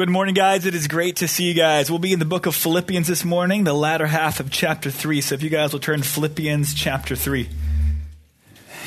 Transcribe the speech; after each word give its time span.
Good 0.00 0.08
morning, 0.08 0.32
guys. 0.32 0.64
It 0.64 0.74
is 0.74 0.88
great 0.88 1.16
to 1.16 1.28
see 1.28 1.44
you 1.44 1.52
guys. 1.52 1.90
We'll 1.90 1.98
be 1.98 2.14
in 2.14 2.20
the 2.20 2.24
book 2.24 2.46
of 2.46 2.54
Philippians 2.54 3.06
this 3.06 3.22
morning, 3.22 3.64
the 3.64 3.74
latter 3.74 4.06
half 4.06 4.40
of 4.40 4.50
chapter 4.50 4.90
3. 4.90 5.20
So 5.20 5.34
if 5.34 5.42
you 5.42 5.50
guys 5.50 5.74
will 5.74 5.80
turn 5.80 6.02
Philippians 6.02 6.72
chapter 6.72 7.14
3. 7.14 7.46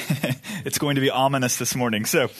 it's 0.65 0.79
going 0.79 0.95
to 0.95 1.01
be 1.01 1.11
ominous 1.11 1.57
this 1.57 1.75
morning. 1.75 2.05
So, 2.05 2.31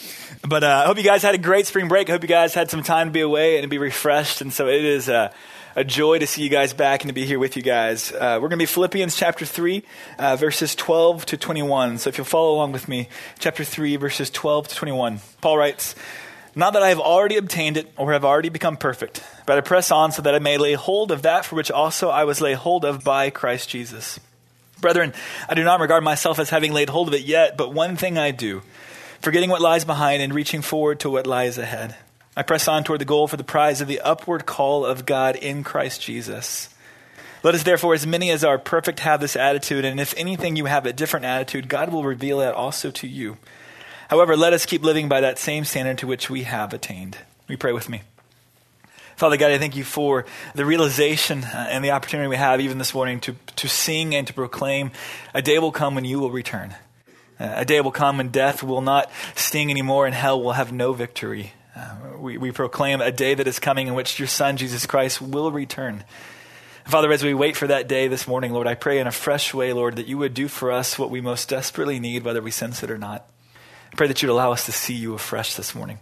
but 0.42 0.64
uh, 0.64 0.82
I 0.82 0.86
hope 0.86 0.96
you 0.96 1.04
guys 1.04 1.22
had 1.22 1.36
a 1.36 1.38
great 1.38 1.68
spring 1.68 1.86
break. 1.86 2.08
I 2.08 2.14
hope 2.14 2.22
you 2.22 2.28
guys 2.28 2.52
had 2.52 2.68
some 2.68 2.82
time 2.82 3.06
to 3.06 3.12
be 3.12 3.20
away 3.20 3.58
and 3.58 3.62
to 3.62 3.68
be 3.68 3.78
refreshed. 3.78 4.40
And 4.40 4.52
so 4.52 4.66
it 4.66 4.84
is 4.84 5.08
uh, 5.08 5.32
a 5.76 5.84
joy 5.84 6.18
to 6.18 6.26
see 6.26 6.42
you 6.42 6.48
guys 6.48 6.72
back 6.72 7.02
and 7.02 7.08
to 7.08 7.14
be 7.14 7.26
here 7.26 7.38
with 7.38 7.56
you 7.56 7.62
guys. 7.62 8.10
Uh, 8.10 8.40
we're 8.42 8.48
going 8.48 8.58
to 8.58 8.64
be 8.64 8.66
Philippians 8.66 9.14
chapter 9.14 9.46
3, 9.46 9.84
uh, 10.18 10.34
verses 10.34 10.74
12 10.74 11.26
to 11.26 11.36
21. 11.36 11.98
So 11.98 12.08
if 12.08 12.18
you'll 12.18 12.24
follow 12.24 12.52
along 12.56 12.72
with 12.72 12.88
me, 12.88 13.08
chapter 13.38 13.62
3, 13.62 13.94
verses 13.94 14.30
12 14.30 14.66
to 14.66 14.74
21. 14.74 15.20
Paul 15.40 15.58
writes, 15.58 15.94
not 16.56 16.74
that 16.74 16.82
I 16.82 16.90
have 16.90 17.00
already 17.00 17.36
obtained 17.36 17.76
it 17.76 17.92
or 17.96 18.12
have 18.12 18.24
already 18.24 18.48
become 18.48 18.76
perfect, 18.76 19.22
but 19.46 19.58
I 19.58 19.60
press 19.60 19.90
on 19.90 20.12
so 20.12 20.22
that 20.22 20.34
I 20.34 20.38
may 20.38 20.58
lay 20.58 20.74
hold 20.74 21.10
of 21.10 21.22
that 21.22 21.44
for 21.44 21.56
which 21.56 21.70
also 21.70 22.10
I 22.10 22.24
was 22.24 22.40
laid 22.40 22.56
hold 22.56 22.84
of 22.84 23.02
by 23.02 23.30
Christ 23.30 23.68
Jesus. 23.68 24.20
Brethren, 24.80 25.12
I 25.48 25.54
do 25.54 25.64
not 25.64 25.80
regard 25.80 26.04
myself 26.04 26.38
as 26.38 26.50
having 26.50 26.72
laid 26.72 26.90
hold 26.90 27.08
of 27.08 27.14
it 27.14 27.22
yet, 27.22 27.56
but 27.56 27.72
one 27.72 27.96
thing 27.96 28.18
I 28.18 28.30
do, 28.30 28.62
forgetting 29.20 29.50
what 29.50 29.62
lies 29.62 29.84
behind 29.84 30.22
and 30.22 30.34
reaching 30.34 30.62
forward 30.62 31.00
to 31.00 31.10
what 31.10 31.26
lies 31.26 31.58
ahead. 31.58 31.96
I 32.36 32.42
press 32.42 32.68
on 32.68 32.84
toward 32.84 33.00
the 33.00 33.04
goal 33.04 33.28
for 33.28 33.36
the 33.36 33.44
prize 33.44 33.80
of 33.80 33.88
the 33.88 34.00
upward 34.00 34.44
call 34.44 34.84
of 34.84 35.06
God 35.06 35.36
in 35.36 35.64
Christ 35.64 36.02
Jesus. 36.02 36.68
Let 37.44 37.54
us 37.54 37.62
therefore, 37.62 37.94
as 37.94 38.06
many 38.06 38.30
as 38.30 38.42
are 38.42 38.58
perfect, 38.58 39.00
have 39.00 39.20
this 39.20 39.36
attitude, 39.36 39.84
and 39.84 40.00
if 40.00 40.14
anything 40.16 40.56
you 40.56 40.64
have 40.64 40.86
a 40.86 40.92
different 40.92 41.26
attitude, 41.26 41.68
God 41.68 41.92
will 41.92 42.02
reveal 42.02 42.38
that 42.38 42.54
also 42.54 42.90
to 42.92 43.06
you. 43.06 43.36
However, 44.08 44.36
let 44.36 44.52
us 44.52 44.66
keep 44.66 44.82
living 44.82 45.08
by 45.08 45.20
that 45.20 45.38
same 45.38 45.64
standard 45.64 45.98
to 45.98 46.06
which 46.06 46.28
we 46.28 46.42
have 46.42 46.72
attained. 46.72 47.18
We 47.48 47.56
pray 47.56 47.72
with 47.72 47.88
me. 47.88 48.02
Father 49.16 49.36
God, 49.36 49.52
I 49.52 49.58
thank 49.58 49.76
you 49.76 49.84
for 49.84 50.26
the 50.54 50.66
realization 50.66 51.44
uh, 51.44 51.68
and 51.70 51.84
the 51.84 51.92
opportunity 51.92 52.28
we 52.28 52.36
have 52.36 52.60
even 52.60 52.78
this 52.78 52.92
morning 52.92 53.20
to, 53.20 53.36
to 53.56 53.68
sing 53.68 54.14
and 54.14 54.26
to 54.26 54.32
proclaim 54.32 54.90
a 55.32 55.40
day 55.40 55.58
will 55.60 55.70
come 55.70 55.94
when 55.94 56.04
you 56.04 56.18
will 56.18 56.32
return. 56.32 56.74
Uh, 57.38 57.52
a 57.56 57.64
day 57.64 57.80
will 57.80 57.92
come 57.92 58.18
when 58.18 58.28
death 58.30 58.62
will 58.62 58.80
not 58.80 59.10
sting 59.36 59.70
anymore 59.70 60.06
and 60.06 60.14
hell 60.14 60.42
will 60.42 60.52
have 60.52 60.72
no 60.72 60.92
victory. 60.92 61.52
Uh, 61.76 61.96
we, 62.18 62.38
we 62.38 62.50
proclaim 62.50 63.00
a 63.00 63.12
day 63.12 63.34
that 63.34 63.46
is 63.46 63.60
coming 63.60 63.86
in 63.86 63.94
which 63.94 64.18
your 64.18 64.28
Son, 64.28 64.56
Jesus 64.56 64.84
Christ, 64.84 65.22
will 65.22 65.52
return. 65.52 66.02
Father, 66.84 67.10
as 67.12 67.22
we 67.22 67.34
wait 67.34 67.56
for 67.56 67.66
that 67.68 67.88
day 67.88 68.08
this 68.08 68.28
morning, 68.28 68.52
Lord, 68.52 68.66
I 68.66 68.74
pray 68.74 68.98
in 68.98 69.06
a 69.06 69.12
fresh 69.12 69.54
way, 69.54 69.72
Lord, 69.72 69.96
that 69.96 70.06
you 70.06 70.18
would 70.18 70.34
do 70.34 70.48
for 70.48 70.70
us 70.70 70.98
what 70.98 71.10
we 71.10 71.20
most 71.20 71.48
desperately 71.48 71.98
need, 71.98 72.24
whether 72.24 72.42
we 72.42 72.50
sense 72.50 72.82
it 72.82 72.90
or 72.90 72.98
not. 72.98 73.26
I 73.94 73.96
pray 73.96 74.08
that 74.08 74.22
you'd 74.22 74.32
allow 74.32 74.50
us 74.50 74.66
to 74.66 74.72
see 74.72 74.92
you 74.92 75.14
afresh 75.14 75.54
this 75.54 75.72
morning. 75.72 76.00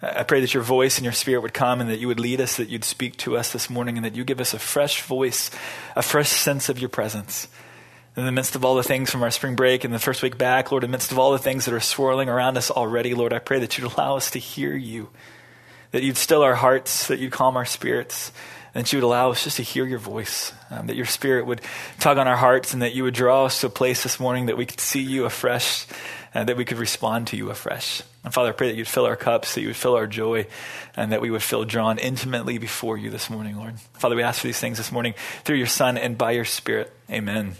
I 0.00 0.22
pray 0.22 0.40
that 0.40 0.54
your 0.54 0.62
voice 0.62 0.96
and 0.96 1.04
your 1.04 1.12
spirit 1.12 1.42
would 1.42 1.52
come 1.52 1.82
and 1.82 1.90
that 1.90 1.98
you 1.98 2.08
would 2.08 2.18
lead 2.18 2.40
us, 2.40 2.56
that 2.56 2.70
you'd 2.70 2.84
speak 2.84 3.18
to 3.18 3.36
us 3.36 3.52
this 3.52 3.68
morning, 3.68 3.98
and 3.98 4.04
that 4.06 4.16
you 4.16 4.24
give 4.24 4.40
us 4.40 4.54
a 4.54 4.58
fresh 4.58 5.02
voice, 5.02 5.50
a 5.94 6.00
fresh 6.00 6.30
sense 6.30 6.70
of 6.70 6.78
your 6.78 6.88
presence. 6.88 7.46
In 8.16 8.24
the 8.24 8.32
midst 8.32 8.56
of 8.56 8.64
all 8.64 8.76
the 8.76 8.82
things 8.82 9.10
from 9.10 9.22
our 9.22 9.30
spring 9.30 9.56
break 9.56 9.84
and 9.84 9.92
the 9.92 9.98
first 9.98 10.22
week 10.22 10.38
back, 10.38 10.72
Lord, 10.72 10.84
in 10.84 10.90
the 10.90 10.94
midst 10.94 11.12
of 11.12 11.18
all 11.18 11.32
the 11.32 11.38
things 11.38 11.66
that 11.66 11.74
are 11.74 11.80
swirling 11.80 12.30
around 12.30 12.56
us 12.56 12.70
already, 12.70 13.12
Lord, 13.12 13.34
I 13.34 13.40
pray 13.40 13.58
that 13.58 13.76
you'd 13.76 13.92
allow 13.92 14.16
us 14.16 14.30
to 14.30 14.38
hear 14.38 14.74
you, 14.74 15.10
that 15.90 16.02
you'd 16.02 16.16
still 16.16 16.40
our 16.40 16.54
hearts, 16.54 17.08
that 17.08 17.18
you'd 17.18 17.32
calm 17.32 17.58
our 17.58 17.66
spirits, 17.66 18.32
and 18.72 18.86
that 18.86 18.92
you 18.94 18.96
would 18.96 19.06
allow 19.06 19.32
us 19.32 19.44
just 19.44 19.58
to 19.58 19.62
hear 19.62 19.84
your 19.84 19.98
voice, 19.98 20.54
um, 20.70 20.86
that 20.86 20.96
your 20.96 21.04
spirit 21.04 21.44
would 21.44 21.60
tug 22.00 22.16
on 22.16 22.26
our 22.26 22.36
hearts, 22.36 22.72
and 22.72 22.80
that 22.80 22.94
you 22.94 23.02
would 23.02 23.12
draw 23.12 23.44
us 23.44 23.60
to 23.60 23.66
a 23.66 23.70
place 23.70 24.02
this 24.02 24.18
morning 24.18 24.46
that 24.46 24.56
we 24.56 24.64
could 24.64 24.80
see 24.80 25.02
you 25.02 25.26
afresh 25.26 25.86
and 26.34 26.48
that 26.48 26.56
we 26.56 26.64
could 26.64 26.78
respond 26.78 27.28
to 27.28 27.36
you 27.36 27.50
afresh. 27.50 28.02
And 28.24 28.34
Father, 28.34 28.50
I 28.50 28.52
pray 28.52 28.68
that 28.68 28.76
you'd 28.76 28.88
fill 28.88 29.06
our 29.06 29.16
cups, 29.16 29.54
that 29.54 29.62
you 29.62 29.68
would 29.68 29.76
fill 29.76 29.94
our 29.94 30.06
joy, 30.06 30.46
and 30.96 31.12
that 31.12 31.20
we 31.20 31.30
would 31.30 31.42
feel 31.42 31.64
drawn 31.64 31.98
intimately 31.98 32.58
before 32.58 32.98
you 32.98 33.10
this 33.10 33.30
morning, 33.30 33.56
Lord. 33.56 33.78
Father, 33.94 34.16
we 34.16 34.22
ask 34.22 34.40
for 34.40 34.46
these 34.46 34.60
things 34.60 34.78
this 34.78 34.92
morning 34.92 35.14
through 35.44 35.56
your 35.56 35.66
Son 35.66 35.96
and 35.96 36.18
by 36.18 36.32
your 36.32 36.44
Spirit. 36.44 36.92
Amen. 37.10 37.56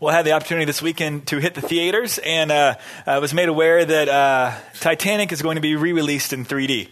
Well, 0.00 0.12
I 0.12 0.16
had 0.16 0.24
the 0.24 0.32
opportunity 0.32 0.64
this 0.64 0.80
weekend 0.80 1.26
to 1.26 1.38
hit 1.38 1.54
the 1.54 1.60
theaters, 1.60 2.18
and 2.24 2.50
uh, 2.50 2.76
I 3.06 3.18
was 3.18 3.34
made 3.34 3.48
aware 3.50 3.84
that 3.84 4.08
uh, 4.08 4.54
Titanic 4.80 5.30
is 5.30 5.42
going 5.42 5.56
to 5.56 5.60
be 5.60 5.76
re 5.76 5.92
released 5.92 6.32
in 6.32 6.46
3D. 6.46 6.88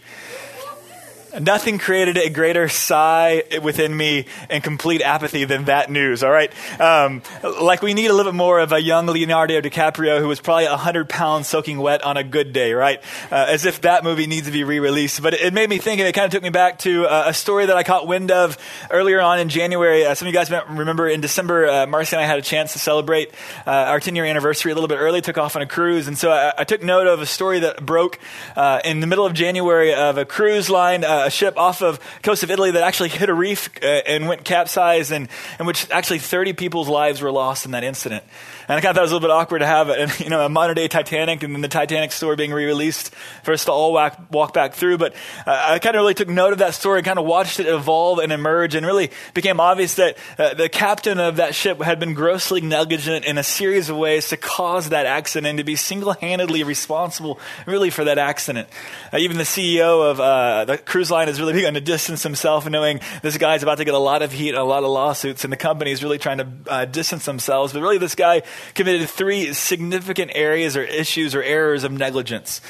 Nothing 1.37 1.77
created 1.77 2.17
a 2.17 2.29
greater 2.29 2.67
sigh 2.69 3.43
within 3.61 3.95
me 3.95 4.25
and 4.49 4.63
complete 4.63 5.01
apathy 5.01 5.45
than 5.45 5.65
that 5.65 5.91
news, 5.91 6.23
all 6.23 6.31
right? 6.31 6.51
Um, 6.79 7.21
like, 7.43 7.81
we 7.81 7.93
need 7.93 8.07
a 8.07 8.13
little 8.13 8.31
bit 8.31 8.37
more 8.37 8.59
of 8.59 8.71
a 8.71 8.81
young 8.81 9.05
Leonardo 9.05 9.61
DiCaprio 9.61 10.19
who 10.19 10.27
was 10.27 10.39
probably 10.39 10.65
100 10.65 11.07
pounds 11.09 11.47
soaking 11.47 11.77
wet 11.77 12.03
on 12.03 12.17
a 12.17 12.23
good 12.23 12.53
day, 12.53 12.73
right? 12.73 13.01
Uh, 13.31 13.45
as 13.49 13.65
if 13.65 13.81
that 13.81 14.03
movie 14.03 14.27
needs 14.27 14.47
to 14.47 14.51
be 14.51 14.63
re 14.63 14.79
released. 14.79 15.21
But 15.21 15.33
it, 15.35 15.53
made 15.53 15.69
me 15.69 15.77
think, 15.77 15.99
and 15.99 16.07
it 16.07 16.13
kind 16.13 16.25
of 16.25 16.31
took 16.31 16.43
me 16.43 16.49
back 16.49 16.79
to 16.79 17.05
uh, 17.05 17.25
a 17.27 17.33
story 17.33 17.65
that 17.67 17.75
I 17.75 17.83
caught 17.83 18.07
wind 18.07 18.31
of 18.31 18.57
earlier 18.89 19.21
on 19.21 19.39
in 19.39 19.49
January. 19.49 20.05
Uh, 20.05 20.15
some 20.15 20.27
of 20.27 20.33
you 20.33 20.39
guys 20.39 20.51
remember 20.69 21.07
in 21.07 21.21
December, 21.21 21.67
uh, 21.67 21.87
Marcy 21.87 22.15
and 22.15 22.23
I 22.23 22.27
had 22.27 22.39
a 22.39 22.41
chance 22.41 22.73
to 22.73 22.79
celebrate 22.79 23.31
uh, 23.67 23.71
our 23.71 23.99
10 23.99 24.15
year 24.15 24.25
anniversary 24.25 24.71
a 24.71 24.75
little 24.75 24.87
bit 24.87 24.97
early, 24.97 25.21
took 25.21 25.37
off 25.37 25.55
on 25.55 25.61
a 25.61 25.67
cruise. 25.67 26.07
And 26.07 26.17
so 26.17 26.31
I, 26.31 26.53
I 26.59 26.63
took 26.63 26.81
note 26.81 27.07
of 27.07 27.21
a 27.21 27.25
story 27.25 27.59
that 27.59 27.85
broke 27.85 28.19
uh, 28.55 28.81
in 28.83 28.99
the 28.99 29.07
middle 29.07 29.25
of 29.25 29.33
January 29.33 29.93
of 29.93 30.17
a 30.17 30.25
cruise 30.25 30.69
line 30.69 31.03
a 31.25 31.29
ship 31.29 31.57
off 31.57 31.81
of 31.81 31.99
coast 32.21 32.43
of 32.43 32.51
Italy 32.51 32.71
that 32.71 32.83
actually 32.83 33.09
hit 33.09 33.29
a 33.29 33.33
reef 33.33 33.69
uh, 33.81 33.85
and 33.85 34.27
went 34.27 34.43
capsized, 34.43 35.11
and 35.11 35.27
in 35.59 35.65
which 35.65 35.89
actually 35.91 36.19
30 36.19 36.53
people's 36.53 36.87
lives 36.87 37.21
were 37.21 37.31
lost 37.31 37.65
in 37.65 37.71
that 37.71 37.83
incident. 37.83 38.23
And 38.69 38.77
I 38.77 38.81
kind 38.81 38.91
of 38.91 38.97
thought 38.97 39.01
it 39.01 39.05
was 39.05 39.11
a 39.11 39.15
little 39.15 39.27
bit 39.27 39.33
awkward 39.33 39.59
to 39.59 39.65
have 39.65 39.89
a, 39.89 40.07
you 40.23 40.29
know, 40.29 40.45
a 40.45 40.49
modern 40.49 40.75
day 40.75 40.87
Titanic 40.87 41.41
and 41.41 41.55
then 41.55 41.61
the 41.61 41.67
Titanic 41.67 42.11
story 42.11 42.35
being 42.35 42.53
re 42.53 42.65
released 42.65 43.09
for 43.41 43.51
us 43.51 43.65
to 43.65 43.71
all 43.71 43.91
walk, 43.93 44.19
walk 44.29 44.53
back 44.53 44.75
through. 44.75 44.99
But 44.99 45.13
uh, 45.47 45.69
I 45.71 45.79
kind 45.79 45.95
of 45.95 46.01
really 46.01 46.13
took 46.13 46.29
note 46.29 46.53
of 46.53 46.59
that 46.59 46.75
story 46.75 46.99
and 46.99 47.05
kind 47.05 47.17
of 47.17 47.25
watched 47.25 47.59
it 47.59 47.65
evolve 47.65 48.19
and 48.19 48.31
emerge 48.31 48.75
and 48.75 48.85
really 48.85 49.09
became 49.33 49.59
obvious 49.59 49.95
that 49.95 50.19
uh, 50.37 50.53
the 50.53 50.69
captain 50.69 51.19
of 51.19 51.37
that 51.37 51.55
ship 51.55 51.81
had 51.81 51.99
been 51.99 52.13
grossly 52.13 52.61
negligent 52.61 53.25
in 53.25 53.39
a 53.39 53.43
series 53.43 53.89
of 53.89 53.97
ways 53.97 54.29
to 54.29 54.37
cause 54.37 54.89
that 54.89 55.07
accident 55.07 55.47
and 55.47 55.57
to 55.57 55.63
be 55.63 55.75
single 55.75 56.13
handedly 56.13 56.63
responsible 56.63 57.39
really 57.65 57.89
for 57.89 58.03
that 58.03 58.19
accident. 58.19 58.67
Uh, 59.11 59.17
even 59.17 59.37
the 59.37 59.45
CEO 59.45 60.11
of 60.11 60.19
uh, 60.19 60.65
the 60.65 60.77
cruise 60.77 61.09
line 61.09 61.27
has 61.27 61.41
really 61.41 61.53
begun 61.59 61.73
to 61.73 61.81
distance 61.81 62.21
himself 62.21 62.69
knowing 62.69 62.99
this 63.23 63.35
guy's 63.39 63.63
about 63.63 63.79
to 63.79 63.85
get 63.85 63.95
a 63.95 63.97
lot 63.97 64.21
of 64.21 64.31
heat 64.31 64.49
and 64.49 64.59
a 64.59 64.63
lot 64.63 64.83
of 64.83 64.91
lawsuits 64.91 65.43
and 65.43 65.51
the 65.51 65.57
company 65.57 65.89
is 65.89 66.03
really 66.03 66.19
trying 66.19 66.37
to 66.37 66.47
uh, 66.67 66.85
distance 66.85 67.25
themselves. 67.25 67.73
But 67.73 67.81
really 67.81 67.97
this 67.97 68.13
guy 68.13 68.43
committed 68.73 69.09
three 69.09 69.53
significant 69.53 70.31
areas 70.33 70.75
or 70.75 70.83
issues 70.83 71.35
or 71.35 71.43
errors 71.43 71.83
of 71.83 71.91
negligence. 71.91 72.61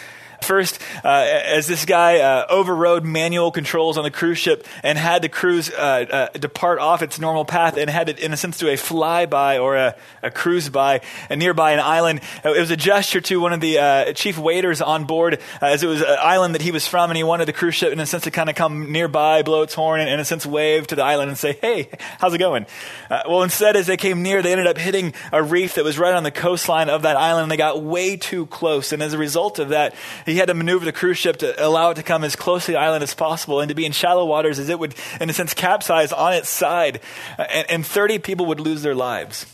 First, 0.41 0.81
uh, 1.03 1.07
as 1.07 1.67
this 1.67 1.85
guy 1.85 2.19
uh, 2.19 2.45
overrode 2.49 3.05
manual 3.05 3.51
controls 3.51 3.97
on 3.97 4.03
the 4.03 4.11
cruise 4.11 4.37
ship 4.37 4.65
and 4.83 4.97
had 4.97 5.21
the 5.21 5.29
cruise 5.29 5.69
uh, 5.69 6.29
uh 6.33 6.37
depart 6.37 6.79
off 6.79 7.01
its 7.01 7.19
normal 7.19 7.45
path 7.45 7.77
and 7.77 7.89
had 7.89 8.09
it, 8.09 8.19
in 8.19 8.33
a 8.33 8.37
sense, 8.37 8.57
do 8.57 8.67
a 8.67 8.73
flyby 8.73 9.61
or 9.61 9.75
a, 9.75 9.95
a 10.23 10.31
cruise 10.31 10.69
by 10.69 11.01
nearby 11.29 11.71
an 11.71 11.79
island. 11.79 12.21
Uh, 12.43 12.53
it 12.53 12.59
was 12.59 12.71
a 12.71 12.77
gesture 12.77 13.21
to 13.21 13.39
one 13.39 13.53
of 13.53 13.61
the 13.61 13.79
uh, 13.79 14.13
chief 14.13 14.37
waiters 14.37 14.81
on 14.81 15.05
board, 15.05 15.39
as 15.61 15.83
it 15.83 15.87
was 15.87 16.01
an 16.01 16.17
island 16.19 16.55
that 16.55 16.61
he 16.61 16.71
was 16.71 16.87
from, 16.87 17.09
and 17.09 17.17
he 17.17 17.23
wanted 17.23 17.45
the 17.45 17.53
cruise 17.53 17.75
ship, 17.75 17.91
in 17.91 17.99
a 17.99 18.05
sense, 18.05 18.23
to 18.23 18.31
kind 18.31 18.49
of 18.49 18.55
come 18.55 18.91
nearby, 18.91 19.43
blow 19.43 19.61
its 19.61 19.73
horn, 19.73 20.01
and 20.01 20.09
in 20.09 20.19
a 20.19 20.25
sense, 20.25 20.45
wave 20.45 20.87
to 20.87 20.95
the 20.95 21.03
island 21.03 21.29
and 21.29 21.37
say, 21.37 21.57
"Hey, 21.61 21.89
how's 22.19 22.33
it 22.33 22.39
going?" 22.39 22.65
well, 23.09 23.43
instead, 23.43 23.75
as 23.75 23.87
they 23.87 23.97
came 23.97 24.23
near, 24.23 24.41
they 24.41 24.51
ended 24.51 24.67
up 24.67 24.77
hitting 24.77 25.13
a 25.31 25.43
reef 25.43 25.75
that 25.75 25.83
was 25.83 25.97
right 25.97 26.13
on 26.13 26.23
the 26.23 26.31
coastline 26.31 26.89
of 26.89 27.03
that 27.03 27.17
island, 27.17 27.43
and 27.43 27.51
they 27.51 27.57
got 27.57 27.81
way 27.83 28.17
too 28.17 28.45
close. 28.47 28.91
And 28.91 29.01
as 29.01 29.13
a 29.13 29.17
result 29.17 29.59
of 29.59 29.69
that, 29.69 29.93
he 30.29 30.37
had 30.37 30.47
to 30.47 30.53
maneuver 30.53 30.85
the 30.85 30.91
cruise 30.91 31.17
ship 31.17 31.37
to 31.37 31.65
allow 31.65 31.91
it 31.91 31.95
to 31.95 32.03
come 32.03 32.23
as 32.23 32.35
close 32.35 32.65
to 32.65 32.71
the 32.71 32.79
island 32.79 33.03
as 33.03 33.13
possible 33.13 33.59
and 33.59 33.69
to 33.69 33.75
be 33.75 33.85
in 33.85 33.91
shallow 33.91 34.25
waters 34.25 34.59
as 34.59 34.69
it 34.69 34.79
would, 34.79 34.95
in 35.19 35.29
a 35.29 35.33
sense, 35.33 35.53
capsize 35.53 36.11
on 36.11 36.33
its 36.33 36.49
side. 36.49 36.99
And, 37.37 37.69
and 37.69 37.85
30 37.85 38.19
people 38.19 38.45
would 38.47 38.59
lose 38.59 38.81
their 38.81 38.95
lives. 38.95 39.45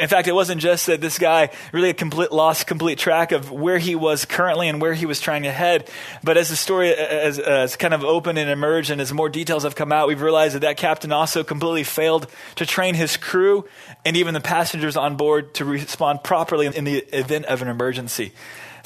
In 0.00 0.08
fact, 0.08 0.28
it 0.28 0.32
wasn't 0.32 0.60
just 0.60 0.86
that 0.86 1.00
this 1.00 1.18
guy 1.18 1.50
really 1.72 1.92
complete, 1.92 2.32
lost 2.32 2.66
complete 2.66 2.98
track 2.98 3.32
of 3.32 3.50
where 3.50 3.78
he 3.78 3.94
was 3.94 4.24
currently 4.24 4.68
and 4.68 4.80
where 4.80 4.94
he 4.94 5.06
was 5.06 5.20
trying 5.20 5.42
to 5.42 5.52
head. 5.52 5.90
But 6.22 6.36
as 6.36 6.48
the 6.48 6.56
story 6.56 6.94
has, 6.94 7.36
has 7.36 7.76
kind 7.76 7.92
of 7.92 8.04
opened 8.04 8.38
and 8.38 8.48
emerged 8.48 8.90
and 8.90 9.00
as 9.00 9.12
more 9.12 9.28
details 9.28 9.64
have 9.64 9.74
come 9.74 9.92
out, 9.92 10.08
we've 10.08 10.22
realized 10.22 10.54
that 10.54 10.60
that 10.60 10.76
captain 10.76 11.12
also 11.12 11.44
completely 11.44 11.84
failed 11.84 12.28
to 12.56 12.64
train 12.64 12.94
his 12.94 13.16
crew 13.16 13.66
and 14.04 14.16
even 14.16 14.34
the 14.34 14.40
passengers 14.40 14.96
on 14.96 15.16
board 15.16 15.52
to 15.54 15.64
respond 15.64 16.22
properly 16.22 16.66
in 16.66 16.84
the 16.84 16.98
event 17.16 17.46
of 17.46 17.60
an 17.60 17.68
emergency. 17.68 18.32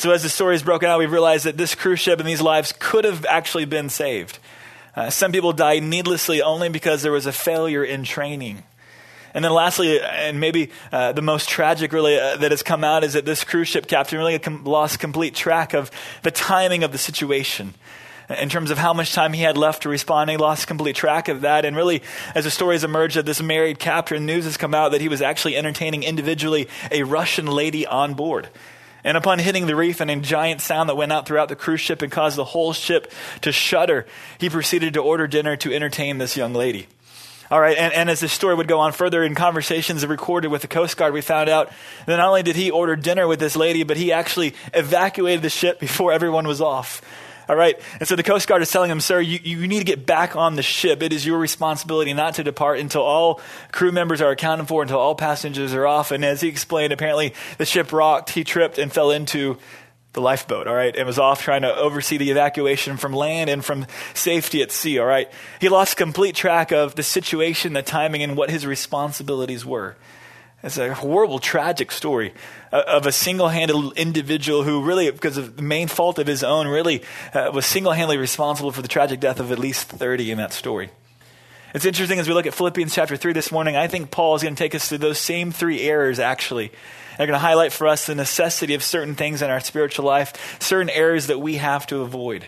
So 0.01 0.13
as 0.13 0.23
the 0.23 0.31
story 0.31 0.55
is 0.55 0.63
broken 0.63 0.89
out, 0.89 0.99
we 0.99 1.05
realize 1.05 1.43
that 1.43 1.59
this 1.59 1.75
cruise 1.75 2.01
ship 2.01 2.21
and 2.21 2.27
these 2.27 2.41
lives 2.41 2.73
could 2.79 3.05
have 3.05 3.27
actually 3.27 3.67
been 3.67 3.91
saved. 3.91 4.39
Uh, 4.97 5.11
some 5.11 5.31
people 5.31 5.53
died 5.53 5.83
needlessly 5.83 6.41
only 6.41 6.71
because 6.71 7.03
there 7.03 7.13
was 7.13 7.27
a 7.27 7.33
failure 7.33 7.85
in 7.85 8.03
training. 8.03 8.63
And 9.35 9.45
then, 9.45 9.53
lastly, 9.53 10.01
and 10.01 10.41
maybe 10.41 10.71
uh, 10.91 11.13
the 11.13 11.21
most 11.21 11.51
tragic 11.51 11.93
really 11.93 12.19
uh, 12.19 12.39
that 12.39 12.51
has 12.51 12.63
come 12.63 12.83
out 12.83 13.05
is 13.05 13.13
that 13.13 13.27
this 13.27 13.45
cruise 13.45 13.69
ship 13.69 13.89
captain 13.89 14.17
really 14.17 14.39
com- 14.39 14.65
lost 14.65 15.01
complete 15.01 15.35
track 15.35 15.75
of 15.75 15.91
the 16.23 16.31
timing 16.31 16.83
of 16.83 16.93
the 16.93 16.99
situation. 16.99 17.75
In 18.31 18.49
terms 18.49 18.71
of 18.71 18.79
how 18.79 18.95
much 18.95 19.13
time 19.13 19.35
he 19.35 19.43
had 19.43 19.59
left 19.59 19.83
to 19.83 19.91
respond, 19.91 20.31
he 20.31 20.39
lost 20.39 20.67
complete 20.67 20.97
track 20.97 21.29
of 21.29 21.43
that. 21.43 21.67
And 21.67 21.77
really, 21.77 22.03
as 22.35 22.45
the 22.45 22.51
story 22.51 22.75
has 22.75 22.85
emerged 22.85 23.17
that 23.17 23.27
this 23.27 23.43
married 23.43 23.79
captain, 23.79 24.25
news 24.25 24.45
has 24.45 24.57
come 24.57 24.75
out 24.75 24.93
that 24.93 25.03
he 25.03 25.09
was 25.09 25.21
actually 25.21 25.59
entertaining 25.59 26.05
individually 26.05 26.69
a 26.91 27.03
Russian 27.03 27.45
lady 27.45 27.87
on 27.87 28.15
board. 28.15 28.49
And 29.05 29.17
upon 29.17 29.39
hitting 29.39 29.67
the 29.67 29.77
reef 29.77 30.01
and 30.01 30.11
a 30.11 30.17
giant 30.17 30.61
sound 30.61 30.89
that 30.89 30.97
went 30.97 31.13
out 31.13 31.27
throughout 31.27 31.49
the 31.49 31.57
cruise 31.57 31.81
ship 31.81 32.03
and 32.03 32.13
caused 32.13 32.37
the 32.37 32.45
whole 32.45 32.73
ship 32.73 33.13
to 33.43 33.53
shudder, 33.53 34.07
he 34.39 34.51
proceeded 34.51 34.95
to 34.95 35.01
order 35.01 35.27
dinner 35.27 35.57
to 35.57 35.75
entertain 35.75 36.19
this 36.19 36.37
young 36.37 36.53
lady. 36.53 36.87
All 37.51 37.61
right, 37.61 37.77
and, 37.77 37.93
and 37.93 38.09
as 38.09 38.21
the 38.21 38.29
story 38.29 38.55
would 38.55 38.69
go 38.69 38.79
on 38.79 38.93
further 38.93 39.25
in 39.25 39.35
conversations 39.35 40.07
recorded 40.07 40.53
with 40.53 40.63
the 40.63 40.69
Coast 40.69 40.97
Guard, 40.97 41.13
we 41.13 41.21
found 41.21 41.49
out 41.49 41.73
that 42.07 42.17
not 42.17 42.29
only 42.29 42.45
did 42.45 42.55
he 42.55 42.71
order 42.71 42.95
dinner 42.95 43.27
with 43.27 43.41
this 43.41 43.57
lady, 43.57 43.83
but 43.83 43.97
he 43.97 44.13
actually 44.13 44.55
evacuated 44.73 45.43
the 45.43 45.51
ship 45.51 45.81
before 45.81 46.13
everyone 46.13 46.47
was 46.47 46.61
off. 46.61 47.03
All 47.51 47.57
right. 47.57 47.77
And 47.99 48.09
so 48.09 48.15
the 48.15 48.23
Coast 48.23 48.47
Guard 48.47 48.63
is 48.63 48.71
telling 48.71 48.93
him, 48.93 49.01
sir, 49.01 49.21
you, 49.21 49.41
you 49.43 49.67
need 49.67 49.81
to 49.81 49.85
get 49.85 50.07
back 50.07 50.37
on 50.37 50.55
the 50.55 50.63
ship. 50.63 51.03
It 51.03 51.13
is 51.13 51.27
your 51.27 51.37
responsibility 51.37 52.15
not 52.15 52.35
to 52.35 52.45
depart 52.45 52.79
until 52.79 53.03
all 53.03 53.41
crew 53.73 53.91
members 53.91 54.21
are 54.21 54.31
accounted 54.31 54.69
for, 54.69 54.83
until 54.83 55.01
all 55.01 55.17
passengers 55.17 55.75
are 55.75 55.85
off. 55.85 56.13
And 56.13 56.25
as 56.25 56.41
he 56.41 56.49
explained, 56.49 56.93
apparently 56.93 57.35
the 57.59 57.67
ship 57.67 57.93
rocked, 57.93 58.31
he 58.31 58.45
tripped 58.45 58.79
and 58.79 58.93
fell 58.93 59.11
into 59.11 59.59
the 60.13 60.21
lifeboat, 60.21 60.69
all 60.69 60.77
right, 60.77 60.95
and 60.95 61.09
was 61.09 61.19
off 61.19 61.43
trying 61.43 61.63
to 61.63 61.75
oversee 61.75 62.19
the 62.19 62.31
evacuation 62.31 62.97
from 62.97 63.13
land 63.13 63.51
and 63.51 63.65
from 63.65 63.85
safety 64.15 64.63
at 64.63 64.71
sea, 64.71 65.01
all 65.01 65.07
right. 65.07 65.29
He 65.61 65.69
lost 65.69 65.97
complete 65.97 66.37
track 66.37 66.71
of 66.71 66.95
the 66.95 67.03
situation, 67.03 67.73
the 67.73 67.83
timing, 67.83 68.23
and 68.23 68.37
what 68.37 68.51
his 68.51 68.65
responsibilities 68.65 69.67
were. 69.67 69.97
It's 70.63 70.77
a 70.77 70.93
horrible, 70.93 71.39
tragic 71.39 71.91
story 71.91 72.35
of 72.71 73.07
a 73.07 73.13
single 73.13 73.49
handed 73.49 73.77
individual 73.97 74.63
who, 74.63 74.83
really, 74.83 75.11
because 75.11 75.39
of 75.39 75.57
the 75.57 75.63
main 75.63 75.89
fault 75.89 76.19
of 76.19 76.27
his 76.27 76.45
own, 76.45 76.69
really 76.69 77.03
uh, 77.33 77.51
was 77.55 77.65
single 77.65 77.93
handedly 77.93 78.19
responsible 78.19 78.71
for 78.71 78.83
the 78.83 78.89
tragic 78.89 79.21
death 79.21 79.41
of 79.41 79.51
at 79.53 79.59
least 79.59 79.89
30 79.89 80.31
in 80.31 80.39
that 80.39 80.53
story. 80.53 80.91
It's 81.73 81.87
interesting 81.87 82.19
as 82.19 82.29
we 82.29 82.35
look 82.35 82.47
at 82.47 82.53
Philippians 82.53 82.95
chapter 82.95 83.17
3 83.17 83.33
this 83.33 83.51
morning, 83.51 83.77
I 83.77 83.87
think 83.87 84.11
Paul 84.11 84.35
is 84.35 84.43
going 84.43 84.55
to 84.55 84.59
take 84.59 84.75
us 84.75 84.89
through 84.89 84.99
those 84.99 85.19
same 85.19 85.51
three 85.51 85.81
errors, 85.81 86.19
actually. 86.19 86.73
They're 87.17 87.27
going 87.27 87.39
to 87.39 87.39
highlight 87.39 87.73
for 87.73 87.87
us 87.87 88.07
the 88.07 88.15
necessity 88.15 88.75
of 88.75 88.83
certain 88.83 89.15
things 89.15 89.41
in 89.41 89.51
our 89.51 89.61
spiritual 89.61 90.05
life, 90.05 90.61
certain 90.61 90.91
errors 90.91 91.29
that 91.29 91.41
we 91.41 91.57
have 91.57 91.87
to 91.87 92.01
avoid 92.01 92.47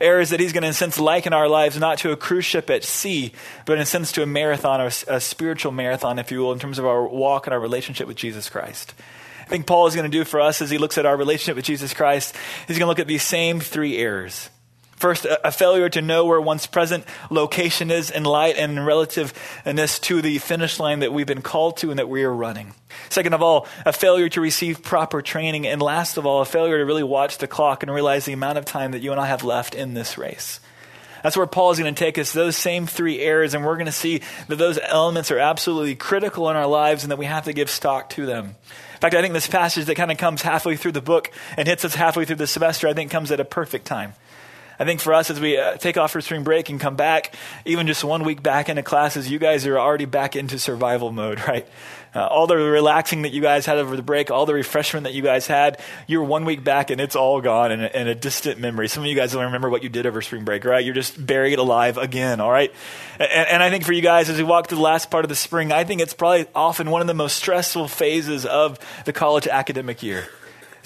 errors 0.00 0.30
that 0.30 0.40
he's 0.40 0.52
going 0.52 0.62
to, 0.62 0.68
in 0.68 0.72
a 0.72 0.74
sense, 0.74 0.98
liken 0.98 1.32
our 1.32 1.48
lives 1.48 1.78
not 1.78 1.98
to 1.98 2.12
a 2.12 2.16
cruise 2.16 2.44
ship 2.44 2.70
at 2.70 2.84
sea, 2.84 3.32
but 3.66 3.74
in 3.74 3.80
a 3.80 3.86
sense 3.86 4.12
to 4.12 4.22
a 4.22 4.26
marathon, 4.26 4.80
or 4.80 4.90
a 5.08 5.20
spiritual 5.20 5.72
marathon, 5.72 6.18
if 6.18 6.30
you 6.30 6.40
will, 6.40 6.52
in 6.52 6.58
terms 6.58 6.78
of 6.78 6.86
our 6.86 7.06
walk 7.06 7.46
and 7.46 7.54
our 7.54 7.60
relationship 7.60 8.06
with 8.06 8.16
Jesus 8.16 8.48
Christ. 8.48 8.94
I 9.42 9.50
think 9.50 9.66
Paul 9.66 9.86
is 9.86 9.94
going 9.94 10.10
to 10.10 10.16
do 10.18 10.24
for 10.24 10.40
us 10.40 10.60
as 10.60 10.68
he 10.70 10.76
looks 10.76 10.98
at 10.98 11.06
our 11.06 11.16
relationship 11.16 11.56
with 11.56 11.64
Jesus 11.64 11.94
Christ, 11.94 12.36
he's 12.66 12.76
going 12.78 12.86
to 12.86 12.90
look 12.90 12.98
at 12.98 13.06
these 13.06 13.22
same 13.22 13.60
three 13.60 13.96
errors. 13.96 14.50
First, 14.98 15.26
a 15.44 15.52
failure 15.52 15.88
to 15.90 16.02
know 16.02 16.24
where 16.24 16.40
one's 16.40 16.66
present 16.66 17.04
location 17.30 17.92
is 17.92 18.10
in 18.10 18.24
light 18.24 18.56
and 18.56 18.72
in 18.72 18.84
relativeness 18.84 20.00
to 20.00 20.20
the 20.20 20.38
finish 20.38 20.80
line 20.80 21.00
that 21.00 21.12
we've 21.12 21.24
been 21.24 21.40
called 21.40 21.76
to 21.78 21.90
and 21.90 22.00
that 22.00 22.08
we 22.08 22.24
are 22.24 22.34
running. 22.34 22.74
Second 23.08 23.32
of 23.32 23.40
all, 23.40 23.68
a 23.86 23.92
failure 23.92 24.28
to 24.28 24.40
receive 24.40 24.82
proper 24.82 25.22
training. 25.22 25.68
And 25.68 25.80
last 25.80 26.16
of 26.16 26.26
all, 26.26 26.42
a 26.42 26.44
failure 26.44 26.78
to 26.78 26.84
really 26.84 27.04
watch 27.04 27.38
the 27.38 27.46
clock 27.46 27.84
and 27.84 27.94
realize 27.94 28.24
the 28.24 28.32
amount 28.32 28.58
of 28.58 28.64
time 28.64 28.90
that 28.90 29.00
you 29.00 29.12
and 29.12 29.20
I 29.20 29.28
have 29.28 29.44
left 29.44 29.76
in 29.76 29.94
this 29.94 30.18
race. 30.18 30.58
That's 31.22 31.36
where 31.36 31.46
Paul 31.46 31.70
is 31.70 31.78
going 31.78 31.94
to 31.94 31.98
take 31.98 32.18
us, 32.18 32.32
those 32.32 32.56
same 32.56 32.86
three 32.86 33.20
errors, 33.20 33.54
and 33.54 33.64
we're 33.64 33.76
going 33.76 33.86
to 33.86 33.92
see 33.92 34.22
that 34.48 34.56
those 34.56 34.80
elements 34.82 35.30
are 35.30 35.38
absolutely 35.38 35.94
critical 35.94 36.50
in 36.50 36.56
our 36.56 36.66
lives 36.66 37.04
and 37.04 37.12
that 37.12 37.18
we 37.18 37.26
have 37.26 37.44
to 37.44 37.52
give 37.52 37.70
stock 37.70 38.10
to 38.10 38.26
them. 38.26 38.46
In 38.46 39.00
fact, 39.00 39.14
I 39.14 39.22
think 39.22 39.34
this 39.34 39.46
passage 39.46 39.86
that 39.86 39.94
kind 39.94 40.10
of 40.10 40.18
comes 40.18 40.42
halfway 40.42 40.74
through 40.74 40.92
the 40.92 41.00
book 41.00 41.30
and 41.56 41.68
hits 41.68 41.84
us 41.84 41.94
halfway 41.94 42.24
through 42.24 42.36
the 42.36 42.48
semester, 42.48 42.88
I 42.88 42.94
think 42.94 43.12
comes 43.12 43.30
at 43.30 43.38
a 43.38 43.44
perfect 43.44 43.86
time. 43.86 44.14
I 44.78 44.84
think 44.84 45.00
for 45.00 45.12
us, 45.12 45.28
as 45.30 45.40
we 45.40 45.58
uh, 45.58 45.76
take 45.76 45.96
off 45.96 46.12
for 46.12 46.20
spring 46.20 46.44
break 46.44 46.68
and 46.68 46.80
come 46.80 46.94
back, 46.94 47.34
even 47.64 47.86
just 47.86 48.04
one 48.04 48.24
week 48.24 48.42
back 48.42 48.68
into 48.68 48.82
classes, 48.82 49.30
you 49.30 49.38
guys 49.38 49.66
are 49.66 49.78
already 49.78 50.04
back 50.04 50.36
into 50.36 50.58
survival 50.58 51.10
mode, 51.10 51.40
right? 51.48 51.66
Uh, 52.14 52.26
all 52.26 52.46
the 52.46 52.56
relaxing 52.56 53.22
that 53.22 53.32
you 53.32 53.42
guys 53.42 53.66
had 53.66 53.76
over 53.76 53.94
the 53.94 54.02
break, 54.02 54.30
all 54.30 54.46
the 54.46 54.54
refreshment 54.54 55.04
that 55.04 55.12
you 55.14 55.22
guys 55.22 55.46
had, 55.46 55.78
you're 56.06 56.22
one 56.22 56.44
week 56.44 56.64
back 56.64 56.90
and 56.90 57.00
it's 57.00 57.14
all 57.14 57.40
gone 57.40 57.70
in 57.70 57.82
a, 57.82 57.86
in 57.88 58.08
a 58.08 58.14
distant 58.14 58.58
memory. 58.58 58.88
Some 58.88 59.02
of 59.02 59.08
you 59.08 59.14
guys 59.14 59.32
don't 59.32 59.44
remember 59.44 59.68
what 59.68 59.82
you 59.82 59.88
did 59.88 60.06
over 60.06 60.22
spring 60.22 60.44
break, 60.44 60.64
right? 60.64 60.84
You're 60.84 60.94
just 60.94 61.24
buried 61.24 61.58
alive 61.58 61.98
again, 61.98 62.40
all 62.40 62.50
right? 62.50 62.72
And, 63.18 63.48
and 63.48 63.62
I 63.62 63.68
think 63.68 63.84
for 63.84 63.92
you 63.92 64.00
guys, 64.00 64.30
as 64.30 64.38
we 64.38 64.44
walk 64.44 64.68
through 64.68 64.78
the 64.78 64.82
last 64.82 65.10
part 65.10 65.24
of 65.24 65.28
the 65.28 65.36
spring, 65.36 65.70
I 65.70 65.84
think 65.84 66.00
it's 66.00 66.14
probably 66.14 66.46
often 66.54 66.90
one 66.90 67.02
of 67.02 67.08
the 67.08 67.14
most 67.14 67.36
stressful 67.36 67.88
phases 67.88 68.46
of 68.46 68.78
the 69.04 69.12
college 69.12 69.46
academic 69.46 70.02
year. 70.02 70.28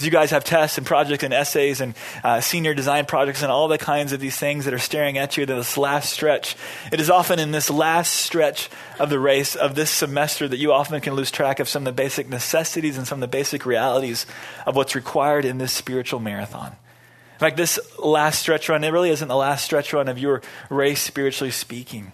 You 0.04 0.10
guys 0.10 0.30
have 0.30 0.44
tests 0.44 0.78
and 0.78 0.86
projects 0.86 1.22
and 1.22 1.32
essays 1.32 1.80
and 1.80 1.94
uh, 2.24 2.40
senior 2.40 2.74
design 2.74 3.06
projects 3.06 3.42
and 3.42 3.52
all 3.52 3.68
the 3.68 3.78
kinds 3.78 4.12
of 4.12 4.20
these 4.20 4.36
things 4.36 4.64
that 4.64 4.74
are 4.74 4.78
staring 4.78 5.18
at 5.18 5.36
you 5.36 5.42
in 5.42 5.48
this 5.48 5.76
last 5.76 6.12
stretch, 6.12 6.56
it 6.92 7.00
is 7.00 7.10
often 7.10 7.38
in 7.38 7.50
this 7.52 7.70
last 7.70 8.12
stretch 8.12 8.68
of 8.98 9.10
the 9.10 9.18
race 9.18 9.54
of 9.54 9.74
this 9.74 9.90
semester 9.90 10.48
that 10.48 10.58
you 10.58 10.72
often 10.72 11.00
can 11.00 11.14
lose 11.14 11.30
track 11.30 11.60
of 11.60 11.68
some 11.68 11.82
of 11.82 11.84
the 11.84 11.92
basic 12.02 12.28
necessities 12.28 12.98
and 12.98 13.06
some 13.06 13.18
of 13.18 13.30
the 13.30 13.36
basic 13.36 13.64
realities 13.64 14.26
of 14.66 14.76
what's 14.76 14.94
required 14.94 15.44
in 15.44 15.58
this 15.58 15.72
spiritual 15.72 16.20
marathon. 16.20 16.76
In 17.34 17.38
fact, 17.38 17.56
this 17.56 17.78
last 17.98 18.38
stretch 18.38 18.68
run, 18.68 18.84
it 18.84 18.90
really 18.90 19.10
isn't 19.10 19.28
the 19.28 19.36
last 19.36 19.64
stretch 19.64 19.92
run 19.92 20.08
of 20.08 20.18
your 20.18 20.42
race, 20.70 21.00
spiritually 21.00 21.50
speaking. 21.50 22.12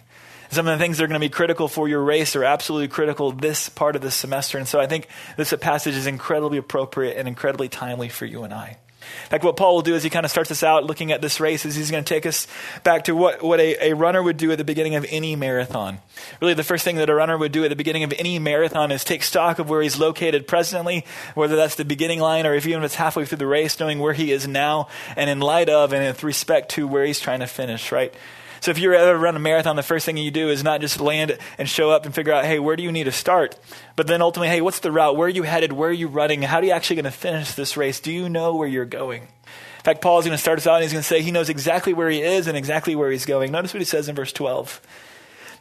Some 0.51 0.67
of 0.67 0.79
the 0.79 0.83
things 0.83 0.99
that 0.99 1.05
are 1.05 1.09
going 1.09 1.21
to 1.21 1.25
be 1.25 1.31
critical 1.31 1.69
for 1.69 1.89
your 1.89 2.03
race 2.03 2.35
are 2.35 2.45
absolutely 2.45 2.89
critical 2.89 3.33
this 3.33 3.69
part 3.69 3.97
of 3.97 4.03
the 4.03 4.11
semester. 4.11 4.59
And 4.59 4.67
so 4.67 4.81
I 4.81 4.87
think 4.87 5.09
this 5.37 5.53
passage 5.61 5.95
is 5.95 6.07
incredibly 6.07 6.59
appropriate 6.59 7.17
and 7.17 7.29
incredibly 7.29 7.69
timely 7.69 8.09
for 8.09 8.25
you 8.27 8.45
and 8.45 8.55
I. 8.55 8.79
In 9.25 9.31
fact, 9.31 9.45
what 9.45 9.57
Paul 9.57 9.77
will 9.77 9.83
do 9.83 9.95
is 9.95 10.03
he 10.03 10.11
kind 10.11 10.25
of 10.25 10.31
starts 10.31 10.51
us 10.51 10.63
out 10.63 10.85
looking 10.85 11.13
at 11.13 11.21
this 11.21 11.41
race 11.41 11.65
is 11.65 11.75
he's 11.75 11.91
going 11.91 12.03
to 12.03 12.09
take 12.09 12.27
us 12.27 12.47
back 12.83 13.05
to 13.05 13.15
what, 13.15 13.43
what 13.43 13.61
a, 13.61 13.91
a 13.91 13.95
runner 13.95 14.23
would 14.23 14.37
do 14.37 14.51
at 14.51 14.59
the 14.59 14.65
beginning 14.65 14.95
of 14.95 15.07
any 15.09 15.37
marathon. 15.37 15.99
Really, 16.41 16.55
the 16.55 16.65
first 16.65 16.85
thing 16.85 16.97
that 16.97 17.11
a 17.11 17.15
runner 17.15 17.37
would 17.37 17.53
do 17.53 17.65
at 17.65 17.69
the 17.69 17.77
beginning 17.77 18.05
of 18.05 18.13
any 18.19 18.39
marathon 18.39 18.91
is 18.91 19.05
take 19.05 19.23
stock 19.23 19.59
of 19.59 19.69
where 19.69 19.83
he's 19.83 19.99
located 19.99 20.47
presently, 20.47 21.05
whether 21.35 21.57
that's 21.57 21.75
the 21.75 21.85
beginning 21.85 22.21
line 22.21 22.47
or 22.47 22.55
if 22.55 22.67
even 22.67 22.83
if 22.83 22.87
it's 22.87 22.95
halfway 22.97 23.25
through 23.25 23.39
the 23.39 23.47
race, 23.47 23.79
knowing 23.79 23.99
where 23.99 24.15
he 24.15 24.33
is 24.33 24.49
now 24.49 24.89
and 25.17 25.31
in 25.31 25.41
light 25.41 25.69
of 25.69 25.93
and 25.93 26.05
with 26.05 26.25
respect 26.25 26.71
to 26.71 26.87
where 26.87 27.05
he's 27.05 27.21
trying 27.21 27.41
to 27.41 27.47
finish, 27.47 27.93
right? 27.93 28.13
So 28.61 28.71
if 28.71 28.79
you're 28.79 28.95
ever 28.95 29.19
run 29.19 29.37
a 29.37 29.39
marathon, 29.39 29.77
the 29.77 29.83
first 29.83 30.07
thing 30.07 30.17
you 30.17 30.31
do 30.31 30.49
is 30.49 30.65
not 30.65 30.81
just 30.81 31.01
land 31.01 31.39
and 31.59 31.69
show 31.69 31.91
up 31.91 32.05
and 32.05 32.15
figure 32.15 32.33
out, 32.33 32.45
hey, 32.45 32.59
where 32.59 32.77
do 32.77 32.83
you 32.83 32.93
need 32.93 33.05
to 33.05 33.13
start? 33.13 33.59
But 33.97 34.07
then 34.07 34.23
ultimately, 34.23 34.49
hey, 34.49 34.61
what's 34.61 34.81
the 34.81 34.93
route? 34.93 35.17
Where 35.17 35.27
are 35.27 35.31
you 35.31 35.45
headed? 35.45 35.73
Where 35.73 35.91
are 35.91 35.93
you 35.93 36.09
running? 36.09 36.43
How 36.43 36.59
are 36.59 36.65
you 36.65 36.73
actually 36.73 36.97
going 36.97 37.05
to 37.05 37.11
finish 37.11 37.53
this 37.53 37.77
race? 37.77 38.01
Do 38.01 38.13
you 38.13 38.29
know 38.29 38.57
where 38.57 38.69
you're 38.69 38.85
going? 38.85 39.23
In 39.23 39.85
fact, 39.85 40.03
Paul 40.03 40.19
is 40.19 40.25
going 40.25 40.37
to 40.37 40.43
start 40.43 40.59
us 40.59 40.67
out 40.67 40.75
and 40.75 40.83
he's 40.83 40.93
going 40.93 41.03
to 41.03 41.09
say 41.09 41.23
he 41.23 41.31
knows 41.31 41.49
exactly 41.49 41.95
where 41.95 42.11
he 42.11 42.21
is 42.21 42.47
and 42.47 42.57
exactly 42.57 42.97
where 42.97 43.11
he's 43.11 43.25
going. 43.25 43.53
Notice 43.53 43.73
what 43.73 43.81
he 43.81 43.87
says 43.87 44.09
in 44.09 44.17
verse 44.17 44.33
12. 44.33 44.81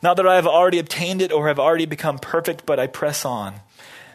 Not 0.01 0.17
that 0.17 0.27
I 0.27 0.35
have 0.35 0.47
already 0.47 0.79
obtained 0.79 1.21
it 1.21 1.31
or 1.31 1.47
have 1.47 1.59
already 1.59 1.85
become 1.85 2.17
perfect, 2.19 2.65
but 2.65 2.79
I 2.79 2.88
press 2.88 3.25
on. 3.25 3.55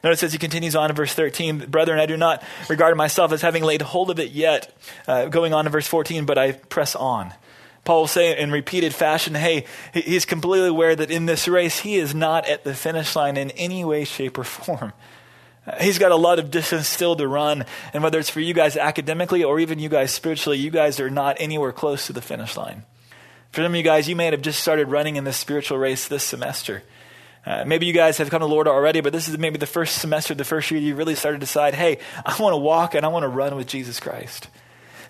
Notice 0.05 0.25
as 0.25 0.33
he 0.33 0.39
continues 0.39 0.75
on 0.75 0.91
in 0.91 0.97
verse 0.97 1.15
13, 1.15 1.67
Brethren, 1.71 2.01
I 2.01 2.07
do 2.07 2.17
not 2.17 2.43
regard 2.69 2.97
myself 2.97 3.31
as 3.33 3.43
having 3.43 3.63
laid 3.63 3.83
hold 3.83 4.11
of 4.11 4.19
it 4.19 4.33
yet. 4.33 4.77
Uh, 5.07 5.27
going 5.27 5.55
on 5.55 5.67
in 5.67 5.73
verse 5.73 5.87
14, 5.87 6.27
but 6.27 6.39
I 6.39 6.53
press 6.53 6.97
on. 6.97 7.33
Paul 7.85 8.03
will 8.03 8.07
say 8.07 8.39
in 8.39 8.53
repeated 8.53 8.95
fashion, 8.95 9.35
hey, 9.35 9.65
he's 9.93 10.25
completely 10.25 10.69
aware 10.69 10.95
that 10.95 11.11
in 11.11 11.27
this 11.27 11.49
race, 11.49 11.81
he 11.81 11.97
is 11.97 12.15
not 12.15 12.49
at 12.49 12.63
the 12.63 12.75
finish 12.75 13.17
line 13.17 13.37
in 13.37 13.51
any 13.53 13.85
way, 13.85 14.05
shape, 14.05 14.39
or 14.39 14.45
form. 14.45 14.93
He's 15.81 15.99
got 15.99 16.11
a 16.11 16.17
lot 16.17 16.41
of 16.41 16.51
distance 16.51 16.89
still 16.89 17.15
to 17.17 17.29
run. 17.29 17.65
And 17.93 18.03
whether 18.03 18.19
it's 18.19 18.31
for 18.31 18.41
you 18.41 18.53
guys 18.53 18.77
academically 18.77 19.45
or 19.45 19.61
even 19.61 19.79
you 19.79 19.89
guys 19.89 20.11
spiritually, 20.11 20.59
you 20.59 20.71
guys 20.71 20.99
are 20.99 21.11
not 21.11 21.37
anywhere 21.39 21.73
close 21.73 22.07
to 22.07 22.13
the 22.13 22.21
finish 22.21 22.57
line. 22.57 22.83
For 23.53 23.63
some 23.63 23.73
of 23.73 23.77
you 23.77 23.83
guys, 23.83 24.09
you 24.09 24.17
may 24.17 24.27
have 24.27 24.43
just 24.43 24.61
started 24.61 24.89
running 24.89 25.17
in 25.17 25.25
this 25.25 25.37
spiritual 25.37 25.79
race 25.79 26.09
this 26.09 26.25
semester. 26.25 26.83
Uh, 27.45 27.65
maybe 27.67 27.87
you 27.87 27.93
guys 27.93 28.19
have 28.19 28.31
come 28.31 28.41
to 28.41 28.47
Lord 28.47 28.69
already, 28.69 29.01
but 29.01 29.13
this 29.13 29.29
is 29.29 29.37
maybe 29.37 29.59
the 29.59 29.67
first 29.67 29.99
semester, 29.99 30.35
the 30.35 30.45
first 30.45 30.71
year 30.71 30.81
you 30.81 30.95
really 30.95 31.15
started 31.15 31.39
to 31.39 31.47
decide, 31.47 31.75
hey, 31.75 31.99
I 32.25 32.37
want 32.41 32.55
to 32.55 32.59
walk 32.59 32.95
and 32.95 33.05
I 33.05 33.09
want 33.09 33.25
to 33.25 33.29
run 33.29 33.57
with 33.57 33.67
Jesus 33.67 34.01
Christ. 34.01 34.49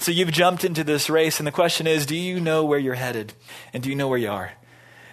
So 0.03 0.11
you've 0.11 0.33
jumped 0.33 0.65
into 0.65 0.83
this 0.83 1.09
race, 1.09 1.39
and 1.39 1.47
the 1.47 1.53
question 1.53 1.87
is 1.87 2.07
do 2.07 2.17
you 2.17 2.41
know 2.41 2.65
where 2.65 2.79
you're 2.79 2.95
headed? 2.95 3.35
And 3.73 3.85
do 3.85 3.89
you 3.89 3.95
know 3.95 4.09
where 4.09 4.19
you 4.19 4.31
are? 4.31 4.51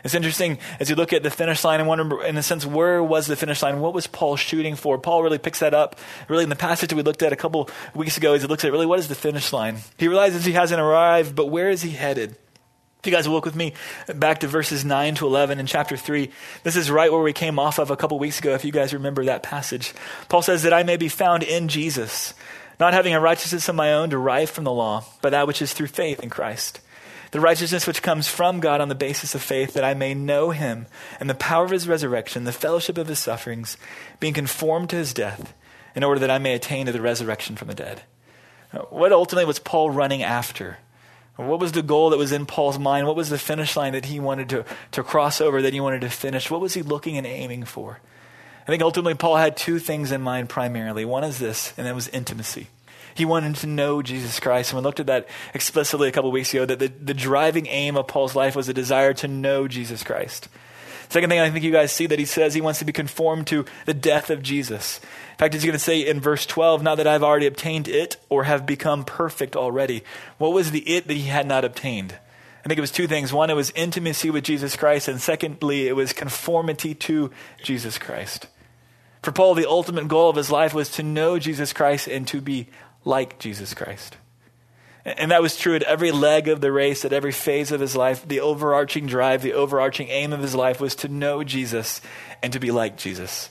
It's 0.03 0.15
interesting 0.15 0.57
as 0.79 0.89
you 0.89 0.95
look 0.95 1.13
at 1.13 1.21
the 1.21 1.29
finish 1.29 1.63
line 1.63 1.79
and 1.79 1.87
wonder, 1.87 2.23
in 2.23 2.37
a 2.37 2.41
sense, 2.41 2.65
where 2.65 3.03
was 3.03 3.27
the 3.27 3.35
finish 3.35 3.61
line? 3.61 3.81
What 3.81 3.93
was 3.93 4.07
Paul 4.07 4.35
shooting 4.35 4.75
for? 4.75 4.97
Paul 4.97 5.21
really 5.21 5.37
picks 5.37 5.59
that 5.59 5.75
up. 5.75 5.99
Really, 6.27 6.41
in 6.41 6.49
the 6.49 6.55
passage 6.55 6.89
that 6.89 6.95
we 6.95 7.03
looked 7.03 7.21
at 7.21 7.31
a 7.31 7.35
couple 7.35 7.69
weeks 7.93 8.17
ago, 8.17 8.33
as 8.33 8.41
he 8.41 8.47
looks 8.47 8.65
at 8.65 8.71
really 8.71 8.87
what 8.87 8.97
is 8.97 9.09
the 9.09 9.15
finish 9.15 9.53
line? 9.53 9.77
He 9.99 10.07
realizes 10.07 10.43
he 10.43 10.53
hasn't 10.53 10.81
arrived, 10.81 11.35
but 11.35 11.51
where 11.51 11.69
is 11.69 11.83
he 11.83 11.91
headed? 11.91 12.31
If 12.31 13.05
you 13.05 13.11
guys 13.11 13.27
will 13.27 13.35
look 13.35 13.45
with 13.45 13.55
me 13.55 13.75
back 14.15 14.39
to 14.39 14.47
verses 14.47 14.83
9 14.83 15.15
to 15.15 15.27
11 15.27 15.59
in 15.59 15.67
chapter 15.67 15.97
3, 15.97 16.31
this 16.63 16.75
is 16.75 16.89
right 16.89 17.11
where 17.11 17.21
we 17.21 17.31
came 17.31 17.59
off 17.59 17.77
of 17.77 17.91
a 17.91 17.95
couple 17.95 18.17
weeks 18.17 18.39
ago, 18.39 18.55
if 18.55 18.65
you 18.65 18.71
guys 18.71 18.93
remember 18.93 19.23
that 19.25 19.43
passage. 19.43 19.93
Paul 20.29 20.41
says 20.41 20.63
that 20.63 20.73
I 20.73 20.81
may 20.81 20.97
be 20.97 21.09
found 21.09 21.43
in 21.43 21.67
Jesus 21.67 22.33
not 22.79 22.93
having 22.93 23.13
a 23.13 23.19
righteousness 23.19 23.67
of 23.67 23.75
my 23.75 23.93
own 23.93 24.09
derived 24.09 24.51
from 24.51 24.63
the 24.63 24.71
law, 24.71 25.03
but 25.21 25.31
that 25.31 25.47
which 25.47 25.61
is 25.61 25.73
through 25.73 25.87
faith 25.87 26.21
in 26.21 26.29
Christ. 26.29 26.79
The 27.31 27.39
righteousness 27.39 27.85
which 27.85 28.01
comes 28.01 28.27
from 28.27 28.59
God 28.59 28.81
on 28.81 28.89
the 28.89 28.95
basis 28.95 29.35
of 29.35 29.41
faith, 29.41 29.73
that 29.73 29.83
I 29.83 29.93
may 29.93 30.13
know 30.13 30.49
him 30.49 30.87
and 31.19 31.29
the 31.29 31.35
power 31.35 31.65
of 31.65 31.71
his 31.71 31.87
resurrection, 31.87 32.45
the 32.45 32.51
fellowship 32.51 32.97
of 32.97 33.07
his 33.07 33.19
sufferings, 33.19 33.77
being 34.19 34.33
conformed 34.33 34.89
to 34.89 34.95
his 34.95 35.13
death, 35.13 35.53
in 35.95 36.03
order 36.03 36.19
that 36.21 36.31
I 36.31 36.39
may 36.39 36.55
attain 36.55 36.85
to 36.87 36.91
the 36.91 37.01
resurrection 37.01 37.55
from 37.55 37.67
the 37.67 37.75
dead. 37.75 38.03
What 38.89 39.11
ultimately 39.11 39.45
was 39.45 39.59
Paul 39.59 39.91
running 39.91 40.23
after? 40.23 40.77
What 41.35 41.59
was 41.59 41.71
the 41.71 41.81
goal 41.81 42.09
that 42.09 42.17
was 42.17 42.31
in 42.31 42.45
Paul's 42.45 42.79
mind? 42.79 43.07
What 43.07 43.15
was 43.15 43.29
the 43.29 43.37
finish 43.37 43.77
line 43.77 43.93
that 43.93 44.05
he 44.05 44.19
wanted 44.19 44.49
to, 44.49 44.65
to 44.91 45.03
cross 45.03 45.39
over, 45.39 45.61
that 45.61 45.73
he 45.73 45.79
wanted 45.79 46.01
to 46.01 46.09
finish? 46.09 46.51
What 46.51 46.61
was 46.61 46.73
he 46.73 46.81
looking 46.81 47.17
and 47.17 47.25
aiming 47.25 47.65
for? 47.65 47.99
I 48.69 48.71
think 48.71 48.83
ultimately 48.83 49.15
Paul 49.15 49.37
had 49.37 49.57
two 49.57 49.79
things 49.79 50.11
in 50.11 50.21
mind 50.21 50.47
primarily. 50.47 51.03
One 51.03 51.23
is 51.23 51.39
this, 51.39 51.73
and 51.75 51.87
that 51.87 51.95
was 51.95 52.07
intimacy. 52.09 52.67
He 53.15 53.25
wanted 53.25 53.55
to 53.55 53.67
know 53.67 54.03
Jesus 54.03 54.39
Christ. 54.39 54.71
And 54.71 54.77
we 54.77 54.83
looked 54.83 54.99
at 54.99 55.07
that 55.07 55.27
explicitly 55.55 56.07
a 56.07 56.11
couple 56.11 56.29
weeks 56.29 56.53
ago 56.53 56.67
that 56.67 56.77
the, 56.77 56.89
the 56.89 57.15
driving 57.15 57.65
aim 57.65 57.97
of 57.97 58.05
Paul's 58.05 58.35
life 58.35 58.55
was 58.55 58.69
a 58.69 58.73
desire 58.75 59.11
to 59.15 59.27
know 59.27 59.67
Jesus 59.67 60.03
Christ. 60.03 60.49
Second 61.09 61.31
thing 61.31 61.39
I 61.39 61.49
think 61.49 61.65
you 61.65 61.71
guys 61.71 61.91
see 61.91 62.05
that 62.05 62.19
he 62.19 62.25
says 62.25 62.53
he 62.53 62.61
wants 62.61 62.77
to 62.77 62.85
be 62.85 62.91
conformed 62.91 63.47
to 63.47 63.65
the 63.87 63.93
death 63.95 64.29
of 64.29 64.43
Jesus. 64.43 64.99
In 65.31 65.37
fact, 65.39 65.55
he's 65.55 65.63
going 65.63 65.73
to 65.73 65.79
say 65.79 66.01
in 66.01 66.19
verse 66.19 66.45
12, 66.45 66.83
not 66.83 66.97
that 66.97 67.07
I've 67.07 67.23
already 67.23 67.47
obtained 67.47 67.87
it 67.87 68.17
or 68.29 68.43
have 68.43 68.67
become 68.67 69.03
perfect 69.03 69.55
already. 69.55 70.03
What 70.37 70.53
was 70.53 70.69
the 70.69 70.87
it 70.87 71.07
that 71.07 71.15
he 71.15 71.23
had 71.23 71.47
not 71.47 71.65
obtained? 71.65 72.19
I 72.63 72.67
think 72.67 72.77
it 72.77 72.81
was 72.81 72.91
two 72.91 73.07
things. 73.07 73.33
One, 73.33 73.49
it 73.49 73.55
was 73.55 73.71
intimacy 73.71 74.29
with 74.29 74.43
Jesus 74.43 74.75
Christ, 74.75 75.07
and 75.07 75.19
secondly, 75.19 75.87
it 75.87 75.95
was 75.95 76.13
conformity 76.13 76.93
to 76.93 77.31
Jesus 77.63 77.97
Christ. 77.97 78.45
For 79.21 79.31
Paul, 79.31 79.55
the 79.55 79.69
ultimate 79.69 80.07
goal 80.07 80.29
of 80.29 80.35
his 80.35 80.51
life 80.51 80.73
was 80.73 80.89
to 80.91 81.03
know 81.03 81.39
Jesus 81.39 81.73
Christ 81.73 82.07
and 82.07 82.27
to 82.29 82.41
be 82.41 82.67
like 83.03 83.39
Jesus 83.39 83.73
Christ. 83.73 84.17
And 85.05 85.31
that 85.31 85.41
was 85.41 85.57
true 85.57 85.75
at 85.75 85.83
every 85.83 86.11
leg 86.11 86.47
of 86.47 86.61
the 86.61 86.71
race, 86.71 87.05
at 87.05 87.13
every 87.13 87.31
phase 87.31 87.71
of 87.71 87.81
his 87.81 87.95
life. 87.95 88.27
The 88.27 88.41
overarching 88.41 89.07
drive, 89.07 89.41
the 89.41 89.53
overarching 89.53 90.09
aim 90.09 90.33
of 90.33 90.41
his 90.41 90.55
life 90.55 90.79
was 90.79 90.95
to 90.95 91.07
know 91.07 91.43
Jesus 91.43 92.01
and 92.43 92.53
to 92.53 92.59
be 92.59 92.71
like 92.71 92.97
Jesus. 92.97 93.49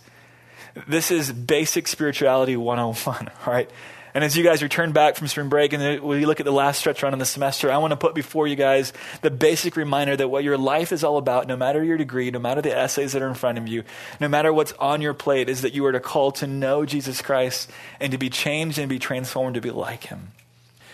This 0.87 1.11
is 1.11 1.33
basic 1.33 1.89
spirituality 1.89 2.57
101, 2.57 3.29
all 3.29 3.35
right? 3.53 3.71
And 4.19 4.25
as 4.25 4.37
you 4.37 4.43
guys 4.43 4.65
return 4.65 4.91
back 4.91 5.15
from 5.15 5.29
spring 5.29 5.49
break 5.49 5.73
and 5.73 6.03
we 6.03 6.27
look 6.27 6.41
at 6.41 6.45
the 6.45 6.51
last 6.51 6.81
stretch 6.81 7.05
run 7.05 7.13
in 7.13 7.21
the 7.21 7.25
semester, 7.25 7.71
I 7.71 7.79
want 7.79 7.93
to 7.93 7.97
put 7.97 8.17
before 8.17 8.49
you 8.49 8.57
guys 8.57 8.93
the 9.23 9.31
basic 9.31 9.77
reminder 9.77 10.17
that 10.17 10.27
what 10.27 10.43
your 10.43 10.59
life 10.59 10.91
is 10.91 11.05
all 11.05 11.19
about, 11.19 11.47
no 11.47 11.57
matter 11.57 11.85
your 11.85 11.97
degree, 11.97 12.29
no 12.33 12.41
matter 12.41 12.61
the 12.61 12.77
essays 12.77 13.13
that 13.13 13.23
are 13.23 13.29
in 13.29 13.35
front 13.35 13.59
of 13.59 13.69
you, 13.69 13.85
no 14.19 14.27
matter 14.27 14.53
what's 14.53 14.73
on 14.73 15.03
your 15.03 15.15
plate, 15.15 15.49
is 15.49 15.63
that 15.63 15.73
you 15.73 15.87
are 15.87 15.93
to 15.93 16.01
call 16.01 16.33
to 16.33 16.49
know 16.49 16.85
Jesus 16.85 17.23
Christ 17.23 17.71
and 18.01 18.11
to 18.11 18.19
be 18.19 18.29
changed 18.29 18.77
and 18.77 18.89
be 18.89 18.99
transformed 18.99 19.55
to 19.55 19.61
be 19.61 19.71
like 19.71 20.07
him. 20.07 20.33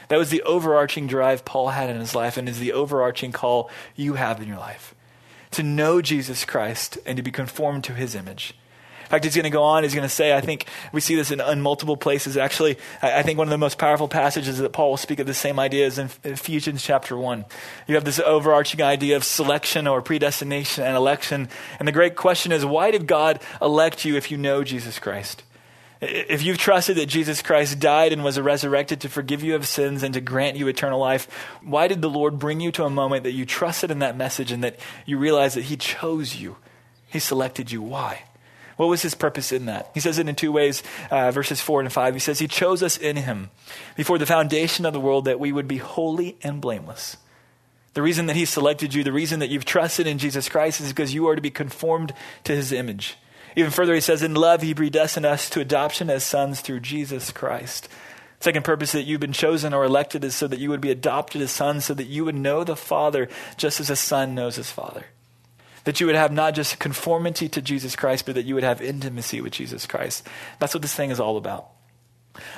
That 0.08 0.18
was 0.18 0.28
the 0.28 0.42
overarching 0.42 1.06
drive 1.06 1.46
Paul 1.46 1.70
had 1.70 1.88
in 1.88 2.00
his 2.00 2.14
life 2.14 2.36
and 2.36 2.46
is 2.46 2.58
the 2.58 2.74
overarching 2.74 3.32
call 3.32 3.70
you 3.96 4.16
have 4.16 4.42
in 4.42 4.48
your 4.48 4.58
life. 4.58 4.94
To 5.52 5.62
know 5.62 6.02
Jesus 6.02 6.44
Christ 6.44 6.98
and 7.06 7.16
to 7.16 7.22
be 7.22 7.30
conformed 7.30 7.84
to 7.84 7.94
his 7.94 8.14
image. 8.14 8.52
In 9.04 9.10
fact, 9.10 9.24
he's 9.24 9.36
going 9.36 9.44
to 9.44 9.50
go 9.50 9.62
on. 9.62 9.82
He's 9.82 9.94
going 9.94 10.08
to 10.08 10.14
say, 10.14 10.34
I 10.34 10.40
think 10.40 10.66
we 10.92 11.00
see 11.00 11.14
this 11.14 11.30
in, 11.30 11.40
in 11.40 11.60
multiple 11.60 11.96
places. 11.96 12.36
Actually, 12.36 12.78
I, 13.02 13.20
I, 13.20 13.22
think 13.22 13.38
one 13.38 13.46
of 13.46 13.50
the 13.50 13.58
most 13.58 13.78
powerful 13.78 14.08
passages 14.08 14.58
that 14.58 14.72
Paul 14.72 14.90
will 14.90 14.96
speak 14.96 15.18
of 15.18 15.26
the 15.26 15.34
same 15.34 15.58
idea 15.58 15.86
is 15.86 15.98
in 15.98 16.10
Ephesians 16.24 16.82
chapter 16.82 17.16
1. 17.16 17.44
You 17.86 17.94
have 17.94 18.04
this 18.04 18.18
overarching 18.18 18.82
idea 18.82 19.16
of 19.16 19.24
selection 19.24 19.86
or 19.86 20.02
predestination 20.02 20.84
and 20.84 20.96
election. 20.96 21.48
And 21.78 21.86
the 21.86 21.92
great 21.92 22.16
question 22.16 22.50
is, 22.50 22.64
why 22.64 22.90
did 22.90 23.06
God 23.06 23.40
elect 23.60 24.04
you 24.04 24.16
if 24.16 24.30
you 24.30 24.36
know 24.38 24.64
Jesus 24.64 24.98
Christ? 24.98 25.42
If 26.00 26.42
you've 26.42 26.58
trusted 26.58 26.96
that 26.96 27.06
Jesus 27.06 27.40
Christ 27.40 27.78
died 27.78 28.12
and 28.12 28.24
was 28.24 28.38
resurrected 28.38 29.00
to 29.02 29.08
forgive 29.08 29.42
you 29.42 29.54
of 29.54 29.66
sins 29.66 30.02
and 30.02 30.12
to 30.14 30.20
grant 30.20 30.56
you 30.56 30.68
eternal 30.68 30.98
life, 30.98 31.28
why 31.62 31.88
did 31.88 32.02
the 32.02 32.10
Lord 32.10 32.38
bring 32.38 32.60
you 32.60 32.72
to 32.72 32.84
a 32.84 32.90
moment 32.90 33.24
that 33.24 33.32
you 33.32 33.46
trusted 33.46 33.90
in 33.90 34.00
that 34.00 34.16
message 34.16 34.50
and 34.50 34.62
that 34.64 34.78
you 35.06 35.18
realized 35.18 35.56
that 35.56 35.64
He 35.64 35.76
chose 35.76 36.36
you? 36.36 36.56
He 37.08 37.18
selected 37.20 37.70
you. 37.70 37.80
Why? 37.80 38.24
What 38.76 38.88
was 38.88 39.02
his 39.02 39.14
purpose 39.14 39.52
in 39.52 39.66
that? 39.66 39.90
He 39.94 40.00
says 40.00 40.18
it 40.18 40.28
in 40.28 40.34
two 40.34 40.50
ways, 40.50 40.82
uh, 41.10 41.30
verses 41.30 41.60
4 41.60 41.82
and 41.82 41.92
5. 41.92 42.14
He 42.14 42.20
says, 42.20 42.38
He 42.38 42.48
chose 42.48 42.82
us 42.82 42.96
in 42.96 43.16
Him 43.16 43.50
before 43.96 44.18
the 44.18 44.26
foundation 44.26 44.84
of 44.84 44.92
the 44.92 45.00
world 45.00 45.26
that 45.26 45.38
we 45.38 45.52
would 45.52 45.68
be 45.68 45.76
holy 45.76 46.36
and 46.42 46.60
blameless. 46.60 47.16
The 47.94 48.02
reason 48.02 48.26
that 48.26 48.36
He 48.36 48.44
selected 48.44 48.92
you, 48.92 49.04
the 49.04 49.12
reason 49.12 49.38
that 49.40 49.50
you've 49.50 49.64
trusted 49.64 50.06
in 50.06 50.18
Jesus 50.18 50.48
Christ 50.48 50.80
is 50.80 50.88
because 50.88 51.14
you 51.14 51.28
are 51.28 51.36
to 51.36 51.42
be 51.42 51.50
conformed 51.50 52.12
to 52.44 52.56
His 52.56 52.72
image. 52.72 53.16
Even 53.54 53.70
further, 53.70 53.94
He 53.94 54.00
says, 54.00 54.22
In 54.22 54.34
love, 54.34 54.62
He 54.62 54.74
predestined 54.74 55.26
us 55.26 55.48
to 55.50 55.60
adoption 55.60 56.10
as 56.10 56.24
sons 56.24 56.60
through 56.60 56.80
Jesus 56.80 57.30
Christ. 57.30 57.88
Second 58.40 58.64
purpose 58.64 58.92
that 58.92 59.04
you've 59.04 59.20
been 59.20 59.32
chosen 59.32 59.72
or 59.72 59.84
elected 59.84 60.24
is 60.24 60.34
so 60.34 60.46
that 60.48 60.58
you 60.58 60.68
would 60.68 60.80
be 60.80 60.90
adopted 60.90 61.40
as 61.40 61.50
sons, 61.50 61.84
so 61.84 61.94
that 61.94 62.08
you 62.08 62.24
would 62.24 62.34
know 62.34 62.64
the 62.64 62.76
Father 62.76 63.28
just 63.56 63.80
as 63.80 63.88
a 63.88 63.96
son 63.96 64.34
knows 64.34 64.56
his 64.56 64.70
Father. 64.70 65.06
That 65.84 66.00
you 66.00 66.06
would 66.06 66.16
have 66.16 66.32
not 66.32 66.54
just 66.54 66.78
conformity 66.78 67.48
to 67.50 67.60
Jesus 67.60 67.94
Christ, 67.94 68.26
but 68.26 68.34
that 68.34 68.44
you 68.44 68.54
would 68.54 68.64
have 68.64 68.80
intimacy 68.80 69.40
with 69.40 69.52
Jesus 69.52 69.86
Christ. 69.86 70.26
That's 70.58 70.74
what 70.74 70.82
this 70.82 70.94
thing 70.94 71.10
is 71.10 71.20
all 71.20 71.36
about 71.36 71.73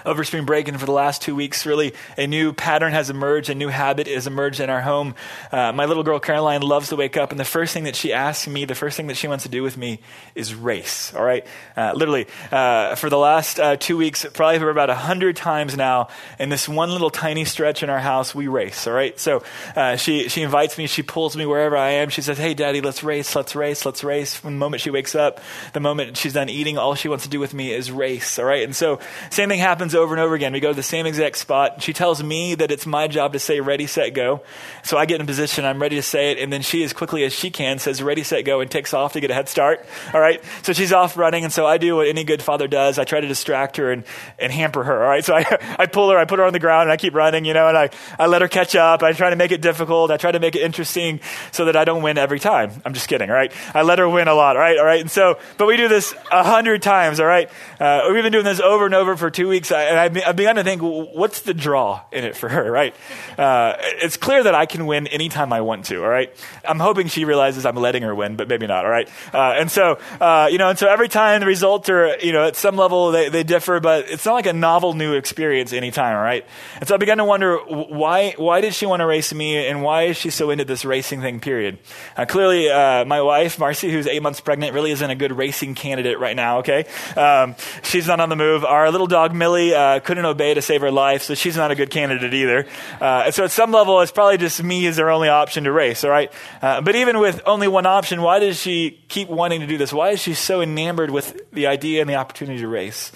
over 0.05 0.25
spring 0.25 0.45
break 0.45 0.69
and 0.69 0.79
for 0.79 0.87
the 0.87 0.93
last 0.93 1.23
two 1.23 1.35
weeks, 1.35 1.67
really 1.67 1.95
a 2.17 2.27
new 2.27 2.53
pattern 2.53 2.93
has 2.93 3.11
emerged, 3.11 3.51
a 3.51 3.55
new 3.55 3.69
habit 3.69 4.07
has 4.07 4.27
emerged 4.27 4.61
in 4.61 4.71
our 4.71 4.81
home. 4.81 5.15
Uh, 5.53 5.73
my 5.73 5.85
little 5.85 6.03
girl 6.03 6.19
Caroline 6.19 6.63
loves 6.63 6.89
to 6.89 6.97
wake 6.97 7.17
up, 7.17 7.31
and 7.31 7.41
the 7.41 7.45
first 7.45 7.75
thing 7.75 7.85
that 7.85 7.97
she 7.97 8.13
asks 8.13 8.47
me, 8.49 8.65
the 8.65 8.75
first 8.75 8.97
thing 8.97 9.07
that 9.09 9.17
she 9.17 9.29
wants 9.29 9.45
to 9.45 9.51
do 9.51 9.63
with 9.63 9.77
me 9.77 10.01
is 10.35 10.55
race. 10.55 11.15
All 11.15 11.25
right, 11.25 11.47
uh, 11.77 11.93
literally 11.95 12.27
uh, 12.51 12.95
for 12.95 13.11
the 13.11 13.19
last 13.19 13.61
uh, 13.61 13.77
two 13.77 13.97
weeks, 13.97 14.25
probably 14.33 14.59
for 14.59 14.71
about 14.71 14.91
a 14.91 14.95
hundred 14.95 15.37
times 15.37 15.77
now, 15.77 16.09
in 16.39 16.49
this 16.49 16.69
one 16.69 16.91
little 16.91 17.11
tiny 17.11 17.45
stretch 17.45 17.83
in 17.83 17.91
our 17.91 18.01
house, 18.01 18.35
we 18.35 18.49
race. 18.49 18.87
All 18.87 18.93
right, 18.93 19.19
so 19.19 19.43
uh, 19.75 19.97
she 19.97 20.29
she 20.29 20.43
invites 20.43 20.79
me, 20.79 20.87
she 20.87 21.03
pulls 21.03 21.37
me 21.37 21.47
wherever 21.47 21.77
I 21.77 21.91
am. 21.91 22.09
She 22.09 22.23
says, 22.23 22.39
"Hey, 22.39 22.55
Daddy, 22.55 22.81
let's 22.81 23.03
race, 23.03 23.35
let's 23.37 23.55
race, 23.55 23.85
let's 23.85 24.03
race." 24.03 24.35
From 24.35 24.55
the 24.55 24.59
moment 24.59 24.83
she 24.83 24.91
wakes 24.91 25.15
up, 25.15 25.41
the 25.73 25.81
moment 25.81 26.17
she's 26.17 26.33
done 26.33 26.49
eating, 26.49 26.79
all 26.79 26.95
she 26.95 27.09
wants 27.09 27.25
to 27.25 27.31
do 27.31 27.41
with 27.41 27.55
me 27.55 27.73
is 27.73 27.91
race. 27.91 28.39
All 28.39 28.45
right, 28.45 28.63
and 28.63 28.75
so 28.75 29.01
same 29.31 29.49
thing 29.49 29.61
happens 29.67 29.97
over 29.97 30.15
and 30.15 30.21
over 30.21 30.35
again. 30.37 30.53
We 30.53 30.61
go 30.61 30.69
to 30.69 30.75
the 30.75 30.83
same 30.83 31.07
exact 31.07 31.37
spot. 31.37 31.83
She 31.83 31.93
tells 31.93 32.23
me 32.23 32.55
that 32.55 32.71
it's 32.71 32.87
my 32.87 33.09
job 33.09 33.33
to 33.33 33.41
say 33.41 33.61
ready, 33.61 33.89
set, 33.89 34.15
go. 34.15 34.43
So 34.85 34.97
I 34.97 35.07
get 35.07 35.21
in 35.21 35.27
position. 35.27 35.65
I'm 35.65 35.83
ready 35.83 35.97
to 35.97 36.03
say 36.03 36.31
it. 36.31 36.39
And 36.39 36.53
then 36.53 36.63
she, 36.63 36.85
as 36.85 36.93
quickly 36.93 37.25
as 37.25 37.33
she 37.33 37.51
can, 37.51 37.81
says 37.81 38.01
ready, 38.01 38.23
set, 38.23 38.45
go 38.45 38.61
and 38.61 38.71
takes 38.71 38.95
off 38.95 39.15
to 39.15 39.21
get 39.21 39.33
a 39.33 39.35
head 39.35 39.49
start. 39.49 39.85
All 40.15 40.21
right. 40.21 40.41
So 40.63 40.73
she's 40.73 40.93
off 40.93 41.17
running. 41.17 41.43
And 41.43 41.53
so 41.53 41.67
I 41.67 41.79
do 41.79 41.97
what 41.97 42.07
any 42.07 42.23
good 42.23 42.43
father 42.43 42.69
does. 42.69 42.99
I 42.99 43.05
try 43.05 43.21
to 43.21 43.27
distract 43.27 43.77
her 43.79 43.91
and, 43.91 44.05
and 44.39 44.53
hamper 44.53 44.85
her. 44.85 45.03
All 45.03 45.09
right. 45.09 45.25
So 45.25 45.35
I, 45.35 45.59
I 45.81 45.87
pull 45.87 46.11
her, 46.11 46.19
I 46.19 46.27
put 46.27 46.39
her 46.39 46.45
on 46.45 46.53
the 46.53 46.61
ground 46.61 46.83
and 46.83 46.93
I 46.93 46.97
keep 46.97 47.15
running, 47.15 47.45
you 47.45 47.53
know, 47.53 47.67
and 47.67 47.77
I, 47.77 47.91
I 48.21 48.27
let 48.27 48.43
her 48.43 48.49
catch 48.49 48.77
up. 48.77 49.03
I 49.03 49.13
try 49.13 49.31
to 49.31 49.37
make 49.37 49.51
it 49.51 49.63
difficult. 49.63 50.13
I 50.13 50.17
try 50.17 50.31
to 50.31 50.41
make 50.41 50.55
it 50.55 50.63
interesting 50.63 51.21
so 51.51 51.65
that 51.65 51.75
I 51.75 51.85
don't 51.85 52.03
win 52.03 52.19
every 52.19 52.39
time. 52.39 52.71
I'm 52.85 52.95
just 52.95 53.09
kidding. 53.09 53.29
All 53.29 53.37
right. 53.37 53.53
I 53.75 53.83
let 53.83 53.99
her 53.99 54.09
win 54.09 54.29
a 54.29 54.35
lot. 54.35 54.57
All 54.57 54.63
right. 54.63 54.79
All 54.79 54.85
right. 54.85 55.01
And 55.01 55.11
so, 55.11 55.39
but 55.59 55.67
we 55.67 55.77
do 55.77 55.89
this 55.89 56.15
a 56.31 56.45
hundred 56.45 56.83
times. 56.83 57.19
All 57.19 57.27
right. 57.27 57.51
Uh, 57.81 58.09
we've 58.13 58.23
been 58.23 58.33
doing 58.33 58.45
this 58.45 58.61
over 58.61 58.87
and 58.87 58.95
over 58.95 59.17
for 59.17 59.31
two 59.31 59.49
weeks. 59.49 59.56
And 59.65 59.99
I've, 59.99 60.29
I've 60.29 60.37
begun 60.37 60.57
to 60.57 60.65
think, 60.65 60.83
what's 60.83 61.43
the 61.43 61.55
draw 61.55 62.03
in 62.13 62.25
it 62.25 62.37
for 62.37 62.49
her, 62.49 62.71
right? 62.71 62.95
Uh, 63.39 63.75
it's 63.79 64.17
clear 64.17 64.43
that 64.43 64.55
I 64.55 64.67
can 64.67 64.87
win 64.87 65.07
anytime 65.07 65.53
I 65.53 65.61
want 65.61 65.87
to, 65.87 66.03
all 66.03 66.09
right? 66.09 66.35
I'm 66.69 66.81
hoping 66.81 67.09
she 67.09 67.25
realizes 67.25 67.67
I'm 67.67 67.77
letting 67.77 68.03
her 68.03 68.15
win, 68.15 68.37
but 68.37 68.49
maybe 68.49 68.67
not, 68.67 68.85
all 68.85 68.91
right? 68.91 69.09
Uh, 69.33 69.55
and 69.57 69.71
so, 69.71 69.99
uh, 70.21 70.49
you 70.51 70.59
know, 70.59 70.69
and 70.69 70.79
so 70.79 70.89
every 70.89 71.09
time 71.09 71.41
the 71.41 71.47
results 71.47 71.89
are, 71.89 72.19
you 72.19 72.33
know, 72.33 72.45
at 72.45 72.57
some 72.57 72.77
level 72.77 73.11
they, 73.11 73.29
they 73.29 73.43
differ, 73.43 73.81
but 73.81 74.11
it's 74.11 74.25
not 74.25 74.35
like 74.35 74.47
a 74.47 74.53
novel 74.53 74.95
new 74.95 75.15
experience 75.15 75.73
anytime, 75.73 76.17
all 76.17 76.23
right? 76.23 76.47
And 76.77 76.89
so 76.89 76.95
I 76.95 76.99
began 76.99 77.19
to 77.19 77.25
wonder, 77.25 77.57
why, 77.59 78.35
why 78.37 78.61
did 78.61 78.75
she 78.75 78.87
want 78.87 79.01
to 79.01 79.07
race 79.07 79.33
me 79.33 79.67
and 79.67 79.83
why 79.83 80.05
is 80.05 80.17
she 80.17 80.31
so 80.31 80.51
into 80.51 80.65
this 80.65 80.85
racing 80.85 81.21
thing, 81.21 81.41
period? 81.41 81.79
Uh, 82.17 82.27
clearly, 82.27 82.69
uh, 82.69 83.05
my 83.05 83.23
wife, 83.23 83.59
Marcy, 83.59 83.91
who's 83.91 84.07
eight 84.07 84.23
months 84.23 84.41
pregnant, 84.41 84.75
really 84.75 84.91
isn't 84.91 85.11
a 85.11 85.15
good 85.15 85.33
racing 85.33 85.75
candidate 85.75 86.19
right 86.19 86.37
now, 86.37 86.59
okay? 86.59 86.85
Um, 87.17 87.55
she's 87.83 88.07
not 88.07 88.21
on 88.21 88.29
the 88.29 88.37
move. 88.37 88.65
Our 88.65 88.91
little 88.91 89.07
dog, 89.07 89.35
uh, 89.55 90.01
couldn't 90.01 90.25
obey 90.25 90.55
to 90.55 90.63
save 90.63 90.81
her 90.81 90.91
life, 90.91 91.23
so 91.23 91.35
she's 91.35 91.57
not 91.57 91.71
a 91.71 91.75
good 91.75 91.91
candidate 91.91 92.35
either. 92.35 92.67
Uh, 93.01 93.31
so 93.31 93.45
at 93.45 93.51
some 93.51 93.73
level, 93.73 94.01
it's 94.01 94.13
probably 94.13 94.39
just 94.39 94.63
me 94.63 94.87
as 94.87 94.97
their 94.97 95.11
only 95.11 95.29
option 95.29 95.65
to 95.65 95.73
race, 95.73 96.05
all 96.05 96.11
right? 96.11 96.33
Uh, 96.61 96.81
but 96.81 96.97
even 96.97 97.19
with 97.19 97.41
only 97.47 97.69
one 97.69 97.87
option, 97.87 98.23
why 98.23 98.39
does 98.39 98.61
she 98.61 99.03
keep 99.09 99.29
wanting 99.29 99.61
to 99.61 99.67
do 99.67 99.79
this? 99.79 99.93
Why 99.93 100.11
is 100.11 100.21
she 100.21 100.35
so 100.35 100.61
enamored 100.61 101.11
with 101.11 101.51
the 101.53 101.67
idea 101.67 102.01
and 102.01 102.11
the 102.11 102.17
opportunity 102.17 102.61
to 102.61 102.69
race? 102.69 103.13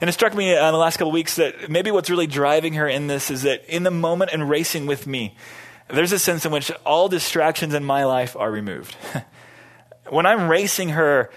And 0.00 0.08
it 0.08 0.12
struck 0.12 0.34
me 0.34 0.56
uh, 0.56 0.66
in 0.66 0.72
the 0.72 0.78
last 0.78 0.96
couple 0.96 1.12
weeks 1.12 1.36
that 1.36 1.70
maybe 1.70 1.90
what's 1.90 2.10
really 2.10 2.26
driving 2.26 2.74
her 2.74 2.88
in 2.88 3.06
this 3.06 3.30
is 3.30 3.42
that 3.42 3.64
in 3.66 3.82
the 3.82 3.90
moment 3.90 4.30
and 4.32 4.48
racing 4.48 4.86
with 4.86 5.06
me, 5.06 5.36
there's 5.88 6.12
a 6.12 6.18
sense 6.18 6.44
in 6.44 6.52
which 6.52 6.70
all 6.84 7.08
distractions 7.08 7.74
in 7.74 7.84
my 7.84 8.04
life 8.04 8.34
are 8.36 8.50
removed. 8.50 8.96
when 10.08 10.26
I'm 10.26 10.48
racing 10.48 10.90
her, 10.90 11.30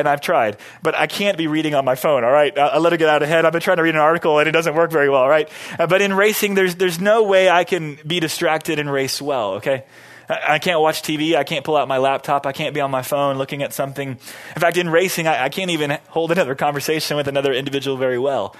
and 0.00 0.08
I've 0.08 0.20
tried, 0.20 0.56
but 0.82 0.94
I 0.94 1.06
can't 1.06 1.36
be 1.38 1.46
reading 1.46 1.74
on 1.74 1.84
my 1.84 1.94
phone, 1.94 2.24
all 2.24 2.30
right? 2.30 2.56
I, 2.56 2.68
I 2.68 2.78
let 2.78 2.92
it 2.92 2.98
get 2.98 3.08
out 3.08 3.22
of 3.22 3.28
ahead. 3.28 3.44
I've 3.44 3.52
been 3.52 3.62
trying 3.62 3.78
to 3.78 3.82
read 3.82 3.94
an 3.94 4.00
article 4.00 4.38
and 4.38 4.48
it 4.48 4.52
doesn't 4.52 4.74
work 4.74 4.90
very 4.90 5.08
well, 5.08 5.28
right? 5.28 5.48
Uh, 5.78 5.86
but 5.86 6.02
in 6.02 6.12
racing, 6.12 6.54
there's, 6.54 6.76
there's 6.76 7.00
no 7.00 7.22
way 7.22 7.48
I 7.48 7.64
can 7.64 7.98
be 8.06 8.20
distracted 8.20 8.78
and 8.78 8.90
race 8.90 9.20
well, 9.20 9.54
okay? 9.54 9.84
I, 10.28 10.54
I 10.54 10.58
can't 10.58 10.80
watch 10.80 11.02
TV. 11.02 11.36
I 11.36 11.44
can't 11.44 11.64
pull 11.64 11.76
out 11.76 11.88
my 11.88 11.98
laptop. 11.98 12.46
I 12.46 12.52
can't 12.52 12.74
be 12.74 12.80
on 12.80 12.90
my 12.90 13.02
phone 13.02 13.38
looking 13.38 13.62
at 13.62 13.72
something. 13.72 14.08
In 14.10 14.60
fact, 14.60 14.76
in 14.76 14.88
racing, 14.88 15.26
I, 15.26 15.44
I 15.44 15.48
can't 15.48 15.70
even 15.70 15.98
hold 16.08 16.32
another 16.32 16.54
conversation 16.54 17.16
with 17.16 17.28
another 17.28 17.52
individual 17.52 17.96
very 17.96 18.18
well. 18.18 18.56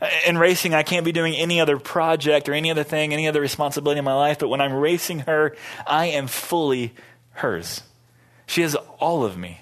Uh, 0.00 0.08
in 0.26 0.36
racing, 0.38 0.74
I 0.74 0.82
can't 0.82 1.04
be 1.04 1.12
doing 1.12 1.34
any 1.34 1.60
other 1.60 1.78
project 1.78 2.48
or 2.48 2.54
any 2.54 2.70
other 2.70 2.84
thing, 2.84 3.12
any 3.12 3.28
other 3.28 3.40
responsibility 3.40 3.98
in 3.98 4.04
my 4.04 4.14
life. 4.14 4.38
But 4.38 4.48
when 4.48 4.60
I'm 4.60 4.74
racing 4.74 5.20
her, 5.20 5.56
I 5.86 6.06
am 6.06 6.26
fully 6.26 6.94
hers. 7.32 7.82
She 8.46 8.62
has 8.62 8.74
all 8.74 9.24
of 9.24 9.36
me. 9.36 9.60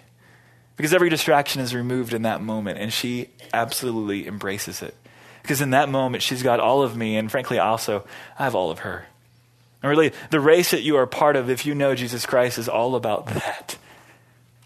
Because 0.76 0.92
every 0.92 1.08
distraction 1.08 1.60
is 1.60 1.74
removed 1.74 2.14
in 2.14 2.22
that 2.22 2.42
moment, 2.42 2.78
and 2.78 2.92
she 2.92 3.28
absolutely 3.52 4.26
embraces 4.26 4.82
it. 4.82 4.94
Because 5.42 5.60
in 5.60 5.70
that 5.70 5.88
moment, 5.88 6.22
she's 6.22 6.42
got 6.42 6.58
all 6.58 6.82
of 6.82 6.96
me, 6.96 7.16
and 7.16 7.30
frankly, 7.30 7.58
also, 7.58 8.04
I 8.38 8.44
have 8.44 8.54
all 8.54 8.70
of 8.70 8.80
her. 8.80 9.06
And 9.82 9.90
really, 9.90 10.12
the 10.30 10.40
race 10.40 10.70
that 10.70 10.82
you 10.82 10.96
are 10.96 11.06
part 11.06 11.36
of, 11.36 11.50
if 11.50 11.66
you 11.66 11.74
know 11.74 11.94
Jesus 11.94 12.24
Christ, 12.24 12.58
is 12.58 12.68
all 12.68 12.96
about 12.96 13.26
that. 13.26 13.76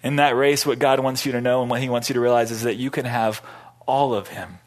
In 0.02 0.16
that 0.16 0.36
race, 0.36 0.64
what 0.64 0.78
God 0.78 1.00
wants 1.00 1.26
you 1.26 1.32
to 1.32 1.40
know 1.40 1.60
and 1.60 1.68
what 1.68 1.82
He 1.82 1.88
wants 1.88 2.08
you 2.08 2.14
to 2.14 2.20
realize 2.20 2.52
is 2.52 2.62
that 2.62 2.76
you 2.76 2.90
can 2.90 3.04
have 3.04 3.42
all 3.86 4.14
of 4.14 4.28
Him. 4.28 4.60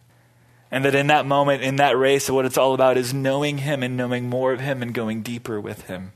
And 0.69 0.85
that 0.85 0.93
in 0.93 1.07
that 1.07 1.25
moment, 1.25 1.63
in 1.63 1.77
that 1.77 1.97
race, 1.97 2.29
what 2.29 2.45
it's 2.45 2.57
all 2.57 2.73
about 2.73 2.97
is 2.97 3.13
knowing 3.13 3.59
Him 3.59 3.81
and 3.81 3.95
knowing 3.95 4.29
more 4.29 4.51
of 4.51 4.59
Him 4.59 4.81
and 4.81 4.93
going 4.93 5.21
deeper 5.21 5.59
with 5.59 5.83
Him. 5.83 6.11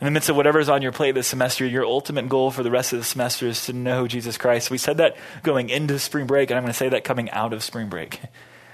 In 0.00 0.04
the 0.04 0.12
midst 0.12 0.28
of 0.28 0.36
whatever's 0.36 0.68
on 0.68 0.80
your 0.80 0.92
plate 0.92 1.12
this 1.12 1.26
semester, 1.26 1.66
your 1.66 1.84
ultimate 1.84 2.28
goal 2.28 2.52
for 2.52 2.62
the 2.62 2.70
rest 2.70 2.92
of 2.92 3.00
the 3.00 3.04
semester 3.04 3.48
is 3.48 3.66
to 3.66 3.72
know 3.72 4.06
Jesus 4.06 4.38
Christ. 4.38 4.70
We 4.70 4.78
said 4.78 4.98
that 4.98 5.16
going 5.42 5.70
into 5.70 5.98
spring 5.98 6.26
break, 6.26 6.50
and 6.50 6.56
I'm 6.56 6.62
going 6.62 6.72
to 6.72 6.78
say 6.78 6.88
that 6.88 7.02
coming 7.02 7.28
out 7.30 7.52
of 7.52 7.62
spring 7.62 7.88
break. 7.88 8.20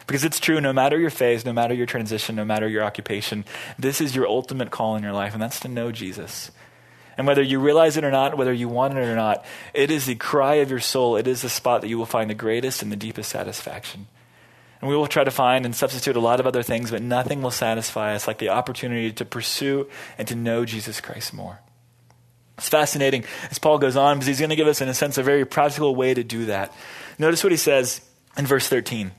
Because 0.07 0.23
it's 0.23 0.39
true, 0.39 0.61
no 0.61 0.75
matter 0.75 0.99
your 0.99 1.09
phase, 1.09 1.47
no 1.47 1.55
matter 1.55 1.73
your 1.73 1.87
transition, 1.87 2.37
no 2.37 2.45
matter 2.45 2.69
your 2.69 2.85
occupation, 2.85 3.43
this 3.79 4.03
is 4.03 4.15
your 4.15 4.29
ultimate 4.29 4.71
call 4.71 4.97
in 4.97 5.03
your 5.03 5.15
life, 5.15 5.33
and 5.33 5.41
that's 5.41 5.61
to 5.61 5.69
know 5.69 5.93
Jesus. 5.93 6.51
And 7.17 7.27
whether 7.27 7.41
you 7.41 7.59
realize 7.59 7.97
it 7.97 8.05
or 8.05 8.11
not, 8.11 8.37
whether 8.37 8.53
you 8.53 8.69
want 8.69 8.99
it 8.99 9.01
or 9.01 9.17
not, 9.17 9.47
it 9.73 9.91
is 9.91 10.05
the 10.05 10.15
cry 10.15 10.57
of 10.57 10.69
your 10.69 10.79
soul. 10.79 11.17
It 11.17 11.27
is 11.27 11.41
the 11.41 11.49
spot 11.49 11.81
that 11.81 11.89
you 11.89 11.97
will 11.97 12.05
find 12.05 12.29
the 12.29 12.35
greatest 12.35 12.83
and 12.83 12.93
the 12.93 12.97
deepest 12.97 13.31
satisfaction. 13.31 14.07
And 14.85 14.91
we 14.91 14.99
will 14.99 15.07
try 15.07 15.25
to 15.25 15.31
find 15.31 15.65
and 15.65 15.75
substitute 15.75 16.15
a 16.15 16.21
lot 16.21 16.41
of 16.41 16.47
other 16.47 16.63
things, 16.63 16.91
but 16.91 17.01
nothing 17.01 17.41
will 17.41 17.51
satisfy 17.51 18.15
us 18.15 18.27
like 18.27 18.37
the 18.37 18.51
opportunity 18.51 19.11
to 19.13 19.25
pursue 19.25 19.89
and 20.19 20.29
to 20.29 20.35
know 20.35 20.67
Jesus 20.67 21.01
Christ 21.01 21.33
more. 21.33 21.59
It's 22.59 22.69
fascinating 22.69 23.25
as 23.51 23.59
Paul 23.59 23.79
goes 23.79 23.97
on 23.97 24.19
because 24.19 24.27
he's 24.27 24.41
going 24.41 24.51
to 24.51 24.57
give 24.57 24.67
us, 24.67 24.83
in 24.83 24.91
a 24.91 24.93
sense, 24.93 25.17
a 25.17 25.23
very 25.23 25.47
practical 25.47 25.97
way 25.97 26.13
to 26.13 26.23
do 26.23 26.45
that. 26.45 26.71
Notice 27.19 27.43
what 27.43 27.51
he 27.51 27.57
says 27.57 28.03
in 28.37 28.45
verse 28.45 28.69
13. 28.69 29.13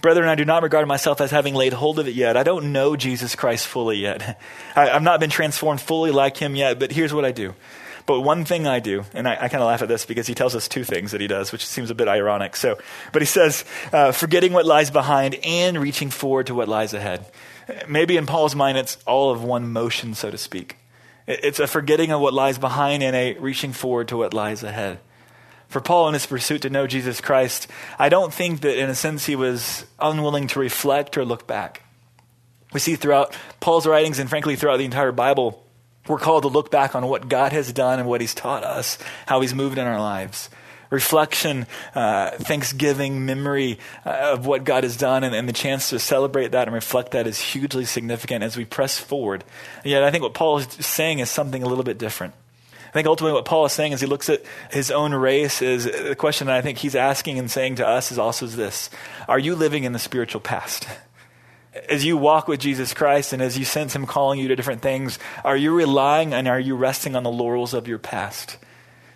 Brethren, 0.00 0.28
I 0.28 0.34
do 0.34 0.44
not 0.44 0.64
regard 0.64 0.88
myself 0.88 1.20
as 1.20 1.30
having 1.30 1.54
laid 1.54 1.74
hold 1.74 2.00
of 2.00 2.08
it 2.08 2.16
yet. 2.16 2.36
I 2.36 2.42
don't 2.42 2.72
know 2.72 2.96
Jesus 2.96 3.36
Christ 3.36 3.68
fully 3.68 3.98
yet. 3.98 4.40
I, 4.74 4.86
have 4.86 5.04
not 5.04 5.20
been 5.20 5.30
transformed 5.30 5.80
fully 5.80 6.10
like 6.10 6.38
him 6.38 6.56
yet, 6.56 6.80
but 6.80 6.90
here's 6.90 7.14
what 7.14 7.24
I 7.24 7.30
do. 7.30 7.54
But 8.06 8.20
one 8.20 8.44
thing 8.44 8.66
I 8.66 8.80
do, 8.80 9.04
and 9.14 9.26
I, 9.26 9.32
I 9.32 9.48
kind 9.48 9.62
of 9.62 9.68
laugh 9.68 9.80
at 9.80 9.88
this 9.88 10.04
because 10.04 10.26
he 10.26 10.34
tells 10.34 10.54
us 10.54 10.68
two 10.68 10.84
things 10.84 11.12
that 11.12 11.22
he 11.22 11.26
does, 11.26 11.52
which 11.52 11.64
seems 11.64 11.90
a 11.90 11.94
bit 11.94 12.06
ironic. 12.06 12.54
So, 12.54 12.78
but 13.12 13.22
he 13.22 13.26
says, 13.26 13.64
uh, 13.92 14.12
forgetting 14.12 14.52
what 14.52 14.66
lies 14.66 14.90
behind 14.90 15.36
and 15.42 15.78
reaching 15.78 16.10
forward 16.10 16.48
to 16.48 16.54
what 16.54 16.68
lies 16.68 16.92
ahead. 16.92 17.24
Maybe 17.88 18.18
in 18.18 18.26
Paul's 18.26 18.54
mind, 18.54 18.76
it's 18.76 18.98
all 19.06 19.30
of 19.30 19.42
one 19.42 19.72
motion, 19.72 20.14
so 20.14 20.30
to 20.30 20.36
speak. 20.36 20.76
It's 21.26 21.58
a 21.58 21.66
forgetting 21.66 22.12
of 22.12 22.20
what 22.20 22.34
lies 22.34 22.58
behind 22.58 23.02
and 23.02 23.16
a 23.16 23.38
reaching 23.38 23.72
forward 23.72 24.08
to 24.08 24.18
what 24.18 24.34
lies 24.34 24.62
ahead. 24.62 24.98
For 25.68 25.80
Paul, 25.80 26.08
in 26.08 26.14
his 26.14 26.26
pursuit 26.26 26.60
to 26.62 26.70
know 26.70 26.86
Jesus 26.86 27.22
Christ, 27.22 27.68
I 27.98 28.10
don't 28.10 28.34
think 28.34 28.60
that 28.60 28.78
in 28.78 28.90
a 28.90 28.94
sense 28.94 29.24
he 29.24 29.34
was 29.34 29.86
unwilling 29.98 30.46
to 30.48 30.60
reflect 30.60 31.16
or 31.16 31.24
look 31.24 31.46
back. 31.46 31.82
We 32.74 32.80
see 32.80 32.96
throughout 32.96 33.34
Paul's 33.60 33.86
writings 33.86 34.18
and 34.18 34.28
frankly 34.28 34.56
throughout 34.56 34.76
the 34.76 34.84
entire 34.84 35.12
Bible 35.12 35.63
we're 36.06 36.18
called 36.18 36.42
to 36.42 36.48
look 36.48 36.70
back 36.70 36.94
on 36.94 37.06
what 37.06 37.28
God 37.28 37.52
has 37.52 37.72
done 37.72 37.98
and 37.98 38.08
what 38.08 38.20
He's 38.20 38.34
taught 38.34 38.64
us, 38.64 38.98
how 39.26 39.40
He's 39.40 39.54
moved 39.54 39.78
in 39.78 39.86
our 39.86 40.00
lives. 40.00 40.50
Reflection, 40.90 41.66
uh, 41.94 42.30
thanksgiving, 42.32 43.26
memory 43.26 43.78
uh, 44.06 44.32
of 44.34 44.46
what 44.46 44.64
God 44.64 44.84
has 44.84 44.96
done, 44.96 45.24
and, 45.24 45.34
and, 45.34 45.48
the 45.48 45.52
chance 45.52 45.90
to 45.90 45.98
celebrate 45.98 46.52
that 46.52 46.68
and 46.68 46.74
reflect 46.74 47.12
that 47.12 47.26
is 47.26 47.40
hugely 47.40 47.84
significant 47.84 48.44
as 48.44 48.56
we 48.56 48.64
press 48.64 48.98
forward. 48.98 49.42
And 49.82 49.90
yet, 49.90 50.04
I 50.04 50.10
think 50.10 50.22
what 50.22 50.34
Paul 50.34 50.58
is 50.58 50.68
saying 50.68 51.18
is 51.18 51.30
something 51.30 51.62
a 51.62 51.66
little 51.66 51.84
bit 51.84 51.98
different. 51.98 52.34
I 52.94 52.98
think 52.98 53.08
ultimately 53.08 53.34
what 53.34 53.44
Paul 53.44 53.64
is 53.64 53.72
saying 53.72 53.92
as 53.92 54.00
he 54.00 54.06
looks 54.06 54.28
at 54.28 54.44
his 54.70 54.92
own 54.92 55.12
race 55.12 55.62
is 55.62 55.84
the 55.84 56.14
question 56.14 56.46
that 56.46 56.54
I 56.54 56.62
think 56.62 56.78
he's 56.78 56.94
asking 56.94 57.40
and 57.40 57.50
saying 57.50 57.76
to 57.76 57.88
us 57.88 58.12
is 58.12 58.20
also 58.20 58.46
this 58.46 58.88
Are 59.26 59.38
you 59.38 59.56
living 59.56 59.82
in 59.82 59.92
the 59.92 59.98
spiritual 59.98 60.40
past? 60.40 60.86
as 61.88 62.04
you 62.04 62.16
walk 62.16 62.48
with 62.48 62.60
Jesus 62.60 62.94
Christ 62.94 63.32
and 63.32 63.42
as 63.42 63.58
you 63.58 63.64
sense 63.64 63.94
Him 63.94 64.06
calling 64.06 64.38
you 64.38 64.48
to 64.48 64.56
different 64.56 64.82
things, 64.82 65.18
are 65.44 65.56
you 65.56 65.74
relying 65.74 66.32
and 66.32 66.46
are 66.48 66.60
you 66.60 66.76
resting 66.76 67.16
on 67.16 67.22
the 67.22 67.30
laurels 67.30 67.74
of 67.74 67.88
your 67.88 67.98
past? 67.98 68.58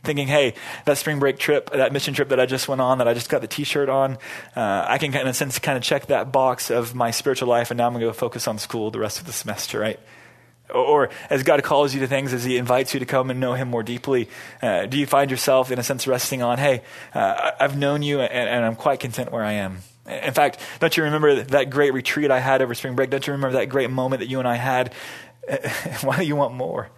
Thinking, 0.04 0.28
hey, 0.28 0.54
that 0.84 0.96
spring 0.96 1.18
break 1.18 1.38
trip, 1.38 1.70
that 1.70 1.92
mission 1.92 2.14
trip 2.14 2.28
that 2.30 2.40
I 2.40 2.46
just 2.46 2.68
went 2.68 2.80
on, 2.80 2.98
that 2.98 3.08
I 3.08 3.14
just 3.14 3.28
got 3.28 3.40
the 3.40 3.48
t 3.48 3.64
shirt 3.64 3.88
on, 3.88 4.18
uh, 4.56 4.86
I 4.88 4.98
can, 4.98 5.14
in 5.14 5.26
a 5.26 5.34
sense, 5.34 5.58
kind 5.58 5.76
of 5.76 5.82
check 5.82 6.06
that 6.06 6.32
box 6.32 6.70
of 6.70 6.94
my 6.94 7.10
spiritual 7.10 7.48
life, 7.48 7.70
and 7.70 7.78
now 7.78 7.86
I'm 7.86 7.92
going 7.94 8.06
to 8.06 8.12
focus 8.12 8.48
on 8.48 8.58
school 8.58 8.90
the 8.90 9.00
rest 9.00 9.18
of 9.18 9.26
the 9.26 9.32
semester, 9.32 9.78
right? 9.78 9.98
Or, 10.70 10.76
or, 10.84 11.10
as 11.30 11.42
God 11.42 11.62
calls 11.62 11.94
you 11.94 12.00
to 12.00 12.06
things, 12.06 12.32
as 12.32 12.44
He 12.44 12.56
invites 12.56 12.94
you 12.94 13.00
to 13.00 13.06
come 13.06 13.30
and 13.30 13.40
know 13.40 13.54
Him 13.54 13.68
more 13.68 13.82
deeply, 13.82 14.28
uh, 14.62 14.86
do 14.86 14.98
you 14.98 15.06
find 15.06 15.30
yourself, 15.30 15.70
in 15.70 15.78
a 15.78 15.82
sense, 15.82 16.06
resting 16.06 16.42
on, 16.42 16.58
hey, 16.58 16.82
uh, 17.14 17.52
I've 17.58 17.76
known 17.76 18.02
you 18.02 18.20
and, 18.20 18.48
and 18.48 18.64
I'm 18.64 18.76
quite 18.76 19.00
content 19.00 19.32
where 19.32 19.44
I 19.44 19.52
am? 19.54 19.78
In 20.08 20.32
fact, 20.32 20.60
don't 20.80 20.96
you 20.96 21.04
remember 21.04 21.42
that 21.42 21.70
great 21.70 21.92
retreat 21.92 22.30
I 22.30 22.40
had 22.40 22.62
over 22.62 22.74
spring 22.74 22.94
break? 22.94 23.10
Don't 23.10 23.26
you 23.26 23.32
remember 23.34 23.58
that 23.58 23.66
great 23.66 23.90
moment 23.90 24.20
that 24.20 24.28
you 24.28 24.38
and 24.38 24.48
I 24.48 24.56
had? 24.56 24.92
Why 26.02 26.16
do 26.18 26.24
you 26.24 26.36
want 26.36 26.54
more? 26.54 26.90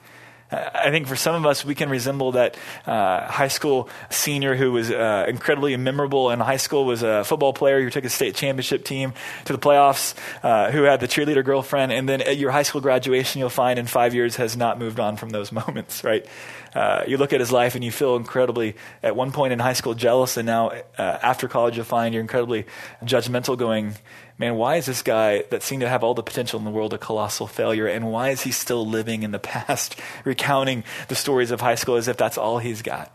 I 0.52 0.90
think 0.90 1.06
for 1.06 1.14
some 1.14 1.36
of 1.36 1.46
us, 1.46 1.64
we 1.64 1.76
can 1.76 1.88
resemble 1.90 2.32
that 2.32 2.56
uh, 2.84 3.26
high 3.28 3.48
school 3.48 3.88
senior 4.10 4.56
who 4.56 4.72
was 4.72 4.90
uh, 4.90 5.26
incredibly 5.28 5.76
memorable 5.76 6.30
in 6.30 6.40
high 6.40 6.56
school, 6.56 6.84
was 6.84 7.04
a 7.04 7.22
football 7.22 7.52
player 7.52 7.80
who 7.80 7.88
took 7.88 8.04
a 8.04 8.08
state 8.08 8.34
championship 8.34 8.84
team 8.84 9.14
to 9.44 9.52
the 9.52 9.60
playoffs, 9.60 10.14
uh, 10.42 10.72
who 10.72 10.82
had 10.82 10.98
the 10.98 11.06
cheerleader 11.06 11.44
girlfriend, 11.44 11.92
and 11.92 12.08
then 12.08 12.20
at 12.22 12.36
your 12.36 12.50
high 12.50 12.64
school 12.64 12.80
graduation, 12.80 13.38
you'll 13.38 13.48
find 13.48 13.78
in 13.78 13.86
five 13.86 14.12
years 14.12 14.36
has 14.36 14.56
not 14.56 14.76
moved 14.76 14.98
on 14.98 15.16
from 15.16 15.30
those 15.30 15.52
moments, 15.66 16.02
right? 16.02 16.26
Uh, 16.74 17.04
you 17.06 17.16
look 17.16 17.32
at 17.32 17.40
his 17.40 17.50
life 17.50 17.74
and 17.74 17.82
you 17.82 17.90
feel 17.90 18.16
incredibly, 18.16 18.76
at 19.02 19.16
one 19.16 19.32
point 19.32 19.52
in 19.52 19.58
high 19.58 19.72
school, 19.72 19.94
jealous, 19.94 20.36
and 20.36 20.46
now 20.46 20.68
uh, 20.98 21.18
after 21.22 21.48
college, 21.48 21.76
you'll 21.76 21.84
find 21.84 22.14
you're 22.14 22.20
incredibly 22.20 22.66
judgmental, 23.04 23.58
going, 23.58 23.94
man, 24.38 24.54
why 24.54 24.76
is 24.76 24.86
this 24.86 25.02
guy 25.02 25.42
that 25.50 25.62
seemed 25.62 25.80
to 25.80 25.88
have 25.88 26.04
all 26.04 26.14
the 26.14 26.22
potential 26.22 26.58
in 26.58 26.64
the 26.64 26.70
world 26.70 26.94
a 26.94 26.98
colossal 26.98 27.46
failure? 27.46 27.86
And 27.86 28.10
why 28.10 28.30
is 28.30 28.42
he 28.42 28.52
still 28.52 28.86
living 28.86 29.22
in 29.22 29.32
the 29.32 29.38
past, 29.40 29.96
recounting 30.24 30.84
the 31.08 31.14
stories 31.14 31.50
of 31.50 31.60
high 31.60 31.74
school 31.74 31.96
as 31.96 32.08
if 32.08 32.16
that's 32.16 32.38
all 32.38 32.58
he's 32.58 32.82
got? 32.82 33.14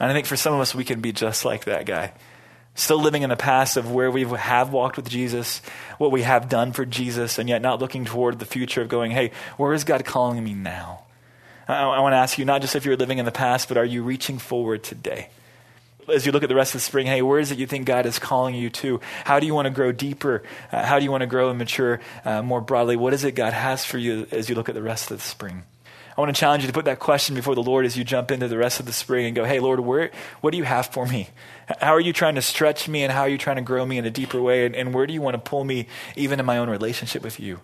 And 0.00 0.10
I 0.10 0.14
think 0.14 0.26
for 0.26 0.36
some 0.36 0.52
of 0.52 0.60
us, 0.60 0.74
we 0.74 0.84
can 0.84 1.00
be 1.00 1.12
just 1.12 1.44
like 1.44 1.64
that 1.66 1.86
guy. 1.86 2.12
Still 2.74 3.00
living 3.00 3.22
in 3.22 3.30
the 3.30 3.36
past 3.36 3.76
of 3.76 3.92
where 3.92 4.10
we 4.10 4.24
have 4.24 4.72
walked 4.72 4.96
with 4.96 5.08
Jesus, 5.08 5.60
what 5.98 6.10
we 6.10 6.22
have 6.22 6.48
done 6.48 6.72
for 6.72 6.84
Jesus, 6.84 7.38
and 7.38 7.48
yet 7.48 7.62
not 7.62 7.80
looking 7.80 8.04
toward 8.04 8.38
the 8.38 8.46
future 8.46 8.82
of 8.82 8.88
going, 8.88 9.12
hey, 9.12 9.30
where 9.58 9.72
is 9.72 9.84
God 9.84 10.04
calling 10.04 10.42
me 10.42 10.54
now? 10.54 11.04
I, 11.68 11.82
I 11.82 12.00
want 12.00 12.12
to 12.12 12.16
ask 12.16 12.38
you 12.38 12.44
not 12.44 12.60
just 12.60 12.76
if 12.76 12.84
you're 12.84 12.96
living 12.96 13.18
in 13.18 13.24
the 13.24 13.32
past, 13.32 13.68
but 13.68 13.76
are 13.76 13.84
you 13.84 14.02
reaching 14.02 14.38
forward 14.38 14.82
today? 14.82 15.28
As 16.12 16.26
you 16.26 16.32
look 16.32 16.42
at 16.42 16.48
the 16.48 16.54
rest 16.54 16.74
of 16.74 16.80
the 16.80 16.84
spring, 16.84 17.06
hey, 17.06 17.22
where 17.22 17.38
is 17.38 17.52
it 17.52 17.58
you 17.58 17.66
think 17.66 17.86
God 17.86 18.06
is 18.06 18.18
calling 18.18 18.54
you 18.54 18.70
to? 18.70 19.00
How 19.24 19.38
do 19.38 19.46
you 19.46 19.54
want 19.54 19.66
to 19.66 19.70
grow 19.70 19.92
deeper? 19.92 20.42
Uh, 20.72 20.84
how 20.84 20.98
do 20.98 21.04
you 21.04 21.12
want 21.12 21.20
to 21.20 21.28
grow 21.28 21.50
and 21.50 21.58
mature 21.58 22.00
uh, 22.24 22.42
more 22.42 22.60
broadly? 22.60 22.96
What 22.96 23.14
is 23.14 23.22
it 23.22 23.32
God 23.32 23.52
has 23.52 23.84
for 23.84 23.98
you 23.98 24.26
as 24.32 24.48
you 24.48 24.56
look 24.56 24.68
at 24.68 24.74
the 24.74 24.82
rest 24.82 25.10
of 25.10 25.18
the 25.18 25.22
spring? 25.22 25.62
I 26.16 26.20
want 26.20 26.34
to 26.34 26.38
challenge 26.38 26.62
you 26.62 26.66
to 26.66 26.74
put 26.74 26.84
that 26.84 26.98
question 26.98 27.34
before 27.34 27.54
the 27.54 27.62
Lord 27.62 27.86
as 27.86 27.96
you 27.96 28.04
jump 28.04 28.30
into 28.30 28.46
the 28.46 28.58
rest 28.58 28.80
of 28.80 28.86
the 28.86 28.92
spring 28.92 29.24
and 29.24 29.34
go, 29.34 29.44
hey, 29.44 29.60
Lord, 29.60 29.80
where, 29.80 30.10
what 30.42 30.50
do 30.50 30.58
you 30.58 30.64
have 30.64 30.86
for 30.86 31.06
me? 31.06 31.28
How 31.80 31.94
are 31.94 32.00
you 32.00 32.12
trying 32.12 32.34
to 32.34 32.42
stretch 32.42 32.86
me 32.86 33.02
and 33.02 33.10
how 33.10 33.22
are 33.22 33.28
you 33.28 33.38
trying 33.38 33.56
to 33.56 33.62
grow 33.62 33.86
me 33.86 33.96
in 33.96 34.04
a 34.04 34.10
deeper 34.10 34.42
way? 34.42 34.66
And, 34.66 34.76
and 34.76 34.92
where 34.92 35.06
do 35.06 35.14
you 35.14 35.22
want 35.22 35.34
to 35.34 35.50
pull 35.50 35.64
me 35.64 35.86
even 36.14 36.38
in 36.38 36.44
my 36.44 36.58
own 36.58 36.68
relationship 36.68 37.22
with 37.22 37.40
you? 37.40 37.60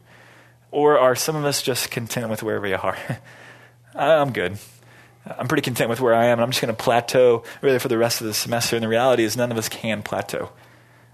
Or 0.71 0.99
are 0.99 1.15
some 1.15 1.37
of 1.37 1.45
us 1.45 1.61
just 1.61 1.91
content 1.91 2.31
with 2.31 2.43
wherever 2.43 2.63
we 2.63 2.73
are? 2.73 2.97
Uh, 3.99 4.23
I'm 4.25 4.33
good. 4.33 4.59
I'm 5.27 5.49
pretty 5.49 5.63
content 5.63 5.91
with 5.91 6.01
where 6.01 6.15
I 6.15 6.27
am, 6.27 6.39
and 6.39 6.43
I'm 6.43 6.51
just 6.51 6.63
going 6.63 6.75
to 6.75 6.83
plateau 6.83 7.43
really 7.61 7.81
for 7.81 7.89
the 7.89 7.99
rest 7.99 8.21
of 8.21 8.29
the 8.29 8.33
semester. 8.33 8.77
And 8.77 8.83
the 8.83 8.89
reality 8.89 9.25
is, 9.25 9.37
none 9.37 9.51
of 9.51 9.59
us 9.59 9.69
can 9.69 10.03
plateau. 10.03 10.51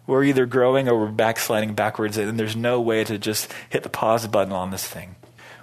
We're 0.06 0.24
either 0.24 0.44
growing 0.44 0.86
or 0.86 1.00
we're 1.00 1.10
backsliding 1.10 1.74
backwards, 1.74 2.18
and 2.18 2.38
there's 2.38 2.54
no 2.54 2.80
way 2.80 3.02
to 3.04 3.18
just 3.18 3.50
hit 3.70 3.84
the 3.84 3.88
pause 3.88 4.26
button 4.26 4.52
on 4.52 4.70
this 4.70 4.86
thing. 4.86 5.16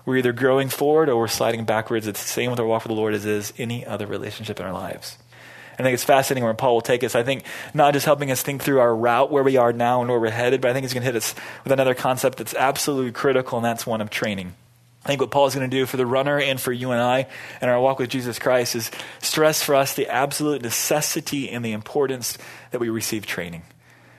We're 0.03 0.17
either 0.17 0.33
growing 0.33 0.67
forward 0.67 1.09
or 1.09 1.17
we're 1.19 1.27
sliding 1.27 1.63
backwards. 1.63 2.07
It's 2.07 2.23
the 2.23 2.27
same 2.27 2.49
with 2.49 2.59
our 2.59 2.65
walk 2.65 2.83
with 2.83 2.89
the 2.89 2.95
Lord 2.95 3.13
as 3.13 3.23
is 3.23 3.53
any 3.59 3.85
other 3.85 4.07
relationship 4.07 4.59
in 4.59 4.65
our 4.65 4.73
lives. 4.73 5.19
I 5.77 5.83
think 5.83 5.93
it's 5.93 6.03
fascinating 6.03 6.43
where 6.43 6.53
Paul 6.55 6.73
will 6.73 6.81
take 6.81 7.03
us. 7.03 7.15
I 7.15 7.21
think 7.21 7.43
not 7.73 7.93
just 7.93 8.07
helping 8.07 8.31
us 8.31 8.41
think 8.41 8.63
through 8.63 8.79
our 8.79 8.95
route, 8.95 9.31
where 9.31 9.43
we 9.43 9.57
are 9.57 9.71
now 9.71 10.01
and 10.01 10.09
where 10.09 10.19
we're 10.19 10.31
headed, 10.31 10.59
but 10.59 10.71
I 10.71 10.73
think 10.73 10.85
he's 10.85 10.93
going 10.93 11.01
to 11.03 11.05
hit 11.05 11.15
us 11.15 11.35
with 11.63 11.71
another 11.71 11.93
concept 11.93 12.39
that's 12.39 12.55
absolutely 12.55 13.11
critical, 13.11 13.59
and 13.59 13.65
that's 13.65 13.85
one 13.85 14.01
of 14.01 14.09
training. 14.09 14.55
I 15.03 15.07
think 15.07 15.21
what 15.21 15.31
Paul 15.31 15.47
is 15.47 15.55
going 15.55 15.67
to 15.69 15.75
do 15.75 15.85
for 15.85 15.97
the 15.97 16.05
runner 16.05 16.39
and 16.39 16.61
for 16.61 16.71
you 16.71 16.91
and 16.91 17.01
I 17.01 17.27
in 17.61 17.69
our 17.69 17.81
walk 17.81 17.97
with 17.97 18.09
Jesus 18.09 18.37
Christ 18.37 18.75
is 18.75 18.91
stress 19.19 19.63
for 19.63 19.73
us 19.73 19.95
the 19.95 20.07
absolute 20.07 20.61
necessity 20.61 21.49
and 21.49 21.65
the 21.65 21.71
importance 21.71 22.37
that 22.69 22.79
we 22.79 22.89
receive 22.89 23.25
training. 23.25 23.63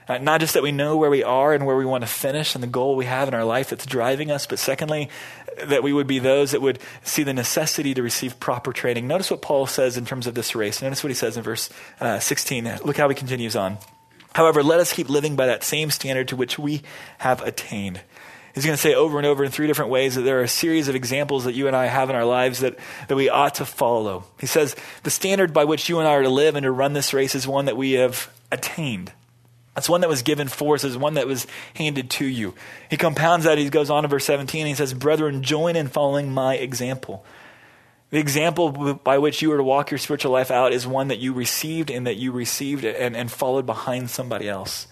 Uh, 0.09 0.18
not 0.18 0.40
just 0.40 0.55
that 0.55 0.62
we 0.64 0.73
know 0.73 0.97
where 0.97 1.11
we 1.11 1.23
are 1.23 1.55
and 1.55 1.64
where 1.64 1.77
we 1.77 1.85
want 1.85 2.03
to 2.03 2.09
finish 2.09 2.57
and 2.57 2.62
the 2.62 2.68
goal 2.68 2.97
we 2.97 3.05
have 3.05 3.29
in 3.29 3.35
our 3.35 3.45
life 3.45 3.71
that's 3.71 3.87
driving 3.87 4.33
us, 4.33 4.47
but 4.47 4.59
secondly, 4.59 5.09
that 5.64 5.85
we 5.85 5.92
would 5.92 6.09
be 6.09 6.18
those 6.18 6.51
that 6.51 6.61
would 6.61 6.81
see 7.05 7.23
the 7.23 7.33
necessity 7.33 7.95
to 7.95 8.03
receive 8.03 8.40
proper 8.40 8.73
training. 8.73 9.07
Notice 9.07 9.31
what 9.31 9.42
Paul 9.42 9.66
says 9.66 9.97
in 9.97 10.05
terms 10.05 10.27
of 10.27 10.35
this 10.35 10.55
race. 10.55 10.83
Notice 10.83 11.05
what 11.05 11.11
he 11.11 11.14
says 11.14 11.37
in 11.37 11.45
verse 11.45 11.71
uh, 12.01 12.18
16. 12.18 12.81
Look 12.85 12.97
how 12.97 13.09
he 13.09 13.14
continues 13.14 13.55
on. 13.55 13.79
However, 14.35 14.62
let 14.62 14.81
us 14.81 14.92
keep 14.92 15.09
living 15.09 15.37
by 15.37 15.47
that 15.47 15.62
same 15.62 15.90
standard 15.90 16.29
to 16.29 16.37
which 16.37 16.59
we 16.59 16.83
have 17.18 17.42
attained. 17.42 18.01
He's 18.54 18.66
going 18.66 18.76
to 18.76 18.82
say 18.82 18.94
over 18.94 19.18
and 19.18 19.26
over 19.26 19.44
in 19.44 19.50
three 19.50 19.66
different 19.66 19.90
ways 19.90 20.14
that 20.14 20.22
there 20.22 20.38
are 20.40 20.42
a 20.42 20.48
series 20.48 20.88
of 20.88 20.94
examples 20.94 21.44
that 21.44 21.54
you 21.54 21.68
and 21.68 21.76
I 21.76 21.86
have 21.86 22.10
in 22.10 22.16
our 22.16 22.24
lives 22.24 22.60
that, 22.60 22.78
that 23.08 23.16
we 23.16 23.30
ought 23.30 23.54
to 23.56 23.64
follow. 23.64 24.24
He 24.38 24.46
says 24.46 24.76
the 25.04 25.10
standard 25.10 25.54
by 25.54 25.64
which 25.64 25.88
you 25.88 25.98
and 25.98 26.08
I 26.08 26.12
are 26.12 26.22
to 26.22 26.28
live 26.28 26.54
and 26.54 26.64
to 26.64 26.70
run 26.70 26.92
this 26.92 27.14
race 27.14 27.34
is 27.34 27.46
one 27.46 27.64
that 27.64 27.76
we 27.76 27.92
have 27.92 28.30
attained. 28.50 29.12
It's 29.74 29.88
one 29.88 30.02
that 30.02 30.10
was 30.10 30.20
given 30.20 30.48
for 30.48 30.74
us, 30.74 30.84
is 30.84 30.98
one 30.98 31.14
that 31.14 31.26
was 31.26 31.46
handed 31.74 32.10
to 32.10 32.26
you. 32.26 32.54
He 32.90 32.98
compounds 32.98 33.46
that. 33.46 33.56
He 33.56 33.70
goes 33.70 33.88
on 33.88 34.02
to 34.02 34.08
verse 34.08 34.26
17. 34.26 34.66
he 34.66 34.74
says, 34.74 34.92
Brethren, 34.92 35.42
join 35.42 35.76
in 35.76 35.88
following 35.88 36.30
my 36.30 36.56
example. 36.56 37.24
The 38.10 38.18
example 38.18 38.94
by 39.02 39.16
which 39.16 39.40
you 39.40 39.50
are 39.52 39.56
to 39.56 39.62
walk 39.62 39.90
your 39.90 39.96
spiritual 39.96 40.32
life 40.32 40.50
out 40.50 40.74
is 40.74 40.86
one 40.86 41.08
that 41.08 41.20
you 41.20 41.32
received 41.32 41.90
and 41.90 42.06
that 42.06 42.16
you 42.16 42.32
received 42.32 42.84
and, 42.84 43.16
and 43.16 43.32
followed 43.32 43.64
behind 43.64 44.10
somebody 44.10 44.46
else. 44.46 44.86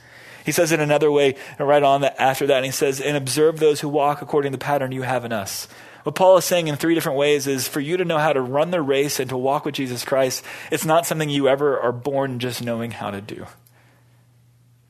He 0.51 0.53
says 0.53 0.73
it 0.73 0.81
another 0.81 1.13
way 1.13 1.37
right 1.61 1.81
on 1.81 2.01
that 2.01 2.21
after 2.21 2.45
that, 2.49 2.57
and 2.57 2.65
he 2.65 2.73
says, 2.73 3.01
and 3.01 3.17
observe 3.17 3.61
those 3.61 3.83
who 3.83 3.89
walk 3.89 4.21
according 4.21 4.51
to 4.51 4.59
the 4.59 4.65
pattern 4.65 4.91
you 4.91 5.03
have 5.03 5.25
in 5.25 5.31
us. 5.31 5.69
What 6.03 6.17
Paul 6.17 6.39
is 6.39 6.45
saying 6.45 6.67
in 6.67 6.75
three 6.75 6.97
different 6.97 7.19
ways 7.19 7.47
is 7.47 7.69
for 7.69 7.79
you 7.79 7.97
to 7.97 8.05
know 8.05 8.19
how 8.19 8.33
to 8.33 8.41
run 8.41 8.73
the 8.73 8.83
race 8.83 9.21
and 9.21 9.31
to 9.31 9.37
walk 9.37 9.65
with 9.65 9.77
Jesus 9.77 10.05
Christ, 10.05 10.43
it's 10.73 10.85
not 10.85 11.07
something 11.07 11.31
you 11.31 11.49
ever 11.49 11.79
are 11.79 11.93
born 11.93 12.41
just 12.41 12.65
knowing 12.65 12.91
how 12.91 13.13
to 13.13 13.21
do. 13.21 13.47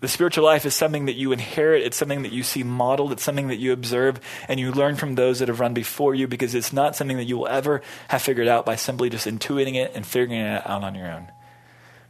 The 0.00 0.08
spiritual 0.08 0.46
life 0.46 0.64
is 0.64 0.74
something 0.74 1.04
that 1.04 1.16
you 1.16 1.30
inherit. 1.30 1.82
It's 1.82 1.98
something 1.98 2.22
that 2.22 2.32
you 2.32 2.42
see 2.42 2.62
modeled. 2.62 3.12
It's 3.12 3.22
something 3.22 3.48
that 3.48 3.58
you 3.58 3.74
observe 3.74 4.18
and 4.48 4.58
you 4.58 4.72
learn 4.72 4.96
from 4.96 5.14
those 5.14 5.40
that 5.40 5.48
have 5.48 5.60
run 5.60 5.74
before 5.74 6.14
you 6.14 6.26
because 6.26 6.54
it's 6.54 6.72
not 6.72 6.96
something 6.96 7.18
that 7.18 7.24
you 7.24 7.36
will 7.36 7.48
ever 7.48 7.82
have 8.08 8.22
figured 8.22 8.48
out 8.48 8.64
by 8.64 8.76
simply 8.76 9.10
just 9.10 9.26
intuiting 9.26 9.74
it 9.74 9.92
and 9.94 10.06
figuring 10.06 10.40
it 10.40 10.66
out 10.66 10.84
on 10.84 10.94
your 10.94 11.12
own. 11.12 11.30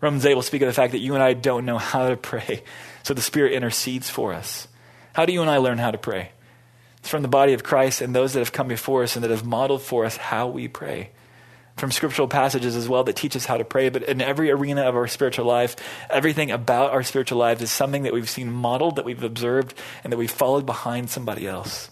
Romans 0.00 0.24
8 0.24 0.34
will 0.34 0.42
speak 0.42 0.62
of 0.62 0.66
the 0.66 0.72
fact 0.72 0.92
that 0.92 0.98
you 0.98 1.14
and 1.14 1.22
I 1.22 1.34
don't 1.34 1.66
know 1.66 1.78
how 1.78 2.08
to 2.08 2.16
pray, 2.16 2.62
so 3.02 3.14
the 3.14 3.20
Spirit 3.22 3.52
intercedes 3.52 4.08
for 4.08 4.32
us. 4.32 4.66
How 5.12 5.26
do 5.26 5.32
you 5.32 5.42
and 5.42 5.50
I 5.50 5.58
learn 5.58 5.78
how 5.78 5.90
to 5.90 5.98
pray? 5.98 6.30
It's 6.98 7.08
from 7.08 7.22
the 7.22 7.28
body 7.28 7.52
of 7.52 7.62
Christ 7.62 8.00
and 8.00 8.14
those 8.14 8.34
that 8.34 8.40
have 8.40 8.52
come 8.52 8.68
before 8.68 9.02
us 9.02 9.16
and 9.16 9.24
that 9.24 9.30
have 9.30 9.44
modeled 9.44 9.82
for 9.82 10.04
us 10.04 10.16
how 10.16 10.48
we 10.48 10.68
pray 10.68 11.10
from 11.80 11.90
scriptural 11.90 12.28
passages 12.28 12.76
as 12.76 12.88
well 12.88 13.04
that 13.04 13.16
teach 13.16 13.34
us 13.34 13.46
how 13.46 13.56
to 13.56 13.64
pray. 13.64 13.88
But 13.88 14.04
in 14.04 14.20
every 14.20 14.50
arena 14.50 14.82
of 14.82 14.94
our 14.94 15.08
spiritual 15.08 15.46
life, 15.46 15.74
everything 16.10 16.50
about 16.50 16.92
our 16.92 17.02
spiritual 17.02 17.38
lives 17.38 17.62
is 17.62 17.72
something 17.72 18.02
that 18.02 18.12
we've 18.12 18.28
seen 18.28 18.52
modeled, 18.52 18.96
that 18.96 19.04
we've 19.04 19.22
observed, 19.22 19.74
and 20.04 20.12
that 20.12 20.18
we've 20.18 20.30
followed 20.30 20.66
behind 20.66 21.10
somebody 21.10 21.48
else. 21.48 21.90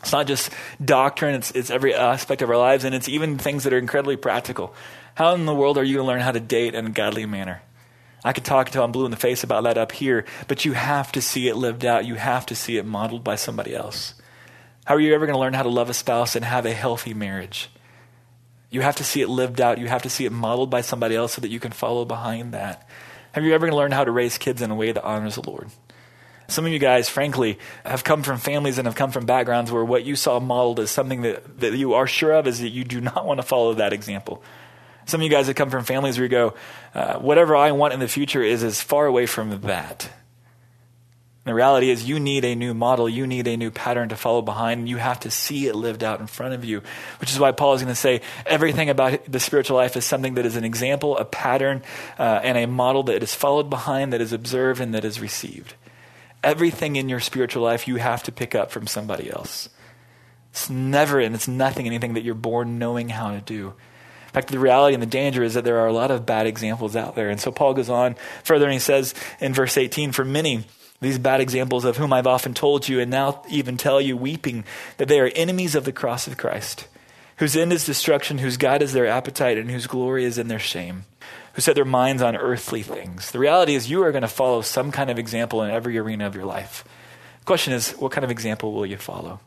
It's 0.00 0.12
not 0.12 0.26
just 0.26 0.50
doctrine, 0.84 1.34
it's, 1.34 1.50
it's 1.52 1.70
every 1.70 1.94
aspect 1.94 2.42
of 2.42 2.50
our 2.50 2.56
lives, 2.56 2.84
and 2.84 2.94
it's 2.94 3.08
even 3.08 3.38
things 3.38 3.64
that 3.64 3.72
are 3.72 3.78
incredibly 3.78 4.16
practical. 4.16 4.74
How 5.18 5.34
in 5.34 5.46
the 5.46 5.54
world 5.54 5.78
are 5.78 5.82
you 5.82 5.96
going 5.96 6.06
to 6.06 6.12
learn 6.12 6.20
how 6.20 6.30
to 6.30 6.38
date 6.38 6.76
in 6.76 6.86
a 6.86 6.90
godly 6.90 7.26
manner? 7.26 7.60
I 8.24 8.32
could 8.32 8.44
talk 8.44 8.68
until 8.68 8.84
I'm 8.84 8.92
blue 8.92 9.04
in 9.04 9.10
the 9.10 9.16
face 9.16 9.42
about 9.42 9.64
that 9.64 9.76
up 9.76 9.90
here, 9.90 10.24
but 10.46 10.64
you 10.64 10.74
have 10.74 11.10
to 11.10 11.20
see 11.20 11.48
it 11.48 11.56
lived 11.56 11.84
out. 11.84 12.06
You 12.06 12.14
have 12.14 12.46
to 12.46 12.54
see 12.54 12.76
it 12.76 12.86
modeled 12.86 13.24
by 13.24 13.34
somebody 13.34 13.74
else. 13.74 14.14
How 14.84 14.94
are 14.94 15.00
you 15.00 15.12
ever 15.16 15.26
going 15.26 15.34
to 15.34 15.40
learn 15.40 15.54
how 15.54 15.64
to 15.64 15.68
love 15.68 15.90
a 15.90 15.92
spouse 15.92 16.36
and 16.36 16.44
have 16.44 16.66
a 16.66 16.72
healthy 16.72 17.14
marriage? 17.14 17.68
You 18.70 18.82
have 18.82 18.94
to 18.94 19.02
see 19.02 19.20
it 19.20 19.28
lived 19.28 19.60
out. 19.60 19.78
You 19.78 19.88
have 19.88 20.02
to 20.02 20.08
see 20.08 20.24
it 20.24 20.30
modeled 20.30 20.70
by 20.70 20.82
somebody 20.82 21.16
else 21.16 21.32
so 21.32 21.40
that 21.40 21.50
you 21.50 21.58
can 21.58 21.72
follow 21.72 22.04
behind 22.04 22.54
that. 22.54 22.88
Have 23.32 23.42
you 23.42 23.54
ever 23.54 23.66
going 23.66 23.72
to 23.72 23.76
learn 23.76 23.90
how 23.90 24.04
to 24.04 24.12
raise 24.12 24.38
kids 24.38 24.62
in 24.62 24.70
a 24.70 24.76
way 24.76 24.92
that 24.92 25.02
honors 25.02 25.34
the 25.34 25.50
Lord? 25.50 25.68
Some 26.46 26.64
of 26.64 26.70
you 26.70 26.78
guys, 26.78 27.08
frankly, 27.08 27.58
have 27.84 28.04
come 28.04 28.22
from 28.22 28.38
families 28.38 28.78
and 28.78 28.86
have 28.86 28.94
come 28.94 29.10
from 29.10 29.26
backgrounds 29.26 29.72
where 29.72 29.84
what 29.84 30.04
you 30.04 30.14
saw 30.14 30.38
modeled 30.38 30.78
is 30.78 30.92
something 30.92 31.22
that, 31.22 31.58
that 31.58 31.74
you 31.74 31.94
are 31.94 32.06
sure 32.06 32.34
of 32.34 32.46
is 32.46 32.60
that 32.60 32.68
you 32.68 32.84
do 32.84 33.00
not 33.00 33.26
want 33.26 33.40
to 33.40 33.46
follow 33.46 33.74
that 33.74 33.92
example. 33.92 34.44
Some 35.08 35.22
of 35.22 35.24
you 35.24 35.30
guys 35.30 35.46
have 35.46 35.56
come 35.56 35.70
from 35.70 35.84
families 35.84 36.18
where 36.18 36.26
you 36.26 36.28
go, 36.28 36.54
uh, 36.94 37.18
whatever 37.18 37.56
I 37.56 37.72
want 37.72 37.94
in 37.94 38.00
the 38.00 38.08
future 38.08 38.42
is 38.42 38.62
as 38.62 38.82
far 38.82 39.06
away 39.06 39.24
from 39.24 39.62
that. 39.62 40.10
The 41.44 41.54
reality 41.54 41.88
is, 41.88 42.06
you 42.06 42.20
need 42.20 42.44
a 42.44 42.54
new 42.54 42.74
model. 42.74 43.08
You 43.08 43.26
need 43.26 43.48
a 43.48 43.56
new 43.56 43.70
pattern 43.70 44.10
to 44.10 44.16
follow 44.16 44.42
behind. 44.42 44.86
You 44.86 44.98
have 44.98 45.20
to 45.20 45.30
see 45.30 45.66
it 45.66 45.74
lived 45.74 46.04
out 46.04 46.20
in 46.20 46.26
front 46.26 46.52
of 46.52 46.62
you, 46.62 46.82
which 47.20 47.32
is 47.32 47.40
why 47.40 47.52
Paul 47.52 47.72
is 47.72 47.80
going 47.80 47.90
to 47.90 47.98
say 47.98 48.20
everything 48.44 48.90
about 48.90 49.24
the 49.24 49.40
spiritual 49.40 49.78
life 49.78 49.96
is 49.96 50.04
something 50.04 50.34
that 50.34 50.44
is 50.44 50.56
an 50.56 50.64
example, 50.64 51.16
a 51.16 51.24
pattern, 51.24 51.82
uh, 52.18 52.40
and 52.42 52.58
a 52.58 52.66
model 52.66 53.02
that 53.04 53.22
is 53.22 53.34
followed 53.34 53.70
behind, 53.70 54.12
that 54.12 54.20
is 54.20 54.34
observed, 54.34 54.78
and 54.78 54.94
that 54.94 55.06
is 55.06 55.20
received. 55.20 55.72
Everything 56.44 56.96
in 56.96 57.08
your 57.08 57.20
spiritual 57.20 57.62
life 57.62 57.88
you 57.88 57.96
have 57.96 58.22
to 58.24 58.30
pick 58.30 58.54
up 58.54 58.70
from 58.70 58.86
somebody 58.86 59.30
else. 59.30 59.70
It's 60.50 60.68
never 60.68 61.18
and 61.18 61.34
it's 61.34 61.48
nothing 61.48 61.86
anything 61.86 62.12
that 62.12 62.24
you're 62.24 62.34
born 62.34 62.78
knowing 62.78 63.08
how 63.08 63.30
to 63.30 63.40
do. 63.40 63.72
Fact, 64.38 64.52
the 64.52 64.60
reality 64.60 64.94
and 64.94 65.02
the 65.02 65.06
danger 65.06 65.42
is 65.42 65.54
that 65.54 65.64
there 65.64 65.80
are 65.80 65.88
a 65.88 65.92
lot 65.92 66.12
of 66.12 66.24
bad 66.24 66.46
examples 66.46 66.94
out 66.94 67.16
there. 67.16 67.28
And 67.28 67.40
so 67.40 67.50
Paul 67.50 67.74
goes 67.74 67.90
on 67.90 68.14
further 68.44 68.66
and 68.66 68.72
he 68.72 68.78
says 68.78 69.12
in 69.40 69.52
verse 69.52 69.76
18, 69.76 70.12
For 70.12 70.24
many, 70.24 70.62
these 71.00 71.18
bad 71.18 71.40
examples 71.40 71.84
of 71.84 71.96
whom 71.96 72.12
I've 72.12 72.28
often 72.28 72.54
told 72.54 72.86
you 72.86 73.00
and 73.00 73.10
now 73.10 73.42
even 73.48 73.76
tell 73.76 74.00
you, 74.00 74.16
weeping, 74.16 74.62
that 74.98 75.08
they 75.08 75.18
are 75.18 75.32
enemies 75.34 75.74
of 75.74 75.84
the 75.84 75.90
cross 75.90 76.28
of 76.28 76.36
Christ, 76.36 76.86
whose 77.38 77.56
end 77.56 77.72
is 77.72 77.84
destruction, 77.84 78.38
whose 78.38 78.56
God 78.56 78.80
is 78.80 78.92
their 78.92 79.08
appetite, 79.08 79.58
and 79.58 79.72
whose 79.72 79.88
glory 79.88 80.24
is 80.24 80.38
in 80.38 80.46
their 80.46 80.60
shame, 80.60 81.04
who 81.54 81.60
set 81.60 81.74
their 81.74 81.84
minds 81.84 82.22
on 82.22 82.36
earthly 82.36 82.84
things. 82.84 83.32
The 83.32 83.40
reality 83.40 83.74
is, 83.74 83.90
you 83.90 84.04
are 84.04 84.12
going 84.12 84.22
to 84.22 84.28
follow 84.28 84.60
some 84.60 84.92
kind 84.92 85.10
of 85.10 85.18
example 85.18 85.64
in 85.64 85.72
every 85.72 85.98
arena 85.98 86.28
of 86.28 86.36
your 86.36 86.44
life. 86.44 86.84
The 87.40 87.44
question 87.44 87.72
is, 87.72 87.90
what 87.94 88.12
kind 88.12 88.24
of 88.24 88.30
example 88.30 88.72
will 88.72 88.86
you 88.86 88.98
follow? 88.98 89.40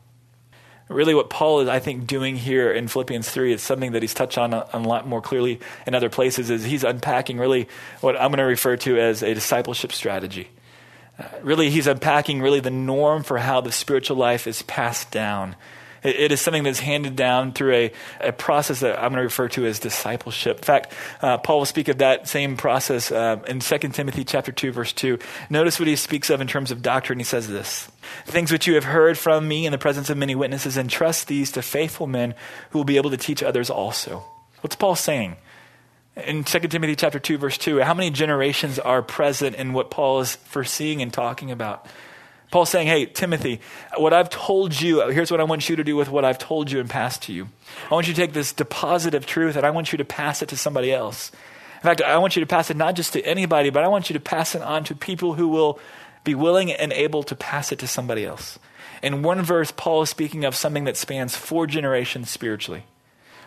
Really, 0.92 1.14
what 1.14 1.30
Paul 1.30 1.60
is, 1.60 1.68
I 1.68 1.78
think, 1.78 2.06
doing 2.06 2.36
here 2.36 2.72
in 2.72 2.88
Philippians 2.88 3.28
3 3.28 3.52
is 3.52 3.62
something 3.62 3.92
that 3.92 4.02
he's 4.02 4.14
touched 4.14 4.38
on 4.38 4.52
a, 4.52 4.68
a 4.72 4.78
lot 4.78 5.06
more 5.06 5.20
clearly 5.20 5.60
in 5.86 5.94
other 5.94 6.10
places, 6.10 6.50
is 6.50 6.64
he's 6.64 6.84
unpacking 6.84 7.38
really 7.38 7.68
what 8.00 8.16
I'm 8.16 8.30
going 8.30 8.38
to 8.38 8.44
refer 8.44 8.76
to 8.78 8.98
as 8.98 9.22
a 9.22 9.34
discipleship 9.34 9.92
strategy 9.92 10.48
uh, 11.18 11.24
really, 11.42 11.70
he's 11.70 11.86
unpacking 11.86 12.40
really 12.40 12.60
the 12.60 12.70
norm 12.70 13.22
for 13.22 13.38
how 13.38 13.60
the 13.60 13.72
spiritual 13.72 14.16
life 14.16 14.46
is 14.46 14.62
passed 14.62 15.10
down. 15.10 15.56
It, 16.02 16.16
it 16.16 16.32
is 16.32 16.40
something 16.40 16.62
that's 16.62 16.80
handed 16.80 17.16
down 17.16 17.52
through 17.52 17.74
a, 17.74 17.92
a 18.20 18.32
process 18.32 18.80
that 18.80 18.98
I'm 18.98 19.10
going 19.10 19.18
to 19.18 19.22
refer 19.22 19.48
to 19.50 19.66
as 19.66 19.78
discipleship. 19.78 20.58
In 20.58 20.64
fact, 20.64 20.92
uh, 21.20 21.38
Paul 21.38 21.58
will 21.58 21.66
speak 21.66 21.88
of 21.88 21.98
that 21.98 22.28
same 22.28 22.56
process 22.56 23.10
uh, 23.10 23.40
in 23.46 23.60
2 23.60 23.78
Timothy 23.78 24.24
chapter 24.24 24.52
2, 24.52 24.72
verse 24.72 24.92
2. 24.92 25.18
Notice 25.50 25.78
what 25.78 25.88
he 25.88 25.96
speaks 25.96 26.30
of 26.30 26.40
in 26.40 26.46
terms 26.46 26.70
of 26.70 26.82
doctrine. 26.82 27.18
He 27.18 27.24
says 27.24 27.48
this 27.48 27.90
Things 28.26 28.52
which 28.52 28.66
you 28.66 28.74
have 28.74 28.84
heard 28.84 29.18
from 29.18 29.46
me 29.46 29.66
in 29.66 29.72
the 29.72 29.78
presence 29.78 30.10
of 30.10 30.16
many 30.16 30.34
witnesses, 30.34 30.76
entrust 30.76 31.28
these 31.28 31.52
to 31.52 31.62
faithful 31.62 32.06
men 32.06 32.34
who 32.70 32.78
will 32.78 32.84
be 32.84 32.96
able 32.96 33.10
to 33.10 33.16
teach 33.16 33.42
others 33.42 33.70
also. 33.70 34.24
What's 34.60 34.76
Paul 34.76 34.96
saying? 34.96 35.36
in 36.16 36.44
2 36.44 36.58
Timothy 36.60 36.94
chapter 36.94 37.18
2 37.18 37.38
verse 37.38 37.56
2 37.56 37.80
how 37.80 37.94
many 37.94 38.10
generations 38.10 38.78
are 38.78 39.02
present 39.02 39.56
in 39.56 39.72
what 39.72 39.90
Paul 39.90 40.20
is 40.20 40.36
foreseeing 40.36 41.00
and 41.00 41.12
talking 41.12 41.50
about 41.50 41.86
Paul's 42.52 42.68
saying 42.68 42.86
hey 42.86 43.06
Timothy 43.06 43.60
what 43.96 44.12
I've 44.12 44.30
told 44.30 44.78
you 44.78 45.00
here's 45.10 45.30
what 45.30 45.40
I 45.40 45.44
want 45.44 45.68
you 45.68 45.76
to 45.76 45.82
do 45.82 45.96
with 45.96 46.10
what 46.10 46.24
I've 46.24 46.38
told 46.38 46.70
you 46.70 46.78
and 46.78 46.88
passed 46.88 47.22
to 47.22 47.32
you. 47.32 47.48
I 47.90 47.94
want 47.94 48.06
you 48.06 48.14
to 48.14 48.20
take 48.20 48.34
this 48.34 48.52
deposit 48.52 49.14
of 49.14 49.26
truth 49.26 49.56
and 49.56 49.66
I 49.66 49.70
want 49.70 49.90
you 49.90 49.96
to 49.96 50.04
pass 50.04 50.42
it 50.42 50.50
to 50.50 50.56
somebody 50.56 50.92
else. 50.92 51.32
In 51.76 51.82
fact 51.82 52.02
I 52.02 52.18
want 52.18 52.36
you 52.36 52.40
to 52.40 52.46
pass 52.46 52.70
it 52.70 52.76
not 52.76 52.94
just 52.94 53.14
to 53.14 53.22
anybody 53.22 53.70
but 53.70 53.82
I 53.82 53.88
want 53.88 54.10
you 54.10 54.14
to 54.14 54.20
pass 54.20 54.54
it 54.54 54.62
on 54.62 54.84
to 54.84 54.94
people 54.94 55.34
who 55.34 55.48
will 55.48 55.80
be 56.24 56.34
willing 56.34 56.70
and 56.70 56.92
able 56.92 57.22
to 57.24 57.34
pass 57.34 57.72
it 57.72 57.78
to 57.80 57.88
somebody 57.88 58.24
else. 58.24 58.58
In 59.02 59.22
one 59.22 59.42
verse 59.42 59.72
Paul 59.74 60.02
is 60.02 60.10
speaking 60.10 60.44
of 60.44 60.54
something 60.54 60.84
that 60.84 60.98
spans 60.98 61.34
four 61.34 61.66
generations 61.66 62.30
spiritually. 62.30 62.84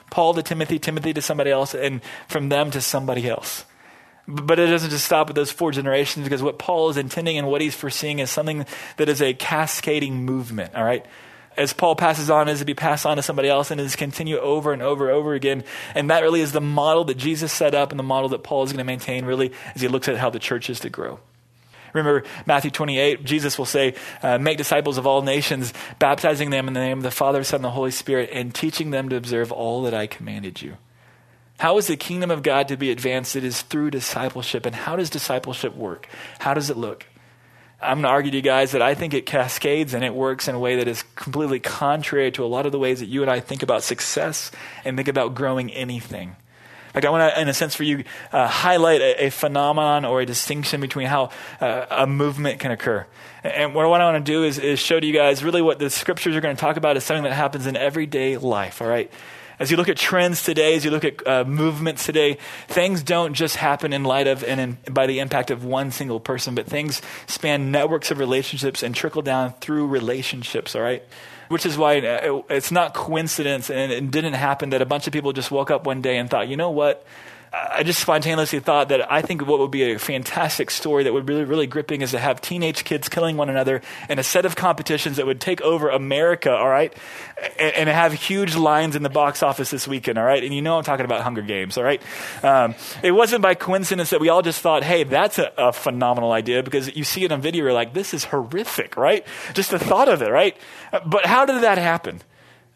Paul 0.09 0.33
to 0.33 0.43
Timothy, 0.43 0.79
Timothy 0.79 1.13
to 1.13 1.21
somebody 1.21 1.51
else, 1.51 1.73
and 1.73 2.01
from 2.27 2.49
them 2.49 2.71
to 2.71 2.81
somebody 2.81 3.29
else. 3.29 3.65
But 4.27 4.57
it 4.57 4.67
doesn't 4.67 4.89
just 4.89 5.05
stop 5.05 5.27
with 5.27 5.35
those 5.35 5.51
four 5.51 5.71
generations 5.71 6.23
because 6.23 6.41
what 6.41 6.57
Paul 6.57 6.89
is 6.89 6.97
intending 6.97 7.37
and 7.37 7.47
what 7.47 7.61
he's 7.61 7.75
foreseeing 7.75 8.19
is 8.19 8.31
something 8.31 8.65
that 8.97 9.07
is 9.07 9.21
a 9.21 9.33
cascading 9.33 10.25
movement, 10.25 10.73
all 10.75 10.83
right? 10.83 11.05
As 11.57 11.73
Paul 11.73 11.95
passes 11.95 12.29
on, 12.29 12.49
is 12.49 12.59
to 12.59 12.65
be 12.65 12.73
passed 12.73 13.05
on 13.05 13.17
to 13.17 13.23
somebody 13.23 13.47
else 13.47 13.71
and 13.71 13.79
is 13.79 13.95
continue 13.95 14.37
over 14.37 14.73
and 14.73 14.81
over 14.81 15.07
and 15.09 15.15
over 15.15 15.33
again. 15.33 15.63
And 15.93 16.09
that 16.09 16.23
really 16.23 16.41
is 16.41 16.51
the 16.51 16.61
model 16.61 17.05
that 17.05 17.17
Jesus 17.17 17.53
set 17.53 17.73
up 17.73 17.91
and 17.91 17.99
the 17.99 18.03
model 18.03 18.29
that 18.29 18.43
Paul 18.43 18.63
is 18.63 18.71
going 18.71 18.79
to 18.79 18.83
maintain 18.83 19.25
really 19.25 19.53
as 19.73 19.81
he 19.81 19.87
looks 19.87 20.07
at 20.09 20.17
how 20.17 20.29
the 20.29 20.39
church 20.39 20.69
is 20.69 20.79
to 20.81 20.89
grow. 20.89 21.19
Remember 21.93 22.27
Matthew 22.45 22.71
28, 22.71 23.23
Jesus 23.23 23.57
will 23.57 23.65
say, 23.65 23.95
uh, 24.21 24.37
Make 24.37 24.57
disciples 24.57 24.97
of 24.97 25.07
all 25.07 25.21
nations, 25.21 25.73
baptizing 25.97 26.49
them 26.49 26.67
in 26.67 26.73
the 26.73 26.81
name 26.81 26.97
of 26.97 27.03
the 27.03 27.11
Father, 27.11 27.41
Son, 27.43 27.59
and 27.59 27.65
the 27.65 27.69
Holy 27.69 27.91
Spirit, 27.91 28.31
and 28.33 28.53
teaching 28.53 28.91
them 28.91 29.07
to 29.09 29.15
observe 29.15 29.51
all 29.51 29.83
that 29.83 29.93
I 29.93 30.07
commanded 30.07 30.61
you. 30.61 30.75
How 31.57 31.77
is 31.77 31.87
the 31.87 31.95
kingdom 31.95 32.31
of 32.31 32.43
God 32.43 32.67
to 32.67 32.77
be 32.77 32.91
advanced? 32.91 33.35
It 33.35 33.43
is 33.43 33.61
through 33.61 33.91
discipleship. 33.91 34.65
And 34.65 34.75
how 34.75 34.95
does 34.95 35.09
discipleship 35.09 35.75
work? 35.75 36.07
How 36.39 36.53
does 36.53 36.69
it 36.69 36.77
look? 36.77 37.05
I'm 37.81 37.97
going 37.97 38.03
to 38.03 38.09
argue 38.09 38.31
to 38.31 38.37
you 38.37 38.43
guys 38.43 38.71
that 38.71 38.81
I 38.81 38.95
think 38.95 39.13
it 39.13 39.25
cascades 39.25 39.93
and 39.93 40.03
it 40.03 40.13
works 40.13 40.47
in 40.47 40.55
a 40.55 40.59
way 40.59 40.77
that 40.77 40.87
is 40.87 41.03
completely 41.15 41.59
contrary 41.59 42.31
to 42.31 42.43
a 42.43 42.47
lot 42.47 42.65
of 42.65 42.71
the 42.71 42.79
ways 42.79 42.99
that 42.99 43.07
you 43.07 43.21
and 43.21 43.29
I 43.29 43.39
think 43.39 43.63
about 43.63 43.83
success 43.83 44.51
and 44.83 44.97
think 44.97 45.07
about 45.07 45.35
growing 45.35 45.71
anything. 45.71 46.35
Like 46.93 47.03
I 47.03 47.09
want 47.09 47.33
to, 47.33 47.41
in 47.41 47.49
a 47.49 47.53
sense, 47.53 47.75
for 47.75 47.83
you, 47.83 48.05
uh, 48.31 48.47
highlight 48.47 49.01
a, 49.01 49.25
a, 49.25 49.29
phenomenon 49.29 50.05
or 50.05 50.21
a 50.21 50.25
distinction 50.25 50.79
between 50.79 51.07
how 51.07 51.29
uh, 51.59 51.85
a 51.91 52.07
movement 52.07 52.59
can 52.59 52.71
occur. 52.71 53.05
And 53.43 53.75
what, 53.75 53.87
what 53.89 53.99
I 53.99 54.11
want 54.11 54.25
to 54.25 54.31
do 54.31 54.45
is, 54.45 54.57
is 54.57 54.79
show 54.79 54.97
to 54.97 55.05
you 55.05 55.13
guys 55.13 55.43
really 55.43 55.61
what 55.61 55.77
the 55.77 55.89
scriptures 55.89 56.37
are 56.37 56.41
going 56.41 56.55
to 56.55 56.59
talk 56.59 56.77
about 56.77 56.95
is 56.95 57.03
something 57.03 57.23
that 57.23 57.33
happens 57.33 57.67
in 57.67 57.75
everyday 57.75 58.37
life. 58.37 58.81
All 58.81 58.87
right. 58.87 59.11
As 59.59 59.71
you 59.71 59.77
look 59.77 59.89
at 59.89 59.97
trends 59.97 60.43
today, 60.43 60.75
as 60.75 60.83
you 60.83 60.91
look 60.91 61.05
at 61.05 61.25
uh, 61.27 61.43
movements 61.45 62.05
today, 62.05 62.37
things 62.67 63.03
don't 63.03 63.33
just 63.33 63.55
happen 63.55 63.93
in 63.93 64.03
light 64.03 64.27
of 64.27 64.43
and 64.43 64.59
in, 64.59 64.93
by 64.93 65.07
the 65.07 65.19
impact 65.19 65.51
of 65.51 65.63
one 65.63 65.91
single 65.91 66.19
person, 66.19 66.55
but 66.55 66.65
things 66.65 67.01
span 67.27 67.71
networks 67.71 68.11
of 68.11 68.19
relationships 68.19 68.83
and 68.83 68.93
trickle 68.93 69.21
down 69.21 69.53
through 69.61 69.87
relationships, 69.87 70.75
all 70.75 70.81
right? 70.81 71.03
Which 71.47 71.65
is 71.65 71.77
why 71.77 71.95
it's 72.49 72.71
not 72.71 72.93
coincidence 72.93 73.69
and 73.69 73.91
it 73.91 74.11
didn't 74.11 74.33
happen 74.33 74.71
that 74.71 74.81
a 74.81 74.85
bunch 74.85 75.07
of 75.07 75.13
people 75.13 75.31
just 75.31 75.51
woke 75.51 75.71
up 75.71 75.85
one 75.85 76.01
day 76.01 76.17
and 76.17 76.29
thought, 76.29 76.47
you 76.47 76.57
know 76.57 76.71
what? 76.71 77.05
I 77.55 77.83
just 77.83 78.01
spontaneously 78.01 78.59
thought 78.59 78.89
that 78.89 79.09
I 79.09 79.21
think 79.21 79.45
what 79.45 79.59
would 79.59 79.71
be 79.71 79.93
a 79.93 79.97
fantastic 79.97 80.69
story 80.69 81.05
that 81.05 81.13
would 81.13 81.25
be 81.25 81.33
really, 81.33 81.45
really 81.45 81.67
gripping 81.67 82.01
is 82.01 82.11
to 82.11 82.19
have 82.19 82.41
teenage 82.41 82.83
kids 82.83 83.07
killing 83.07 83.37
one 83.37 83.49
another 83.49 83.81
in 84.09 84.19
a 84.19 84.23
set 84.23 84.45
of 84.45 84.57
competitions 84.57 85.15
that 85.17 85.25
would 85.25 85.39
take 85.39 85.61
over 85.61 85.87
America, 85.87 86.51
all 86.51 86.67
right? 86.67 86.93
And, 87.57 87.75
and 87.75 87.89
have 87.89 88.11
huge 88.11 88.57
lines 88.57 88.97
in 88.97 89.03
the 89.03 89.09
box 89.09 89.41
office 89.41 89.71
this 89.71 89.87
weekend, 89.87 90.17
all 90.17 90.25
right? 90.25 90.43
And 90.43 90.53
you 90.53 90.61
know 90.61 90.77
I'm 90.77 90.83
talking 90.83 91.05
about 91.05 91.21
Hunger 91.21 91.43
Games, 91.43 91.77
all 91.77 91.85
right? 91.85 92.01
Um, 92.43 92.75
it 93.01 93.11
wasn't 93.11 93.41
by 93.41 93.53
coincidence 93.55 94.09
that 94.09 94.19
we 94.19 94.27
all 94.27 94.41
just 94.41 94.59
thought, 94.59 94.83
hey, 94.83 95.05
that's 95.05 95.39
a, 95.39 95.53
a 95.57 95.71
phenomenal 95.71 96.33
idea 96.33 96.61
because 96.61 96.93
you 96.93 97.05
see 97.05 97.23
it 97.23 97.31
on 97.31 97.39
video, 97.39 97.63
you're 97.63 97.73
like, 97.73 97.93
this 97.93 98.13
is 98.13 98.25
horrific, 98.25 98.97
right? 98.97 99.25
Just 99.53 99.71
the 99.71 99.79
thought 99.79 100.09
of 100.09 100.21
it, 100.21 100.29
right? 100.29 100.57
But 101.05 101.25
how 101.25 101.45
did 101.45 101.61
that 101.61 101.77
happen? 101.77 102.21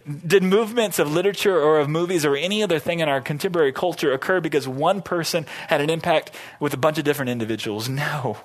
Did 0.07 0.43
movements 0.43 0.97
of 0.97 1.11
literature 1.11 1.59
or 1.59 1.79
of 1.79 1.89
movies 1.89 2.25
or 2.25 2.35
any 2.35 2.63
other 2.63 2.79
thing 2.79 2.99
in 2.99 3.09
our 3.09 3.21
contemporary 3.21 3.73
culture 3.73 4.13
occur 4.13 4.39
because 4.39 4.67
one 4.67 5.01
person 5.01 5.45
had 5.67 5.81
an 5.81 5.89
impact 5.89 6.31
with 6.59 6.73
a 6.73 6.77
bunch 6.77 6.97
of 6.97 7.03
different 7.03 7.29
individuals? 7.29 7.89
No. 7.89 8.37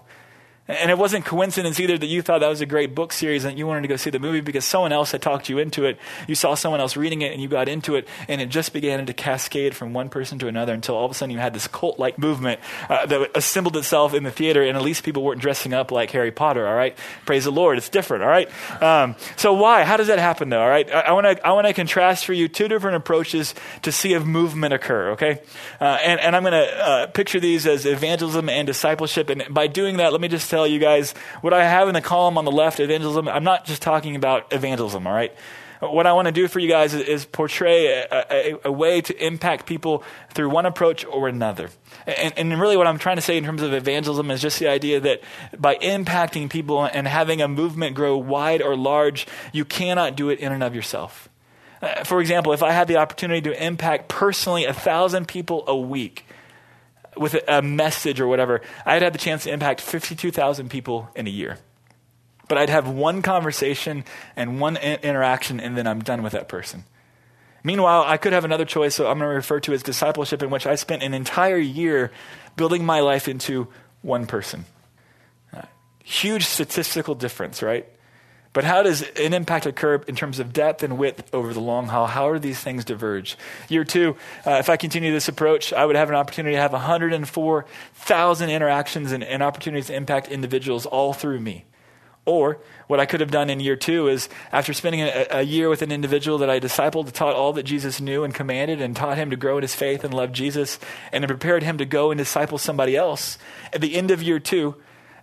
And 0.66 0.90
it 0.90 0.96
wasn't 0.96 1.26
coincidence 1.26 1.78
either 1.78 1.98
that 1.98 2.06
you 2.06 2.22
thought 2.22 2.40
that 2.40 2.48
was 2.48 2.62
a 2.62 2.66
great 2.66 2.94
book 2.94 3.12
series 3.12 3.44
and 3.44 3.58
you 3.58 3.66
wanted 3.66 3.82
to 3.82 3.88
go 3.88 3.96
see 3.96 4.08
the 4.08 4.18
movie 4.18 4.40
because 4.40 4.64
someone 4.64 4.92
else 4.92 5.12
had 5.12 5.20
talked 5.20 5.50
you 5.50 5.58
into 5.58 5.84
it. 5.84 5.98
You 6.26 6.34
saw 6.34 6.54
someone 6.54 6.80
else 6.80 6.96
reading 6.96 7.20
it 7.20 7.34
and 7.34 7.42
you 7.42 7.48
got 7.48 7.68
into 7.68 7.96
it, 7.96 8.08
and 8.28 8.40
it 8.40 8.48
just 8.48 8.72
began 8.72 9.04
to 9.04 9.12
cascade 9.12 9.76
from 9.76 9.92
one 9.92 10.08
person 10.08 10.38
to 10.38 10.48
another 10.48 10.72
until 10.72 10.94
all 10.94 11.04
of 11.04 11.10
a 11.10 11.14
sudden 11.14 11.34
you 11.34 11.38
had 11.38 11.52
this 11.52 11.68
cult 11.68 11.98
like 11.98 12.18
movement 12.18 12.60
uh, 12.88 13.04
that 13.04 13.36
assembled 13.36 13.76
itself 13.76 14.14
in 14.14 14.22
the 14.22 14.30
theater, 14.30 14.62
and 14.62 14.74
at 14.74 14.82
least 14.82 15.04
people 15.04 15.22
weren't 15.22 15.40
dressing 15.40 15.74
up 15.74 15.90
like 15.90 16.10
Harry 16.12 16.30
Potter, 16.30 16.66
all 16.66 16.74
right? 16.74 16.96
Praise 17.26 17.44
the 17.44 17.52
Lord. 17.52 17.76
It's 17.76 17.90
different, 17.90 18.24
all 18.24 18.30
right? 18.30 18.48
Um, 18.82 19.16
so, 19.36 19.52
why? 19.52 19.84
How 19.84 19.98
does 19.98 20.06
that 20.06 20.18
happen, 20.18 20.48
though, 20.48 20.62
all 20.62 20.68
right? 20.68 20.90
I, 20.90 21.00
I 21.00 21.52
want 21.52 21.66
to 21.66 21.72
contrast 21.74 22.24
for 22.24 22.32
you 22.32 22.48
two 22.48 22.68
different 22.68 22.96
approaches 22.96 23.54
to 23.82 23.92
see 23.92 24.14
a 24.14 24.20
movement 24.20 24.72
occur, 24.72 25.10
okay? 25.10 25.42
Uh, 25.78 25.98
and, 26.02 26.20
and 26.20 26.34
I'm 26.34 26.42
going 26.42 26.52
to 26.52 26.84
uh, 26.86 27.06
picture 27.08 27.38
these 27.38 27.66
as 27.66 27.84
evangelism 27.84 28.48
and 28.48 28.66
discipleship, 28.66 29.28
and 29.28 29.44
by 29.50 29.66
doing 29.66 29.98
that, 29.98 30.12
let 30.12 30.22
me 30.22 30.28
just 30.28 30.53
tell 30.54 30.66
you 30.68 30.78
guys 30.78 31.14
what 31.40 31.52
I 31.52 31.64
have 31.64 31.88
in 31.88 31.94
the 31.94 32.00
column 32.00 32.38
on 32.38 32.44
the 32.44 32.52
left, 32.52 32.78
evangelism. 32.78 33.28
I'm 33.28 33.42
not 33.42 33.64
just 33.64 33.82
talking 33.82 34.14
about 34.14 34.52
evangelism, 34.52 35.04
all 35.04 35.12
right? 35.12 35.34
What 35.80 36.06
I 36.06 36.12
want 36.12 36.26
to 36.26 36.32
do 36.32 36.46
for 36.46 36.60
you 36.60 36.68
guys 36.68 36.94
is, 36.94 37.02
is 37.02 37.24
portray 37.26 37.88
a, 37.88 38.06
a, 38.30 38.56
a, 38.66 38.72
way 38.72 39.00
to 39.02 39.26
impact 39.26 39.66
people 39.66 40.04
through 40.32 40.48
one 40.48 40.64
approach 40.64 41.04
or 41.04 41.28
another. 41.28 41.68
And, 42.06 42.32
and, 42.38 42.60
really, 42.60 42.76
what 42.76 42.86
I'm 42.86 42.98
trying 42.98 43.16
to 43.16 43.22
say 43.22 43.36
in 43.36 43.44
terms 43.44 43.60
of 43.60 43.74
evangelism 43.74 44.30
is 44.30 44.40
just 44.40 44.60
the 44.60 44.68
idea 44.68 45.00
that 45.00 45.20
by 45.58 45.74
impacting 45.76 46.48
people 46.48 46.84
and 46.84 47.08
having 47.08 47.42
a 47.42 47.48
movement 47.48 47.96
grow 47.96 48.16
wide 48.16 48.62
or 48.62 48.76
large, 48.76 49.26
you 49.52 49.64
cannot 49.64 50.16
do 50.16 50.30
it 50.30 50.38
in 50.38 50.52
and 50.52 50.62
of 50.62 50.74
yourself. 50.74 51.28
Uh, 51.82 52.04
for 52.04 52.20
example, 52.20 52.52
if 52.52 52.62
I 52.62 52.70
had 52.70 52.88
the 52.88 52.96
opportunity 52.96 53.42
to 53.42 53.66
impact 53.66 54.08
personally 54.08 54.64
a 54.64 54.72
thousand 54.72 55.26
people 55.26 55.64
a 55.66 55.76
week, 55.76 56.24
with 57.16 57.36
a, 57.48 57.62
message 57.62 58.20
or 58.20 58.26
whatever, 58.26 58.60
I'd 58.84 59.02
have 59.02 59.12
the 59.12 59.18
chance 59.18 59.44
to 59.44 59.52
impact 59.52 59.80
52,000 59.80 60.68
people 60.68 61.10
in 61.14 61.26
a 61.26 61.30
year. 61.30 61.58
But 62.48 62.58
I'd 62.58 62.70
have 62.70 62.88
one 62.88 63.22
conversation 63.22 64.04
and 64.36 64.60
one 64.60 64.76
in- 64.76 65.00
interaction, 65.00 65.60
and 65.60 65.76
then 65.76 65.86
I'm 65.86 66.00
done 66.00 66.22
with 66.22 66.32
that 66.32 66.48
person. 66.48 66.84
Meanwhile, 67.62 68.04
I 68.06 68.18
could 68.18 68.34
have 68.34 68.44
another 68.44 68.66
choice, 68.66 68.94
so 68.94 69.06
I'm 69.06 69.18
going 69.18 69.30
to 69.30 69.34
refer 69.34 69.58
to 69.60 69.72
as 69.72 69.82
discipleship, 69.82 70.42
in 70.42 70.50
which 70.50 70.66
I 70.66 70.74
spent 70.74 71.02
an 71.02 71.14
entire 71.14 71.58
year 71.58 72.12
building 72.56 72.84
my 72.84 73.00
life 73.00 73.26
into 73.26 73.68
one 74.02 74.26
person. 74.26 74.66
Uh, 75.52 75.62
huge 76.02 76.44
statistical 76.44 77.14
difference, 77.14 77.62
right? 77.62 77.88
But 78.54 78.62
how 78.62 78.84
does 78.84 79.02
an 79.02 79.34
impact 79.34 79.66
occur 79.66 79.96
in 80.06 80.14
terms 80.14 80.38
of 80.38 80.52
depth 80.52 80.84
and 80.84 80.96
width 80.96 81.28
over 81.34 81.52
the 81.52 81.60
long 81.60 81.88
haul? 81.88 82.06
How 82.06 82.28
are 82.28 82.38
these 82.38 82.60
things 82.60 82.84
diverge? 82.84 83.36
Year 83.68 83.84
two, 83.84 84.16
uh, 84.46 84.52
if 84.52 84.70
I 84.70 84.76
continue 84.76 85.12
this 85.12 85.28
approach, 85.28 85.72
I 85.72 85.84
would 85.84 85.96
have 85.96 86.08
an 86.08 86.14
opportunity 86.14 86.54
to 86.54 86.60
have 86.60 86.72
104,000 86.72 88.50
interactions 88.50 89.10
and, 89.10 89.24
and 89.24 89.42
opportunities 89.42 89.88
to 89.88 89.94
impact 89.94 90.28
individuals 90.28 90.86
all 90.86 91.12
through 91.12 91.40
me. 91.40 91.64
Or 92.26 92.58
what 92.86 93.00
I 93.00 93.06
could 93.06 93.20
have 93.20 93.32
done 93.32 93.50
in 93.50 93.58
year 93.58 93.76
two 93.76 94.06
is 94.08 94.28
after 94.52 94.72
spending 94.72 95.02
a, 95.02 95.26
a, 95.30 95.42
year 95.42 95.68
with 95.68 95.82
an 95.82 95.92
individual 95.92 96.38
that 96.38 96.48
I 96.48 96.60
discipled, 96.60 97.10
taught 97.12 97.34
all 97.34 97.52
that 97.54 97.64
Jesus 97.64 98.00
knew 98.00 98.24
and 98.24 98.32
commanded, 98.32 98.80
and 98.80 98.96
taught 98.96 99.18
him 99.18 99.30
to 99.30 99.36
grow 99.36 99.58
in 99.58 99.62
his 99.62 99.74
faith 99.74 100.04
and 100.04 100.14
love 100.14 100.32
Jesus, 100.32 100.78
and 101.12 101.26
prepared 101.26 101.64
him 101.64 101.76
to 101.78 101.84
go 101.84 102.10
and 102.10 102.18
disciple 102.18 102.56
somebody 102.56 102.96
else. 102.96 103.36
At 103.72 103.82
the 103.82 103.96
end 103.96 104.10
of 104.10 104.22
year 104.22 104.38
two, 104.38 104.76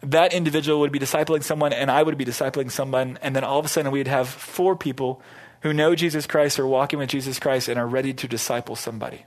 that 0.04 0.34
individual 0.34 0.80
would 0.80 0.92
be 0.92 1.00
discipling 1.00 1.44
someone 1.44 1.74
and 1.74 1.92
I 1.92 2.04
would 2.04 2.18
be 2.18 2.26
discipling 2.26 2.72
someone. 2.72 3.20
And 3.22 3.36
then 3.36 3.44
all 3.44 3.60
of 3.60 3.66
a 3.66 3.70
sudden 3.70 3.92
we'd 3.92 4.08
have 4.08 4.28
four 4.28 4.76
people 4.76 5.22
who 5.62 5.74
know 5.74 5.96
Jesus 5.96 6.26
Christ 6.26 6.60
or 6.60 6.66
walking 6.66 7.00
with 7.00 7.10
Jesus 7.10 7.40
Christ 7.40 7.70
and 7.70 7.80
are 7.80 7.88
ready 7.88 8.14
to 8.14 8.28
disciple 8.28 8.76
somebody. 8.76 9.26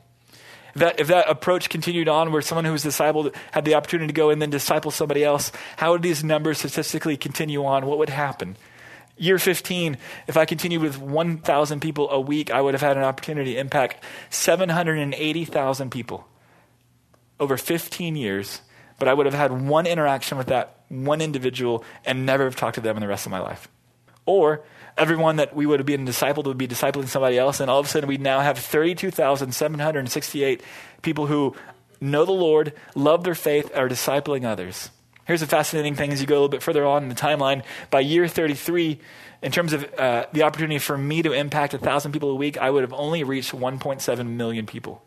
If 0.75 0.81
that, 0.81 1.01
if 1.01 1.07
that 1.07 1.31
approach 1.31 1.69
continued 1.69 2.09
on 2.09 2.33
where 2.33 2.43
someone 2.43 2.65
who 2.65 2.73
was 2.73 2.85
discipled 2.85 3.35
had 3.53 3.65
the 3.65 3.77
opportunity 3.77 4.09
to 4.09 4.13
go 4.13 4.31
and 4.31 4.43
then 4.43 4.51
disciple 4.51 4.91
somebody 4.91 5.23
else, 5.23 5.53
how 5.77 5.93
would 5.93 6.03
these 6.03 6.25
numbers 6.25 6.59
statistically 6.59 7.17
continue 7.17 7.65
on? 7.65 7.87
What 7.87 7.99
would 7.99 8.09
happen? 8.09 8.57
Year 9.17 9.39
15, 9.39 9.97
if 10.27 10.37
I 10.37 10.45
continued 10.45 10.83
with 10.83 10.99
1,000 10.99 11.81
people 11.81 12.11
a 12.11 12.21
week, 12.21 12.51
I 12.51 12.61
would 12.61 12.75
have 12.75 12.81
had 12.81 12.97
an 12.97 13.05
opportunity 13.05 13.55
to 13.55 13.61
impact 13.61 14.03
780,000 14.31 15.91
people 15.91 16.27
over 17.39 17.57
15 17.57 18.17
years 18.17 18.61
but 18.99 19.09
I 19.09 19.15
would 19.15 19.27
have 19.27 19.35
had 19.35 19.67
one 19.67 19.87
interaction 19.87 20.39
with 20.39 20.47
that 20.49 20.81
one 20.89 21.21
individual 21.21 21.85
and 22.05 22.27
never 22.27 22.45
have 22.45 22.57
talked 22.57 22.75
to 22.77 22.81
them 22.81 22.97
in 22.97 23.01
the 23.01 23.09
rest 23.09 23.27
of 23.27 23.33
my 23.33 23.41
life. 23.41 23.69
Or 24.27 24.65
everyone 24.97 25.37
that 25.37 25.55
we 25.55 25.67
would 25.67 25.81
have 25.81 25.87
been 25.87 26.07
discipled 26.07 26.45
would 26.45 26.59
be 26.59 26.69
discipling 26.69 27.09
somebody 27.09 27.39
else, 27.39 27.61
and 27.61 27.71
all 27.71 27.81
of 27.81 27.87
a 27.87 27.89
sudden 27.89 28.09
we 28.09 28.17
now 28.17 28.41
have 28.41 28.59
32,768 28.59 30.63
people 31.03 31.27
who 31.27 31.55
know 32.01 32.25
the 32.25 32.33
Lord, 32.33 32.73
love 32.95 33.25
their 33.25 33.35
faith, 33.35 33.71
are 33.75 33.89
discipling 33.89 34.45
others. 34.45 34.91
Here's 35.27 35.43
a 35.43 35.47
fascinating 35.47 35.95
thing 35.95 36.13
as 36.13 36.21
you 36.21 36.27
go 36.27 36.35
a 36.35 36.37
little 36.37 36.49
bit 36.49 36.63
further 36.63 36.85
on 36.85 37.03
in 37.03 37.09
the 37.09 37.15
timeline. 37.15 37.65
By 37.91 38.01
year 38.01 38.29
33, 38.29 39.01
in 39.43 39.53
terms 39.53 39.73
of 39.73 39.93
uh, 39.99 40.27
the 40.33 40.43
opportunity 40.43 40.79
for 40.79 40.99
me 40.99 41.23
to 41.23 41.33
impact 41.33 41.73
1,000 41.73 42.13
people 42.13 42.31
a 42.31 42.35
week, 42.35 42.59
I 42.59 42.71
would 42.71 42.83
have 42.83 42.93
only 42.93 43.25
reached 43.25 43.53
1.7 43.53 44.27
million 44.27 44.67
people. 44.67 45.03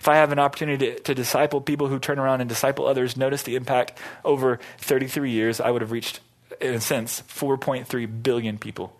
If 0.00 0.08
I 0.08 0.16
have 0.16 0.32
an 0.32 0.38
opportunity 0.38 0.92
to, 0.92 1.00
to, 1.00 1.14
disciple 1.14 1.60
people 1.60 1.88
who 1.88 1.98
turn 1.98 2.18
around 2.18 2.40
and 2.40 2.48
disciple 2.48 2.86
others, 2.86 3.18
notice 3.18 3.42
the 3.42 3.54
impact 3.54 3.98
over 4.24 4.58
33 4.78 5.30
years, 5.30 5.60
I 5.60 5.70
would 5.70 5.82
have 5.82 5.92
reached, 5.92 6.20
in 6.58 6.72
a 6.72 6.80
sense, 6.80 7.22
4.3 7.28 8.22
billion 8.22 8.56
people. 8.56 8.96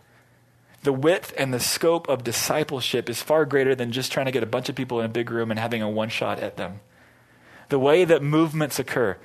The 0.82 0.92
width 0.92 1.32
and 1.38 1.54
the 1.54 1.60
scope 1.60 2.06
of 2.10 2.22
discipleship 2.22 3.08
is 3.08 3.22
far 3.22 3.46
greater 3.46 3.74
than 3.74 3.92
just 3.92 4.12
trying 4.12 4.26
to 4.26 4.32
get 4.32 4.42
a 4.42 4.46
bunch 4.46 4.68
of 4.68 4.74
people 4.74 5.00
in 5.00 5.06
a 5.06 5.10
big 5.10 5.30
room 5.30 5.50
and 5.50 5.58
having 5.58 5.80
a 5.80 5.88
one 5.88 6.10
shot 6.10 6.38
at 6.38 6.58
them. 6.58 6.80
The 7.70 7.78
way 7.78 8.04
that 8.04 8.22
movements 8.22 8.78
occur, 8.78 9.16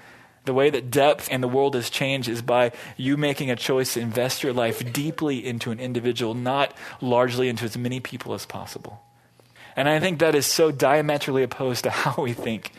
the 0.46 0.54
way 0.54 0.70
that 0.70 0.92
depth 0.92 1.28
and 1.30 1.44
the 1.44 1.48
world 1.50 1.76
has 1.76 1.90
changed 1.90 2.30
is 2.30 2.42
by 2.42 2.72
you 2.96 3.18
making 3.18 3.52
a 3.52 3.56
choice 3.58 3.96
to 3.96 4.00
invest 4.00 4.44
your 4.44 4.54
life 4.54 4.94
deeply 4.94 5.46
into 5.46 5.72
an 5.72 5.82
individual, 5.82 6.36
not 6.36 6.74
largely 7.02 7.50
into 7.50 7.66
as 7.66 7.78
many 7.78 8.00
people 8.00 8.34
as 8.34 8.46
possible. 8.46 9.02
And 9.76 9.90
I 9.90 10.00
think 10.00 10.20
that 10.20 10.36
is 10.36 10.46
so 10.46 10.72
diametrically 10.72 11.44
opposed 11.44 11.84
to 11.84 11.90
how 11.92 12.22
we 12.22 12.34
think. 12.34 12.72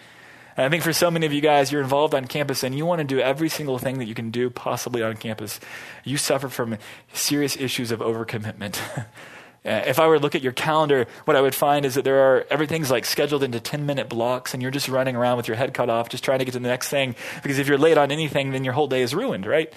And 0.57 0.65
I 0.65 0.69
think 0.71 0.83
for 0.83 0.93
so 0.93 1.11
many 1.11 1.27
of 1.27 1.33
you 1.33 1.43
guys, 1.43 1.71
you're 1.71 1.83
involved 1.83 2.15
on 2.15 2.27
campus 2.27 2.63
and 2.63 2.75
you 2.75 2.87
want 2.87 3.01
to 3.01 3.05
do 3.05 3.21
every 3.21 3.51
single 3.51 3.79
thing 3.79 3.99
that 3.99 4.07
you 4.07 4.15
can 4.15 4.31
do 4.31 4.49
possibly 4.49 5.03
on 5.03 5.17
campus. 5.17 5.61
You 6.03 6.17
suffer 6.17 6.49
from 6.49 6.79
serious 7.13 7.57
issues 7.57 7.91
of 7.91 8.01
overcommitment. 8.01 8.81
Uh, 9.67 9.83
if 9.85 9.99
I 9.99 10.07
were 10.07 10.17
to 10.17 10.23
look 10.23 10.37
at 10.37 10.43
your 10.43 10.53
calendar, 10.53 11.09
what 11.25 11.37
I 11.37 11.41
would 11.41 11.55
find 11.55 11.85
is 11.85 11.97
that 11.97 12.05
there 12.05 12.21
are 12.21 12.47
everything's 12.51 12.89
like 12.89 13.05
scheduled 13.05 13.43
into 13.43 13.59
10 13.59 13.85
minute 13.85 14.09
blocks 14.09 14.55
and 14.55 14.63
you're 14.63 14.71
just 14.71 14.89
running 14.89 15.17
around 15.17 15.39
with 15.39 15.49
your 15.49 15.57
head 15.57 15.75
cut 15.75 15.91
off, 15.91 16.09
just 16.09 16.23
trying 16.23 16.39
to 16.39 16.45
get 16.45 16.53
to 16.53 16.61
the 16.61 16.69
next 16.69 16.89
thing. 16.89 17.17
Because 17.43 17.59
if 17.59 17.67
you're 17.67 17.77
late 17.77 17.99
on 17.99 18.13
anything, 18.13 18.53
then 18.53 18.63
your 18.63 18.75
whole 18.75 18.87
day 18.87 19.03
is 19.03 19.13
ruined, 19.13 19.45
right? 19.45 19.73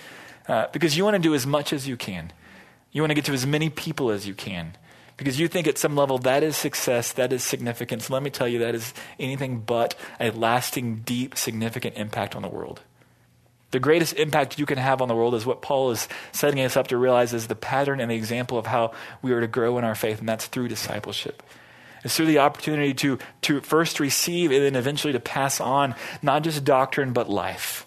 Uh, 0.47 0.67
because 0.71 0.95
you 0.95 1.03
want 1.03 1.15
to 1.15 1.19
do 1.19 1.33
as 1.33 1.47
much 1.47 1.73
as 1.73 1.87
you 1.87 1.97
can. 1.97 2.31
You 2.91 3.01
want 3.01 3.09
to 3.09 3.15
get 3.15 3.25
to 3.25 3.33
as 3.33 3.47
many 3.47 3.71
people 3.71 4.11
as 4.11 4.27
you 4.27 4.35
can 4.35 4.77
because 5.19 5.37
you 5.37 5.49
think 5.49 5.67
at 5.67 5.77
some 5.77 5.97
level 5.97 6.17
that 6.19 6.43
is 6.43 6.55
success, 6.55 7.11
that 7.11 7.33
is 7.33 7.43
significance. 7.43 8.09
Let 8.09 8.23
me 8.23 8.29
tell 8.29 8.47
you, 8.47 8.59
that 8.59 8.73
is 8.73 8.93
anything 9.19 9.59
but 9.59 9.93
a 10.17 10.31
lasting, 10.31 11.01
deep, 11.01 11.35
significant 11.35 11.97
impact 11.97 12.37
on 12.37 12.41
the 12.41 12.47
world. 12.47 12.79
The 13.71 13.81
greatest 13.81 14.13
impact 14.13 14.57
you 14.57 14.65
can 14.65 14.77
have 14.77 15.01
on 15.01 15.09
the 15.09 15.15
world 15.15 15.35
is 15.35 15.45
what 15.45 15.61
Paul 15.61 15.91
is 15.91 16.07
setting 16.31 16.61
us 16.61 16.77
up 16.77 16.87
to 16.87 16.97
realize 16.97 17.33
is 17.33 17.47
the 17.47 17.55
pattern 17.55 17.99
and 17.99 18.09
the 18.09 18.15
example 18.15 18.57
of 18.57 18.65
how 18.65 18.93
we 19.21 19.33
are 19.33 19.41
to 19.41 19.47
grow 19.47 19.77
in 19.77 19.83
our 19.83 19.93
faith, 19.93 20.19
and 20.19 20.29
that's 20.29 20.47
through 20.47 20.69
discipleship. 20.69 21.43
It's 22.05 22.15
through 22.15 22.27
the 22.27 22.39
opportunity 22.39 22.93
to, 22.93 23.19
to 23.41 23.59
first 23.59 23.99
receive 23.99 24.51
and 24.51 24.63
then 24.63 24.75
eventually 24.77 25.11
to 25.11 25.19
pass 25.19 25.59
on 25.59 25.95
not 26.21 26.43
just 26.43 26.63
doctrine, 26.63 27.11
but 27.11 27.29
life. 27.29 27.85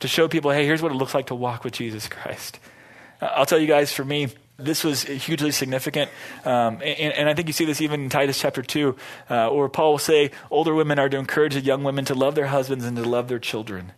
To 0.00 0.08
show 0.08 0.26
people, 0.26 0.50
hey, 0.50 0.66
here's 0.66 0.82
what 0.82 0.90
it 0.90 0.96
looks 0.96 1.14
like 1.14 1.28
to 1.28 1.36
walk 1.36 1.62
with 1.62 1.74
Jesus 1.74 2.08
Christ. 2.08 2.58
I'll 3.20 3.46
tell 3.46 3.60
you 3.60 3.68
guys, 3.68 3.92
for 3.92 4.04
me, 4.04 4.30
this 4.64 4.84
was 4.84 5.02
hugely 5.02 5.50
significant. 5.50 6.10
Um, 6.44 6.80
and, 6.82 7.12
and, 7.14 7.28
I 7.28 7.34
think 7.34 7.48
you 7.48 7.52
see 7.52 7.64
this 7.64 7.80
even 7.80 8.04
in 8.04 8.08
Titus 8.08 8.38
chapter 8.38 8.62
2, 8.62 8.96
uh, 9.28 9.48
where 9.50 9.68
Paul 9.68 9.92
will 9.92 9.98
say 9.98 10.30
older 10.50 10.74
women 10.74 10.98
are 10.98 11.08
to 11.08 11.16
encourage 11.16 11.54
the 11.54 11.60
young 11.60 11.84
women 11.84 12.04
to 12.06 12.14
love 12.14 12.34
their 12.34 12.48
husbands 12.48 12.84
and 12.84 12.96
to 12.96 13.04
love 13.04 13.28
their 13.28 13.38
children. 13.38 13.92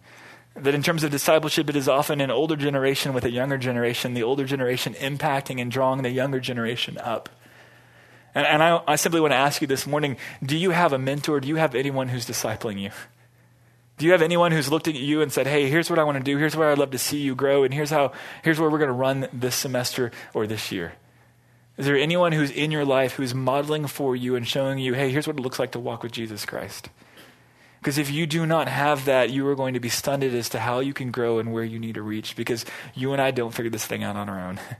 That 0.54 0.74
in 0.74 0.82
terms 0.82 1.02
of 1.02 1.10
discipleship, 1.10 1.70
it 1.70 1.76
is 1.76 1.88
often 1.88 2.20
an 2.20 2.30
older 2.30 2.56
generation 2.56 3.14
with 3.14 3.24
a 3.24 3.30
younger 3.30 3.58
generation, 3.58 4.14
the 4.14 4.22
older 4.22 4.44
generation 4.44 4.94
impacting 4.94 5.60
and 5.60 5.70
drawing 5.70 6.02
the 6.02 6.10
younger 6.10 6.40
generation 6.40 6.98
up. 6.98 7.28
And, 8.34 8.46
and 8.46 8.62
I, 8.62 8.82
I 8.86 8.96
simply 8.96 9.20
want 9.20 9.32
to 9.32 9.36
ask 9.36 9.60
you 9.60 9.66
this 9.66 9.86
morning 9.86 10.16
do 10.42 10.56
you 10.56 10.70
have 10.70 10.92
a 10.92 10.98
mentor? 10.98 11.40
Do 11.40 11.48
you 11.48 11.56
have 11.56 11.74
anyone 11.74 12.08
who's 12.08 12.26
discipling 12.26 12.80
you? 12.80 12.90
Do 13.98 14.06
you 14.06 14.12
have 14.12 14.22
anyone 14.22 14.52
who's 14.52 14.70
looked 14.70 14.88
at 14.88 14.94
you 14.94 15.20
and 15.20 15.32
said, 15.32 15.46
hey, 15.46 15.68
here's 15.68 15.90
what 15.90 15.98
I 15.98 16.04
want 16.04 16.18
to 16.18 16.24
do, 16.24 16.36
here's 16.36 16.56
where 16.56 16.70
I'd 16.70 16.78
love 16.78 16.90
to 16.92 16.98
see 16.98 17.18
you 17.18 17.34
grow, 17.34 17.62
and 17.62 17.72
here's, 17.72 17.90
how, 17.90 18.12
here's 18.42 18.58
where 18.58 18.70
we're 18.70 18.78
going 18.78 18.88
to 18.88 18.94
run 18.94 19.28
this 19.32 19.54
semester 19.54 20.10
or 20.34 20.46
this 20.46 20.72
year? 20.72 20.94
Is 21.76 21.86
there 21.86 21.96
anyone 21.96 22.32
who's 22.32 22.50
in 22.50 22.70
your 22.70 22.84
life 22.84 23.14
who's 23.14 23.34
modeling 23.34 23.86
for 23.86 24.14
you 24.14 24.36
and 24.36 24.46
showing 24.46 24.78
you, 24.78 24.94
hey, 24.94 25.10
here's 25.10 25.26
what 25.26 25.36
it 25.36 25.42
looks 25.42 25.58
like 25.58 25.72
to 25.72 25.80
walk 25.80 26.02
with 26.02 26.12
Jesus 26.12 26.44
Christ? 26.44 26.90
Because 27.80 27.98
if 27.98 28.10
you 28.10 28.26
do 28.26 28.46
not 28.46 28.68
have 28.68 29.06
that, 29.06 29.30
you 29.30 29.46
are 29.48 29.56
going 29.56 29.74
to 29.74 29.80
be 29.80 29.88
stunted 29.88 30.34
as 30.34 30.48
to 30.50 30.60
how 30.60 30.78
you 30.80 30.94
can 30.94 31.10
grow 31.10 31.38
and 31.38 31.52
where 31.52 31.64
you 31.64 31.80
need 31.80 31.94
to 31.94 32.02
reach 32.02 32.36
because 32.36 32.64
you 32.94 33.12
and 33.12 33.20
I 33.20 33.32
don't 33.32 33.52
figure 33.52 33.70
this 33.70 33.86
thing 33.86 34.04
out 34.04 34.14
on 34.16 34.28
our 34.28 34.38
own. 34.38 34.60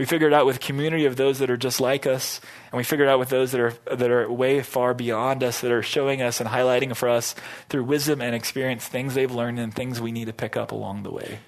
We 0.00 0.06
figure 0.06 0.28
it 0.28 0.32
out 0.32 0.46
with 0.46 0.60
community 0.60 1.04
of 1.04 1.16
those 1.16 1.40
that 1.40 1.50
are 1.50 1.58
just 1.58 1.78
like 1.78 2.06
us, 2.06 2.40
and 2.72 2.78
we 2.78 2.84
figure 2.84 3.04
it 3.04 3.10
out 3.10 3.18
with 3.18 3.28
those 3.28 3.52
that 3.52 3.60
are 3.60 3.74
that 3.94 4.10
are 4.10 4.32
way 4.32 4.62
far 4.62 4.94
beyond 4.94 5.44
us, 5.44 5.60
that 5.60 5.70
are 5.70 5.82
showing 5.82 6.22
us 6.22 6.40
and 6.40 6.48
highlighting 6.48 6.96
for 6.96 7.06
us 7.06 7.34
through 7.68 7.84
wisdom 7.84 8.22
and 8.22 8.34
experience 8.34 8.88
things 8.88 9.12
they've 9.12 9.30
learned 9.30 9.58
and 9.58 9.74
things 9.74 10.00
we 10.00 10.10
need 10.10 10.24
to 10.24 10.32
pick 10.32 10.56
up 10.56 10.72
along 10.72 11.02
the 11.02 11.10
way. 11.10 11.40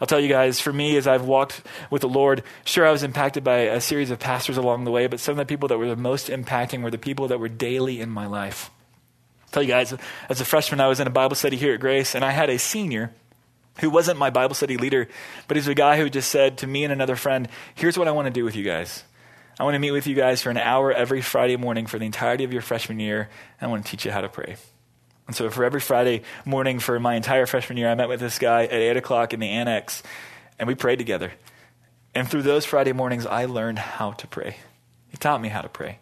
I'll 0.00 0.06
tell 0.06 0.20
you 0.20 0.28
guys, 0.28 0.60
for 0.60 0.72
me, 0.72 0.96
as 0.96 1.08
I've 1.08 1.24
walked 1.24 1.62
with 1.90 2.02
the 2.02 2.08
Lord, 2.08 2.44
sure, 2.64 2.86
I 2.86 2.92
was 2.92 3.02
impacted 3.02 3.42
by 3.42 3.62
a 3.62 3.80
series 3.80 4.12
of 4.12 4.20
pastors 4.20 4.56
along 4.56 4.84
the 4.84 4.92
way, 4.92 5.08
but 5.08 5.18
some 5.18 5.32
of 5.32 5.38
the 5.38 5.44
people 5.44 5.66
that 5.66 5.78
were 5.78 5.88
the 5.88 5.96
most 5.96 6.28
impacting 6.28 6.82
were 6.82 6.92
the 6.92 6.98
people 6.98 7.26
that 7.26 7.40
were 7.40 7.48
daily 7.48 8.00
in 8.00 8.10
my 8.10 8.26
life. 8.26 8.70
I'll 9.42 9.50
tell 9.50 9.62
you 9.64 9.70
guys, 9.70 9.92
as 10.28 10.40
a 10.40 10.44
freshman, 10.44 10.80
I 10.80 10.86
was 10.86 11.00
in 11.00 11.08
a 11.08 11.10
Bible 11.10 11.34
study 11.34 11.56
here 11.56 11.74
at 11.74 11.80
Grace, 11.80 12.14
and 12.14 12.24
I 12.24 12.30
had 12.30 12.48
a 12.48 12.60
senior 12.60 13.12
who 13.78 13.90
wasn't 13.90 14.18
my 14.18 14.30
Bible 14.30 14.54
study 14.54 14.76
leader, 14.76 15.08
but 15.48 15.56
he's 15.56 15.68
a 15.68 15.74
guy 15.74 15.98
who 15.98 16.08
just 16.08 16.30
said 16.30 16.58
to 16.58 16.66
me 16.66 16.84
and 16.84 16.92
another 16.92 17.16
friend, 17.16 17.48
Here's 17.74 17.98
what 17.98 18.08
I 18.08 18.12
want 18.12 18.26
to 18.26 18.32
do 18.32 18.44
with 18.44 18.56
you 18.56 18.64
guys. 18.64 19.04
I 19.58 19.64
want 19.64 19.74
to 19.74 19.78
meet 19.78 19.92
with 19.92 20.06
you 20.06 20.14
guys 20.14 20.42
for 20.42 20.50
an 20.50 20.58
hour 20.58 20.92
every 20.92 21.22
Friday 21.22 21.56
morning 21.56 21.86
for 21.86 21.98
the 21.98 22.04
entirety 22.04 22.44
of 22.44 22.52
your 22.52 22.62
freshman 22.62 23.00
year, 23.00 23.30
and 23.60 23.68
I 23.68 23.70
want 23.70 23.84
to 23.84 23.90
teach 23.90 24.04
you 24.04 24.12
how 24.12 24.20
to 24.20 24.28
pray. 24.28 24.56
And 25.26 25.34
so, 25.34 25.50
for 25.50 25.64
every 25.64 25.80
Friday 25.80 26.22
morning 26.44 26.78
for 26.78 27.00
my 27.00 27.14
entire 27.14 27.46
freshman 27.46 27.78
year, 27.78 27.88
I 27.88 27.94
met 27.94 28.08
with 28.08 28.20
this 28.20 28.38
guy 28.38 28.64
at 28.64 28.72
8 28.72 28.96
o'clock 28.98 29.32
in 29.32 29.40
the 29.40 29.48
annex, 29.48 30.02
and 30.58 30.68
we 30.68 30.74
prayed 30.74 30.98
together. 30.98 31.32
And 32.14 32.28
through 32.28 32.42
those 32.42 32.64
Friday 32.64 32.92
mornings, 32.92 33.26
I 33.26 33.46
learned 33.46 33.78
how 33.78 34.12
to 34.12 34.26
pray. 34.26 34.56
He 35.08 35.16
taught 35.16 35.40
me 35.40 35.48
how 35.48 35.62
to 35.62 35.68
pray. 35.68 35.98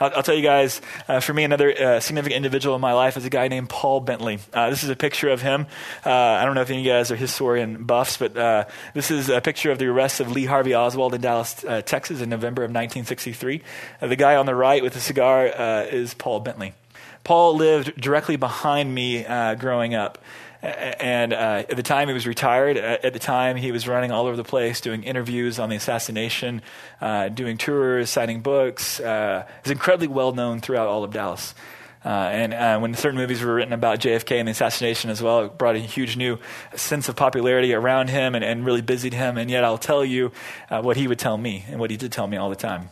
I'll, 0.00 0.12
I'll 0.16 0.22
tell 0.22 0.34
you 0.34 0.42
guys, 0.42 0.80
uh, 1.08 1.20
for 1.20 1.32
me, 1.32 1.44
another 1.44 1.70
uh, 1.70 2.00
significant 2.00 2.36
individual 2.36 2.74
in 2.74 2.80
my 2.80 2.92
life 2.92 3.16
is 3.16 3.24
a 3.24 3.30
guy 3.30 3.48
named 3.48 3.68
Paul 3.68 4.00
Bentley. 4.00 4.38
Uh, 4.52 4.70
this 4.70 4.82
is 4.82 4.90
a 4.90 4.96
picture 4.96 5.28
of 5.28 5.42
him. 5.42 5.66
Uh, 6.04 6.10
I 6.10 6.44
don't 6.44 6.54
know 6.54 6.62
if 6.62 6.70
any 6.70 6.80
of 6.80 6.84
you 6.84 6.92
guys 6.92 7.10
are 7.10 7.16
historian 7.16 7.84
buffs, 7.84 8.16
but 8.16 8.36
uh, 8.36 8.64
this 8.92 9.10
is 9.10 9.28
a 9.28 9.40
picture 9.40 9.70
of 9.70 9.78
the 9.78 9.86
arrest 9.86 10.20
of 10.20 10.30
Lee 10.30 10.46
Harvey 10.46 10.74
Oswald 10.74 11.14
in 11.14 11.20
Dallas, 11.20 11.64
uh, 11.64 11.82
Texas 11.82 12.20
in 12.20 12.28
November 12.28 12.62
of 12.62 12.70
1963. 12.70 13.62
the 14.00 14.16
guy 14.16 14.36
on 14.36 14.46
the 14.46 14.54
right 14.54 14.82
with 14.82 14.94
the 14.94 15.00
cigar 15.00 15.46
is 15.46 16.14
Paul 16.14 16.40
Bentley. 16.40 16.74
Paul 17.22 17.56
lived 17.56 17.98
directly 18.00 18.36
behind 18.36 18.94
me 18.94 19.24
growing 19.58 19.94
up. 19.94 20.18
And 20.64 21.32
uh, 21.32 21.64
at 21.68 21.76
the 21.76 21.82
time 21.82 22.08
he 22.08 22.14
was 22.14 22.26
retired, 22.26 22.78
at 22.78 23.12
the 23.12 23.18
time 23.18 23.56
he 23.56 23.70
was 23.70 23.86
running 23.86 24.10
all 24.10 24.26
over 24.26 24.36
the 24.36 24.44
place, 24.44 24.80
doing 24.80 25.02
interviews 25.02 25.58
on 25.58 25.68
the 25.68 25.76
assassination, 25.76 26.62
uh, 27.00 27.28
doing 27.28 27.58
tours, 27.58 28.08
signing 28.08 28.40
books. 28.40 28.98
Uh, 28.98 29.46
he's 29.62 29.72
incredibly 29.72 30.08
well 30.08 30.32
known 30.32 30.60
throughout 30.60 30.88
all 30.88 31.04
of 31.04 31.12
Dallas. 31.12 31.54
Uh, 32.04 32.08
and 32.08 32.52
uh, 32.52 32.78
when 32.78 32.94
certain 32.94 33.18
movies 33.18 33.42
were 33.42 33.54
written 33.54 33.72
about 33.72 33.98
JFK 33.98 34.38
and 34.38 34.48
the 34.48 34.52
assassination 34.52 35.10
as 35.10 35.22
well, 35.22 35.46
it 35.46 35.58
brought 35.58 35.74
a 35.74 35.78
huge 35.78 36.16
new 36.16 36.38
sense 36.74 37.08
of 37.08 37.16
popularity 37.16 37.72
around 37.72 38.10
him 38.10 38.34
and, 38.34 38.44
and 38.44 38.64
really 38.64 38.82
busied 38.82 39.14
him. 39.14 39.38
And 39.38 39.50
yet, 39.50 39.64
I'll 39.64 39.78
tell 39.78 40.04
you 40.04 40.32
uh, 40.70 40.82
what 40.82 40.96
he 40.96 41.08
would 41.08 41.18
tell 41.18 41.38
me 41.38 41.64
and 41.68 41.80
what 41.80 41.90
he 41.90 41.96
did 41.96 42.12
tell 42.12 42.26
me 42.26 42.36
all 42.36 42.50
the 42.50 42.56
time 42.56 42.90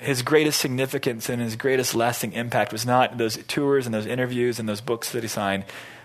his 0.00 0.22
greatest 0.22 0.60
significance 0.60 1.28
and 1.28 1.40
his 1.40 1.56
greatest 1.56 1.94
lasting 1.94 2.32
impact 2.32 2.72
was 2.72 2.84
not 2.84 3.16
those 3.16 3.36
tours 3.44 3.86
and 3.86 3.94
those 3.94 4.06
interviews 4.06 4.58
and 4.58 4.68
those 4.68 4.80
books 4.80 5.12
that 5.12 5.22
he 5.22 5.28
signed, 5.28 5.64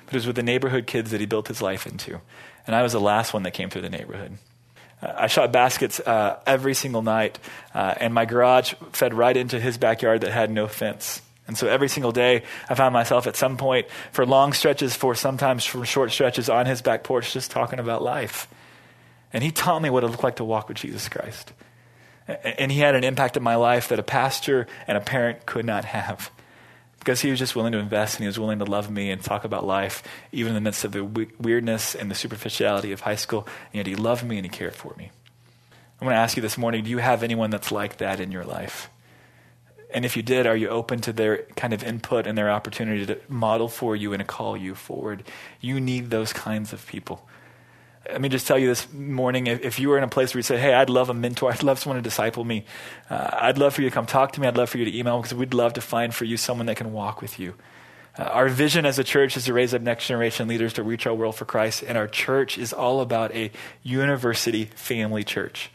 but 0.10 0.16
it 0.16 0.18
was 0.18 0.26
with 0.26 0.38
the 0.38 0.44
neighborhood 0.44 0.88
kids 0.88 1.12
that 1.12 1.20
he 1.20 1.28
built 1.28 1.48
his 1.48 1.62
life 1.62 1.86
into. 1.86 2.20
And 2.66 2.76
I 2.76 2.82
was 2.82 2.94
the 2.94 3.00
last 3.00 3.32
one 3.32 3.44
that 3.44 3.52
came 3.52 3.70
through 3.70 3.84
the 3.84 3.92
neighborhood. 3.92 4.40
Uh, 5.04 5.14
I 5.16 5.28
shot 5.28 5.52
baskets 5.52 6.00
uh, 6.00 6.40
every 6.48 6.74
single 6.74 7.04
night, 7.04 7.38
uh, 7.76 7.94
and 7.98 8.12
my 8.12 8.26
garage 8.26 8.74
fed 8.92 9.14
right 9.14 9.38
into 9.38 9.60
his 9.60 9.78
backyard 9.78 10.22
that 10.22 10.32
had 10.32 10.50
no 10.50 10.68
fence. 10.68 11.22
And 11.46 11.56
so 11.56 11.68
every 11.68 11.90
single 11.90 12.12
day, 12.12 12.42
I 12.68 12.74
found 12.74 12.92
myself 12.92 13.28
at 13.28 13.36
some 13.36 13.56
point, 13.56 13.86
for 14.12 14.26
long 14.26 14.54
stretches, 14.54 14.96
for 14.96 15.14
sometimes 15.14 15.64
for 15.64 15.86
short 15.86 16.10
stretches, 16.12 16.50
on 16.50 16.66
his 16.66 16.82
back 16.82 17.04
porch 17.04 17.32
just 17.32 17.52
talking 17.52 17.78
about 17.78 18.02
life. 18.02 18.48
And 19.32 19.44
he 19.44 19.52
taught 19.52 19.80
me 19.80 19.92
what 19.92 20.04
it 20.04 20.08
looked 20.08 20.24
like 20.24 20.38
to 20.38 20.44
walk 20.44 20.70
with 20.70 20.78
Jesus 20.78 21.08
Christ. 21.08 21.54
And 22.28 22.72
he 22.72 22.80
had 22.80 22.96
an 22.96 23.04
impact 23.04 23.38
in 23.38 23.44
my 23.44 23.58
life 23.58 23.90
that 23.90 24.00
a 24.00 24.04
pastor 24.04 24.66
and 24.88 24.98
a 24.98 25.02
parent 25.02 25.46
could 25.46 25.66
not 25.66 25.86
have 25.86 26.32
because 27.00 27.22
he 27.22 27.30
was 27.30 27.40
just 27.40 27.56
willing 27.56 27.72
to 27.72 27.80
invest 27.80 28.16
and 28.16 28.24
he 28.24 28.28
was 28.28 28.40
willing 28.40 28.60
to 28.60 28.66
love 28.66 28.92
me 28.92 29.10
and 29.10 29.24
talk 29.24 29.46
about 29.46 29.66
life, 29.66 30.04
even 30.32 30.50
in 30.50 30.56
the 30.56 30.62
midst 30.62 30.84
of 30.84 30.92
the 30.92 31.04
weirdness 31.40 31.96
and 31.96 32.12
the 32.12 32.16
superficiality 32.16 32.92
of 32.92 33.02
high 33.02 33.16
school. 33.16 33.48
And 33.74 33.76
yet 33.76 33.88
he 33.88 33.96
loved 33.96 34.24
me 34.24 34.38
and 34.38 34.46
he 34.46 34.50
cared 34.50 34.76
for 34.76 34.94
me. 34.98 35.12
I 36.02 36.06
want 36.06 36.16
to 36.16 36.20
ask 36.20 36.38
you 36.38 36.42
this 36.42 36.58
morning 36.58 36.84
do 36.84 36.90
you 36.90 37.00
have 37.00 37.24
anyone 37.24 37.50
that's 37.50 37.72
like 37.72 37.98
that 37.98 38.20
in 38.20 38.32
your 38.32 38.46
life? 38.46 38.90
And 39.92 40.06
if 40.06 40.16
you 40.16 40.22
did, 40.22 40.46
are 40.46 40.56
you 40.56 40.70
open 40.70 41.02
to 41.02 41.14
their 41.14 41.44
kind 41.56 41.74
of 41.74 41.84
input 41.84 42.28
and 42.28 42.38
their 42.38 42.52
opportunity 42.52 43.06
to 43.08 43.20
model 43.28 43.68
for 43.68 43.96
you 43.96 44.14
and 44.14 44.20
to 44.20 44.26
call 44.26 44.56
you 44.56 44.76
forward? 44.76 45.24
You 45.60 45.80
need 45.80 46.12
those 46.12 46.32
kinds 46.32 46.74
of 46.74 46.86
people. 46.86 47.28
Let 48.12 48.22
me 48.22 48.30
just 48.30 48.48
tell 48.48 48.58
you 48.58 48.68
this 48.68 48.92
morning 48.92 49.48
if, 49.48 49.64
if, 49.64 49.80
you 49.80 49.90
were 49.90 49.98
in 49.98 50.04
a 50.04 50.08
place 50.08 50.34
where 50.34 50.40
you 50.40 50.44
say, 50.44 50.58
Hey, 50.58 50.74
I'd 50.74 50.90
love 50.90 51.10
a 51.10 51.14
mentor, 51.14 51.52
I'd 51.52 51.64
love 51.64 51.80
someone 51.80 51.98
to 51.98 52.02
disciple 52.02 52.44
me, 52.44 52.66
uh, 53.10 53.30
I'd 53.34 53.58
love 53.58 53.76
for 53.76 53.82
you 53.82 53.90
to 53.90 53.94
come 53.94 54.06
talk 54.06 54.32
to 54.34 54.42
me, 54.42 54.48
I'd 54.48 54.58
love 54.58 54.70
for 54.70 54.78
you 54.78 54.86
to 54.86 54.98
email 54.98 55.22
because 55.22 55.34
we'd 55.34 55.54
love 55.54 55.74
to 55.74 55.82
find 55.82 56.14
for 56.14 56.26
you 56.26 56.36
someone 56.38 56.66
that 56.68 56.78
can 56.78 56.92
walk 56.92 57.22
with 57.22 57.40
you. 57.40 57.54
Uh, 58.18 58.24
our 58.24 58.50
vision 58.50 58.86
as 58.86 58.98
a 59.00 59.04
church 59.04 59.38
is 59.38 59.46
to 59.46 59.54
raise 59.54 59.74
up 59.74 59.82
next 59.82 60.08
generation 60.08 60.48
leaders 60.48 60.74
to 60.74 60.84
reach 60.84 61.06
our 61.06 61.14
world 61.14 61.36
for 61.36 61.46
Christ, 61.46 61.84
and 61.88 61.98
our 61.98 62.08
church 62.08 62.58
is 62.58 62.74
all 62.74 63.02
about 63.02 63.34
a 63.34 63.52
university 63.84 64.66
family 64.66 65.24
church. 65.24 65.72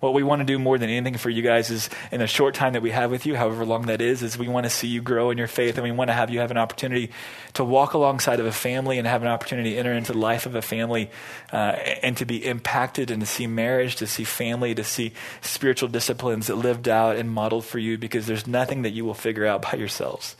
What 0.00 0.12
we 0.12 0.22
want 0.22 0.40
to 0.40 0.44
do 0.44 0.58
more 0.58 0.76
than 0.76 0.90
anything 0.90 1.16
for 1.16 1.30
you 1.30 1.42
guys 1.42 1.70
is 1.70 1.88
in 2.12 2.20
the 2.20 2.26
short 2.26 2.54
time 2.54 2.74
that 2.74 2.82
we 2.82 2.90
have 2.90 3.10
with 3.10 3.24
you, 3.24 3.34
however 3.34 3.64
long 3.64 3.86
that 3.86 4.02
is, 4.02 4.22
is 4.22 4.36
we 4.36 4.48
want 4.48 4.64
to 4.64 4.70
see 4.70 4.88
you 4.88 5.00
grow 5.00 5.30
in 5.30 5.38
your 5.38 5.46
faith 5.46 5.76
and 5.76 5.84
we 5.84 5.90
want 5.90 6.08
to 6.08 6.14
have 6.14 6.30
you 6.30 6.40
have 6.40 6.50
an 6.50 6.58
opportunity 6.58 7.10
to 7.54 7.64
walk 7.64 7.94
alongside 7.94 8.38
of 8.38 8.46
a 8.46 8.52
family 8.52 8.98
and 8.98 9.06
have 9.06 9.22
an 9.22 9.28
opportunity 9.28 9.72
to 9.72 9.76
enter 9.76 9.92
into 9.92 10.12
the 10.12 10.18
life 10.18 10.44
of 10.44 10.54
a 10.54 10.60
family 10.60 11.10
uh, 11.52 11.76
and 12.02 12.16
to 12.18 12.26
be 12.26 12.44
impacted 12.44 13.10
and 13.10 13.20
to 13.20 13.26
see 13.26 13.46
marriage, 13.46 13.96
to 13.96 14.06
see 14.06 14.24
family, 14.24 14.74
to 14.74 14.84
see 14.84 15.12
spiritual 15.40 15.88
disciplines 15.88 16.48
that 16.48 16.56
lived 16.56 16.88
out 16.88 17.16
and 17.16 17.30
modeled 17.30 17.64
for 17.64 17.78
you 17.78 17.96
because 17.96 18.26
there's 18.26 18.46
nothing 18.46 18.82
that 18.82 18.90
you 18.90 19.04
will 19.04 19.14
figure 19.14 19.46
out 19.46 19.62
by 19.62 19.78
yourselves. 19.78 20.36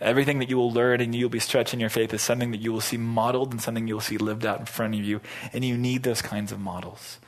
Everything 0.00 0.38
that 0.38 0.48
you 0.48 0.56
will 0.56 0.72
learn 0.72 1.02
and 1.02 1.14
you'll 1.14 1.28
be 1.28 1.38
stretching 1.38 1.78
your 1.78 1.90
faith 1.90 2.14
is 2.14 2.22
something 2.22 2.52
that 2.52 2.62
you 2.62 2.72
will 2.72 2.80
see 2.80 2.96
modeled 2.96 3.52
and 3.52 3.60
something 3.60 3.86
you'll 3.86 4.00
see 4.00 4.16
lived 4.16 4.46
out 4.46 4.58
in 4.58 4.64
front 4.64 4.94
of 4.94 5.04
you. 5.04 5.20
And 5.52 5.62
you 5.62 5.76
need 5.76 6.02
those 6.02 6.22
kinds 6.22 6.52
of 6.52 6.58
models. 6.58 7.18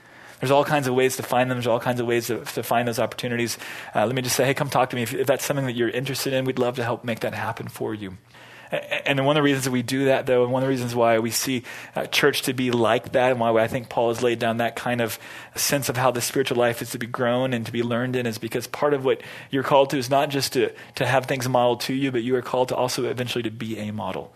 There's 0.42 0.50
all 0.50 0.64
kinds 0.64 0.88
of 0.88 0.94
ways 0.96 1.14
to 1.18 1.22
find 1.22 1.48
them. 1.48 1.58
There's 1.58 1.68
all 1.68 1.78
kinds 1.78 2.00
of 2.00 2.06
ways 2.08 2.26
to, 2.26 2.44
to 2.44 2.64
find 2.64 2.88
those 2.88 2.98
opportunities. 2.98 3.58
Uh, 3.94 4.06
let 4.06 4.16
me 4.16 4.22
just 4.22 4.34
say, 4.34 4.44
hey, 4.44 4.54
come 4.54 4.68
talk 4.68 4.90
to 4.90 4.96
me. 4.96 5.02
If, 5.04 5.14
if 5.14 5.28
that's 5.28 5.44
something 5.44 5.66
that 5.66 5.76
you're 5.76 5.88
interested 5.88 6.32
in, 6.32 6.44
we'd 6.44 6.58
love 6.58 6.74
to 6.76 6.82
help 6.82 7.04
make 7.04 7.20
that 7.20 7.32
happen 7.32 7.68
for 7.68 7.94
you. 7.94 8.18
And 9.06 9.24
one 9.24 9.36
of 9.36 9.40
the 9.40 9.44
reasons 9.44 9.66
that 9.66 9.70
we 9.70 9.82
do 9.82 10.06
that, 10.06 10.26
though, 10.26 10.42
and 10.42 10.50
one 10.50 10.64
of 10.64 10.66
the 10.66 10.70
reasons 10.70 10.96
why 10.96 11.20
we 11.20 11.30
see 11.30 11.62
uh, 11.94 12.06
church 12.06 12.42
to 12.42 12.54
be 12.54 12.72
like 12.72 13.12
that, 13.12 13.30
and 13.30 13.38
why 13.38 13.56
I 13.56 13.68
think 13.68 13.88
Paul 13.88 14.08
has 14.08 14.20
laid 14.20 14.40
down 14.40 14.56
that 14.56 14.74
kind 14.74 15.00
of 15.00 15.16
sense 15.54 15.88
of 15.88 15.96
how 15.96 16.10
the 16.10 16.20
spiritual 16.20 16.56
life 16.56 16.82
is 16.82 16.90
to 16.90 16.98
be 16.98 17.06
grown 17.06 17.52
and 17.52 17.64
to 17.64 17.70
be 17.70 17.84
learned 17.84 18.16
in, 18.16 18.26
is 18.26 18.38
because 18.38 18.66
part 18.66 18.94
of 18.94 19.04
what 19.04 19.20
you're 19.52 19.62
called 19.62 19.90
to 19.90 19.96
is 19.96 20.10
not 20.10 20.28
just 20.28 20.54
to, 20.54 20.72
to 20.96 21.06
have 21.06 21.26
things 21.26 21.48
modeled 21.48 21.82
to 21.82 21.94
you, 21.94 22.10
but 22.10 22.24
you 22.24 22.34
are 22.34 22.42
called 22.42 22.70
to 22.70 22.74
also 22.74 23.04
eventually 23.04 23.42
to 23.44 23.50
be 23.50 23.78
a 23.78 23.92
model. 23.92 24.32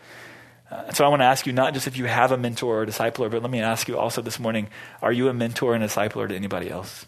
Uh, 0.70 0.92
so 0.92 1.05
I 1.05 1.09
want 1.09 1.20
to 1.20 1.26
ask 1.26 1.46
you 1.46 1.52
not 1.52 1.74
just 1.74 1.87
if 1.87 1.96
you 1.96 2.07
have 2.07 2.33
a 2.33 2.37
mentor 2.37 2.79
or 2.79 2.83
a 2.83 2.87
discipler, 2.87 3.31
but 3.31 3.42
let 3.42 3.50
me 3.50 3.61
ask 3.61 3.88
you 3.88 3.98
also 3.98 4.20
this 4.22 4.38
morning 4.38 4.68
are 5.00 5.12
you 5.12 5.29
a 5.29 5.35
mentor 5.35 5.74
and 5.74 5.85
a 5.85 5.87
discipler 5.87 6.29
to 6.29 6.35
anybody 6.35 6.70
else? 6.70 7.07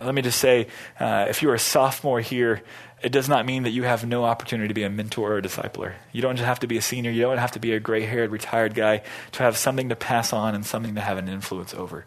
Let 0.00 0.14
me 0.14 0.22
just 0.22 0.38
say 0.38 0.68
uh, 1.00 1.26
if 1.28 1.42
you're 1.42 1.54
a 1.54 1.58
sophomore 1.58 2.20
here, 2.20 2.62
it 3.02 3.10
does 3.10 3.28
not 3.28 3.46
mean 3.46 3.64
that 3.64 3.70
you 3.70 3.82
have 3.84 4.06
no 4.06 4.24
opportunity 4.24 4.68
to 4.68 4.74
be 4.74 4.84
a 4.84 4.90
mentor 4.90 5.32
or 5.32 5.38
a 5.38 5.42
discipler. 5.42 5.94
You 6.12 6.22
don't 6.22 6.36
just 6.36 6.46
have 6.46 6.60
to 6.60 6.66
be 6.66 6.76
a 6.76 6.82
senior, 6.82 7.10
you 7.10 7.22
don't 7.22 7.38
have 7.38 7.52
to 7.52 7.60
be 7.60 7.72
a 7.72 7.80
gray 7.80 8.02
haired, 8.02 8.30
retired 8.30 8.74
guy 8.74 9.02
to 9.32 9.42
have 9.42 9.56
something 9.56 9.88
to 9.88 9.96
pass 9.96 10.32
on 10.32 10.54
and 10.54 10.64
something 10.64 10.94
to 10.94 11.00
have 11.00 11.18
an 11.18 11.28
influence 11.28 11.74
over. 11.74 12.04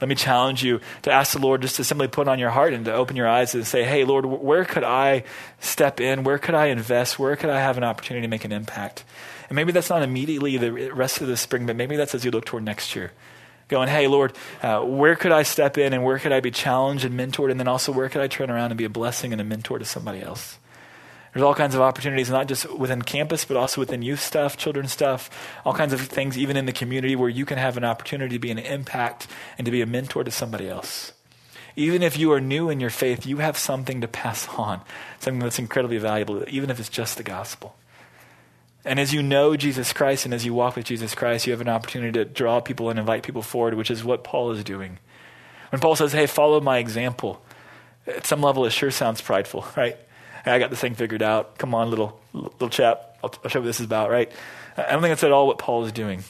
Let 0.00 0.08
me 0.08 0.14
challenge 0.14 0.62
you 0.62 0.80
to 1.02 1.12
ask 1.12 1.32
the 1.32 1.38
Lord 1.38 1.62
just 1.62 1.76
to 1.76 1.84
simply 1.84 2.08
put 2.08 2.28
on 2.28 2.38
your 2.38 2.50
heart 2.50 2.74
and 2.74 2.84
to 2.84 2.92
open 2.92 3.16
your 3.16 3.28
eyes 3.28 3.54
and 3.54 3.66
say, 3.66 3.82
hey, 3.82 4.04
Lord, 4.04 4.26
where 4.26 4.66
could 4.66 4.84
I 4.84 5.24
step 5.60 6.00
in? 6.00 6.22
Where 6.22 6.38
could 6.38 6.54
I 6.54 6.66
invest? 6.66 7.18
Where 7.18 7.34
could 7.34 7.48
I 7.48 7.60
have 7.60 7.78
an 7.78 7.84
opportunity 7.84 8.26
to 8.26 8.28
make 8.28 8.44
an 8.44 8.52
impact? 8.52 9.04
And 9.48 9.56
maybe 9.56 9.72
that's 9.72 9.90
not 9.90 10.02
immediately 10.02 10.56
the 10.56 10.92
rest 10.92 11.20
of 11.20 11.28
the 11.28 11.36
spring, 11.36 11.66
but 11.66 11.76
maybe 11.76 11.96
that's 11.96 12.14
as 12.14 12.24
you 12.24 12.30
look 12.30 12.44
toward 12.44 12.64
next 12.64 12.96
year. 12.96 13.12
Going, 13.68 13.88
hey, 13.88 14.06
Lord, 14.06 14.32
uh, 14.62 14.80
where 14.82 15.16
could 15.16 15.32
I 15.32 15.42
step 15.42 15.76
in 15.76 15.92
and 15.92 16.04
where 16.04 16.18
could 16.18 16.32
I 16.32 16.40
be 16.40 16.52
challenged 16.52 17.04
and 17.04 17.18
mentored? 17.18 17.50
And 17.50 17.58
then 17.58 17.66
also, 17.66 17.90
where 17.90 18.08
could 18.08 18.20
I 18.20 18.28
turn 18.28 18.50
around 18.50 18.70
and 18.70 18.78
be 18.78 18.84
a 18.84 18.88
blessing 18.88 19.32
and 19.32 19.40
a 19.40 19.44
mentor 19.44 19.78
to 19.78 19.84
somebody 19.84 20.22
else? 20.22 20.58
There's 21.32 21.44
all 21.44 21.54
kinds 21.54 21.74
of 21.74 21.82
opportunities, 21.82 22.30
not 22.30 22.48
just 22.48 22.72
within 22.78 23.02
campus, 23.02 23.44
but 23.44 23.58
also 23.58 23.80
within 23.80 24.00
youth 24.00 24.20
stuff, 24.20 24.56
children's 24.56 24.92
stuff, 24.92 25.28
all 25.66 25.74
kinds 25.74 25.92
of 25.92 26.00
things, 26.00 26.38
even 26.38 26.56
in 26.56 26.64
the 26.64 26.72
community, 26.72 27.14
where 27.14 27.28
you 27.28 27.44
can 27.44 27.58
have 27.58 27.76
an 27.76 27.84
opportunity 27.84 28.36
to 28.36 28.38
be 28.38 28.50
an 28.50 28.58
impact 28.58 29.26
and 29.58 29.66
to 29.66 29.70
be 29.70 29.82
a 29.82 29.86
mentor 29.86 30.24
to 30.24 30.30
somebody 30.30 30.66
else. 30.66 31.12
Even 31.74 32.02
if 32.02 32.16
you 32.16 32.32
are 32.32 32.40
new 32.40 32.70
in 32.70 32.80
your 32.80 32.88
faith, 32.88 33.26
you 33.26 33.36
have 33.36 33.58
something 33.58 34.00
to 34.00 34.08
pass 34.08 34.48
on, 34.56 34.80
something 35.18 35.40
that's 35.40 35.58
incredibly 35.58 35.98
valuable, 35.98 36.42
even 36.48 36.70
if 36.70 36.80
it's 36.80 36.88
just 36.88 37.18
the 37.18 37.22
gospel. 37.22 37.76
And 38.86 39.00
as 39.00 39.12
you 39.12 39.20
know 39.20 39.56
Jesus 39.56 39.92
Christ 39.92 40.24
and 40.24 40.32
as 40.32 40.46
you 40.46 40.54
walk 40.54 40.76
with 40.76 40.86
Jesus 40.86 41.12
Christ, 41.12 41.44
you 41.44 41.52
have 41.52 41.60
an 41.60 41.68
opportunity 41.68 42.12
to 42.12 42.24
draw 42.24 42.60
people 42.60 42.88
and 42.88 43.00
invite 43.00 43.24
people 43.24 43.42
forward, 43.42 43.74
which 43.74 43.90
is 43.90 44.04
what 44.04 44.22
Paul 44.22 44.52
is 44.52 44.62
doing. 44.62 45.00
When 45.70 45.80
Paul 45.80 45.96
says, 45.96 46.12
hey, 46.12 46.26
follow 46.26 46.60
my 46.60 46.78
example, 46.78 47.42
at 48.06 48.24
some 48.24 48.40
level 48.40 48.64
it 48.64 48.70
sure 48.70 48.92
sounds 48.92 49.20
prideful, 49.20 49.66
right? 49.76 49.96
Hey, 50.44 50.52
I 50.52 50.58
got 50.60 50.70
this 50.70 50.78
thing 50.78 50.94
figured 50.94 51.20
out. 51.20 51.58
Come 51.58 51.74
on, 51.74 51.90
little, 51.90 52.20
little 52.32 52.68
chap. 52.68 53.18
I'll, 53.24 53.34
I'll 53.42 53.50
show 53.50 53.58
you 53.58 53.64
what 53.64 53.66
this 53.66 53.80
is 53.80 53.86
about, 53.86 54.08
right? 54.08 54.30
I 54.76 54.92
don't 54.92 55.02
think 55.02 55.10
that's 55.10 55.24
at 55.24 55.32
all 55.32 55.48
what 55.48 55.58
Paul 55.58 55.84
is 55.84 55.90
doing. 55.90 56.22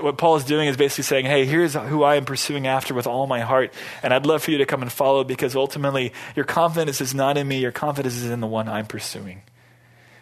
What 0.00 0.18
Paul 0.18 0.36
is 0.36 0.44
doing 0.44 0.68
is 0.68 0.76
basically 0.76 1.04
saying, 1.04 1.24
hey, 1.24 1.46
here's 1.46 1.72
who 1.72 2.02
I 2.02 2.16
am 2.16 2.26
pursuing 2.26 2.66
after 2.66 2.92
with 2.92 3.06
all 3.06 3.26
my 3.26 3.40
heart, 3.40 3.72
and 4.02 4.12
I'd 4.12 4.26
love 4.26 4.42
for 4.42 4.50
you 4.50 4.58
to 4.58 4.66
come 4.66 4.82
and 4.82 4.92
follow 4.92 5.24
because 5.24 5.56
ultimately 5.56 6.12
your 6.36 6.44
confidence 6.44 7.00
is 7.00 7.14
not 7.14 7.38
in 7.38 7.48
me, 7.48 7.60
your 7.60 7.72
confidence 7.72 8.16
is 8.16 8.28
in 8.28 8.40
the 8.40 8.46
one 8.46 8.68
I'm 8.68 8.86
pursuing. 8.86 9.40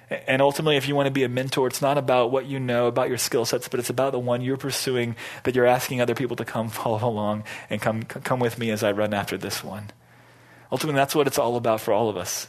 And 0.08 0.40
ultimately, 0.40 0.76
if 0.76 0.86
you 0.86 0.94
want 0.94 1.06
to 1.06 1.12
be 1.12 1.24
a 1.24 1.28
mentor, 1.28 1.66
it's 1.66 1.82
not 1.82 1.98
about 1.98 2.30
what 2.30 2.46
you 2.46 2.60
know, 2.60 2.86
about 2.86 3.08
your 3.08 3.18
skill 3.18 3.44
sets, 3.44 3.66
but 3.66 3.80
it's 3.80 3.90
about 3.90 4.12
the 4.12 4.20
one 4.20 4.40
you're 4.40 4.56
pursuing 4.56 5.16
that 5.42 5.56
you're 5.56 5.66
asking 5.66 6.00
other 6.00 6.14
people 6.14 6.36
to 6.36 6.44
come 6.44 6.68
follow 6.70 7.08
along 7.08 7.44
and 7.68 7.80
come, 7.80 8.04
come 8.04 8.38
with 8.38 8.58
me 8.58 8.70
as 8.70 8.82
I 8.82 8.92
run 8.92 9.12
after 9.12 9.36
this 9.36 9.64
one. 9.64 9.90
Ultimately, 10.70 10.98
that's 10.98 11.14
what 11.14 11.26
it's 11.26 11.38
all 11.38 11.56
about 11.56 11.80
for 11.80 11.92
all 11.92 12.08
of 12.08 12.16
us. 12.16 12.48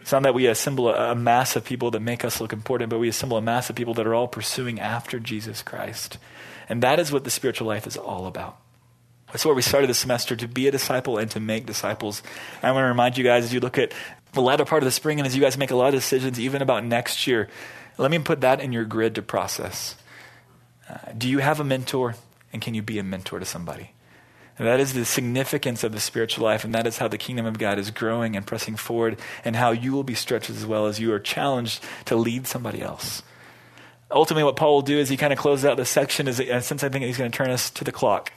It's 0.00 0.12
not 0.12 0.22
that 0.22 0.34
we 0.34 0.46
assemble 0.46 0.88
a, 0.88 1.12
a 1.12 1.14
mass 1.14 1.56
of 1.56 1.64
people 1.64 1.90
that 1.90 2.00
make 2.00 2.24
us 2.24 2.40
look 2.40 2.52
important, 2.52 2.90
but 2.90 2.98
we 2.98 3.08
assemble 3.08 3.36
a 3.36 3.42
mass 3.42 3.68
of 3.68 3.76
people 3.76 3.94
that 3.94 4.06
are 4.06 4.14
all 4.14 4.28
pursuing 4.28 4.78
after 4.78 5.18
Jesus 5.18 5.62
Christ. 5.62 6.18
And 6.68 6.82
that 6.82 7.00
is 7.00 7.10
what 7.10 7.24
the 7.24 7.30
spiritual 7.30 7.66
life 7.66 7.86
is 7.86 7.96
all 7.96 8.26
about. 8.26 8.58
That's 9.28 9.44
where 9.44 9.54
we 9.54 9.60
started 9.60 9.90
the 9.90 9.94
semester 9.94 10.34
to 10.36 10.48
be 10.48 10.68
a 10.68 10.70
disciple 10.70 11.18
and 11.18 11.30
to 11.32 11.40
make 11.40 11.66
disciples. 11.66 12.22
I 12.62 12.72
want 12.72 12.84
to 12.84 12.88
remind 12.88 13.18
you 13.18 13.24
guys 13.24 13.44
as 13.44 13.52
you 13.52 13.60
look 13.60 13.76
at 13.76 13.92
the 14.32 14.42
latter 14.42 14.64
part 14.64 14.82
of 14.82 14.86
the 14.86 14.92
spring 14.92 15.18
and 15.18 15.26
as 15.26 15.34
you 15.34 15.42
guys 15.42 15.56
make 15.56 15.70
a 15.70 15.76
lot 15.76 15.88
of 15.88 15.94
decisions, 15.94 16.38
even 16.38 16.62
about 16.62 16.84
next 16.84 17.26
year, 17.26 17.48
let 17.96 18.10
me 18.10 18.18
put 18.18 18.40
that 18.42 18.60
in 18.60 18.72
your 18.72 18.84
grid 18.84 19.14
to 19.16 19.22
process. 19.22 19.96
Uh, 20.88 20.96
do 21.16 21.28
you 21.28 21.38
have 21.38 21.60
a 21.60 21.64
mentor? 21.64 22.14
And 22.52 22.62
can 22.62 22.74
you 22.74 22.82
be 22.82 22.98
a 22.98 23.02
mentor 23.02 23.38
to 23.38 23.44
somebody? 23.44 23.92
And 24.58 24.66
that 24.66 24.80
is 24.80 24.92
the 24.92 25.04
significance 25.04 25.84
of 25.84 25.92
the 25.92 26.00
spiritual 26.00 26.44
life, 26.44 26.64
and 26.64 26.74
that 26.74 26.86
is 26.86 26.98
how 26.98 27.06
the 27.06 27.18
kingdom 27.18 27.46
of 27.46 27.58
God 27.58 27.78
is 27.78 27.90
growing 27.90 28.34
and 28.34 28.46
pressing 28.46 28.74
forward, 28.74 29.18
and 29.44 29.54
how 29.54 29.70
you 29.70 29.92
will 29.92 30.02
be 30.02 30.14
stretched 30.14 30.50
as 30.50 30.66
well 30.66 30.86
as 30.86 30.98
you 30.98 31.12
are 31.12 31.20
challenged 31.20 31.84
to 32.06 32.16
lead 32.16 32.46
somebody 32.46 32.82
else. 32.82 33.22
Ultimately, 34.10 34.44
what 34.44 34.56
Paul 34.56 34.76
will 34.76 34.82
do 34.82 34.98
is 34.98 35.08
he 35.08 35.16
kind 35.16 35.32
of 35.32 35.38
closes 35.38 35.64
out 35.64 35.76
the 35.76 35.84
section, 35.84 36.26
is, 36.26 36.36
since 36.66 36.82
I 36.82 36.88
think 36.88 37.04
he's 37.04 37.18
going 37.18 37.30
to 37.30 37.36
turn 37.36 37.50
us 37.50 37.70
to 37.70 37.84
the 37.84 37.92
clock 37.92 38.32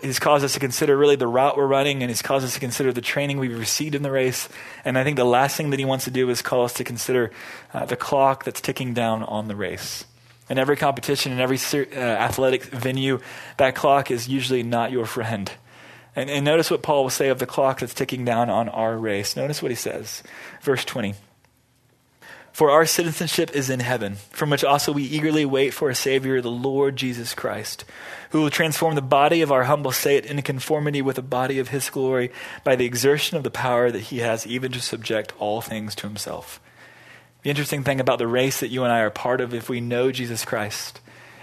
he's 0.00 0.18
caused 0.18 0.44
us 0.44 0.54
to 0.54 0.60
consider 0.60 0.96
really 0.96 1.16
the 1.16 1.26
route 1.26 1.56
we're 1.56 1.66
running, 1.66 2.02
and 2.02 2.10
he's 2.10 2.22
caused 2.22 2.44
us 2.44 2.54
to 2.54 2.60
consider 2.60 2.92
the 2.92 3.00
training 3.00 3.38
we've 3.38 3.58
received 3.58 3.94
in 3.94 4.02
the 4.02 4.10
race. 4.10 4.48
And 4.84 4.98
I 4.98 5.04
think 5.04 5.16
the 5.16 5.24
last 5.24 5.56
thing 5.56 5.70
that 5.70 5.78
he 5.78 5.84
wants 5.84 6.04
to 6.04 6.10
do 6.10 6.28
is 6.30 6.42
call 6.42 6.64
us 6.64 6.72
to 6.74 6.84
consider 6.84 7.30
uh, 7.72 7.84
the 7.86 7.96
clock 7.96 8.44
that's 8.44 8.60
ticking 8.60 8.94
down 8.94 9.22
on 9.22 9.48
the 9.48 9.56
race. 9.56 10.04
In 10.50 10.58
every 10.58 10.76
competition, 10.76 11.32
in 11.32 11.40
every 11.40 11.58
uh, 11.74 11.98
athletic 11.98 12.64
venue, 12.64 13.20
that 13.56 13.74
clock 13.74 14.10
is 14.10 14.28
usually 14.28 14.62
not 14.62 14.92
your 14.92 15.06
friend. 15.06 15.50
And, 16.16 16.30
and 16.30 16.44
notice 16.44 16.70
what 16.70 16.82
Paul 16.82 17.04
will 17.04 17.10
say 17.10 17.28
of 17.28 17.38
the 17.38 17.46
clock 17.46 17.80
that's 17.80 17.94
ticking 17.94 18.24
down 18.24 18.50
on 18.50 18.68
our 18.68 18.96
race. 18.96 19.36
Notice 19.36 19.62
what 19.62 19.70
he 19.70 19.76
says. 19.76 20.22
Verse 20.62 20.84
20. 20.84 21.14
For 22.54 22.70
our 22.70 22.86
citizenship 22.86 23.50
is 23.52 23.68
in 23.68 23.80
heaven, 23.80 24.14
from 24.30 24.48
which 24.48 24.62
also 24.62 24.92
we 24.92 25.02
eagerly 25.02 25.44
wait 25.44 25.74
for 25.74 25.90
a 25.90 25.94
Savior, 25.94 26.40
the 26.40 26.52
Lord 26.52 26.94
Jesus 26.94 27.34
Christ, 27.34 27.84
who 28.30 28.42
will 28.42 28.48
transform 28.48 28.94
the 28.94 29.02
body 29.02 29.42
of 29.42 29.50
our 29.50 29.64
humble 29.64 29.90
state 29.90 30.24
into 30.24 30.40
conformity 30.40 31.02
with 31.02 31.16
the 31.16 31.22
body 31.22 31.58
of 31.58 31.70
his 31.70 31.90
glory 31.90 32.30
by 32.62 32.76
the 32.76 32.84
exertion 32.84 33.36
of 33.36 33.42
the 33.42 33.50
power 33.50 33.90
that 33.90 34.02
he 34.02 34.18
has 34.18 34.46
even 34.46 34.70
to 34.70 34.80
subject 34.80 35.32
all 35.40 35.62
things 35.62 35.96
to 35.96 36.06
himself. 36.06 36.60
The 37.42 37.50
interesting 37.50 37.82
thing 37.82 37.98
about 37.98 38.18
the 38.20 38.28
race 38.28 38.60
that 38.60 38.68
you 38.68 38.84
and 38.84 38.92
I 38.92 39.00
are 39.00 39.10
part 39.10 39.40
of, 39.40 39.52
if 39.52 39.68
we 39.68 39.80
know 39.80 40.12
Jesus 40.12 40.44
Christ, 40.44 41.00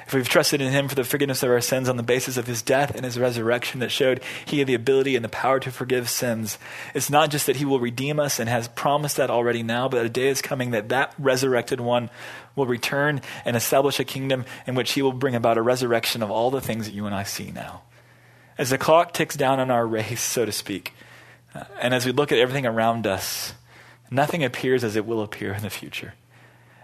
if 0.08 0.14
we've 0.14 0.28
trusted 0.28 0.62
in 0.62 0.72
him 0.72 0.88
for 0.88 0.96
the 0.96 1.04
forgiveness 1.04 1.44
of 1.44 1.50
our 1.50 1.62
sins 1.62 1.88
on 1.88 1.98
the 1.98 2.04
basis 2.04 2.38
of 2.38 2.48
his 2.48 2.62
death 2.62 2.96
and 2.96 3.06
his 3.06 3.20
resurrection 3.20 3.80
that 3.80 3.92
showed 3.92 4.22
he 4.46 4.60
had 4.60 4.68
the 4.68 4.74
ability 4.74 5.16
and 5.16 5.24
the 5.24 5.30
power 5.30 5.60
to 5.60 5.72
forgive 5.72 6.10
sins, 6.10 6.58
it's 6.94 7.10
not 7.10 7.30
just 7.30 7.46
that 7.46 7.58
he 7.58 7.66
will 7.66 7.80
redeem 7.80 8.20
us 8.20 8.40
and 8.40 8.50
has 8.50 8.68
promised 8.70 9.18
that 9.18 9.30
already 9.30 9.64
now, 9.64 9.88
but 9.88 10.06
a 10.06 10.10
day 10.10 10.28
is 10.28 10.42
coming 10.42 10.72
that 10.72 10.90
that 10.90 11.14
resurrected 11.18 11.80
one 11.80 12.10
will 12.56 12.66
return 12.66 13.22
and 13.46 13.56
establish 13.56 14.00
a 14.00 14.04
kingdom 14.04 14.46
in 14.68 14.76
which 14.76 14.94
he 14.94 15.02
will 15.02 15.14
bring 15.14 15.36
about 15.36 15.58
a 15.58 15.62
resurrection 15.62 16.22
of 16.22 16.32
all 16.32 16.52
the 16.52 16.62
things 16.62 16.86
that 16.86 16.94
you 16.94 17.06
and 17.06 17.16
I 17.16 17.24
see 17.24 17.52
now. 17.52 17.84
As 18.58 18.70
the 18.70 18.78
clock 18.78 19.14
ticks 19.14 19.36
down 19.36 19.60
on 19.60 19.72
our 19.72 19.88
race, 19.88 20.22
so 20.22 20.46
to 20.46 20.52
speak, 20.52 20.94
uh, 21.56 21.64
and 21.80 21.94
as 21.94 22.06
we 22.06 22.12
look 22.12 22.32
at 22.32 22.40
everything 22.40 22.66
around 22.66 23.08
us, 23.08 23.54
nothing 24.10 24.44
appears 24.44 24.84
as 24.84 24.96
it 24.96 25.06
will 25.06 25.22
appear 25.22 25.54
in 25.54 25.64
the 25.64 25.70
future. 25.70 26.14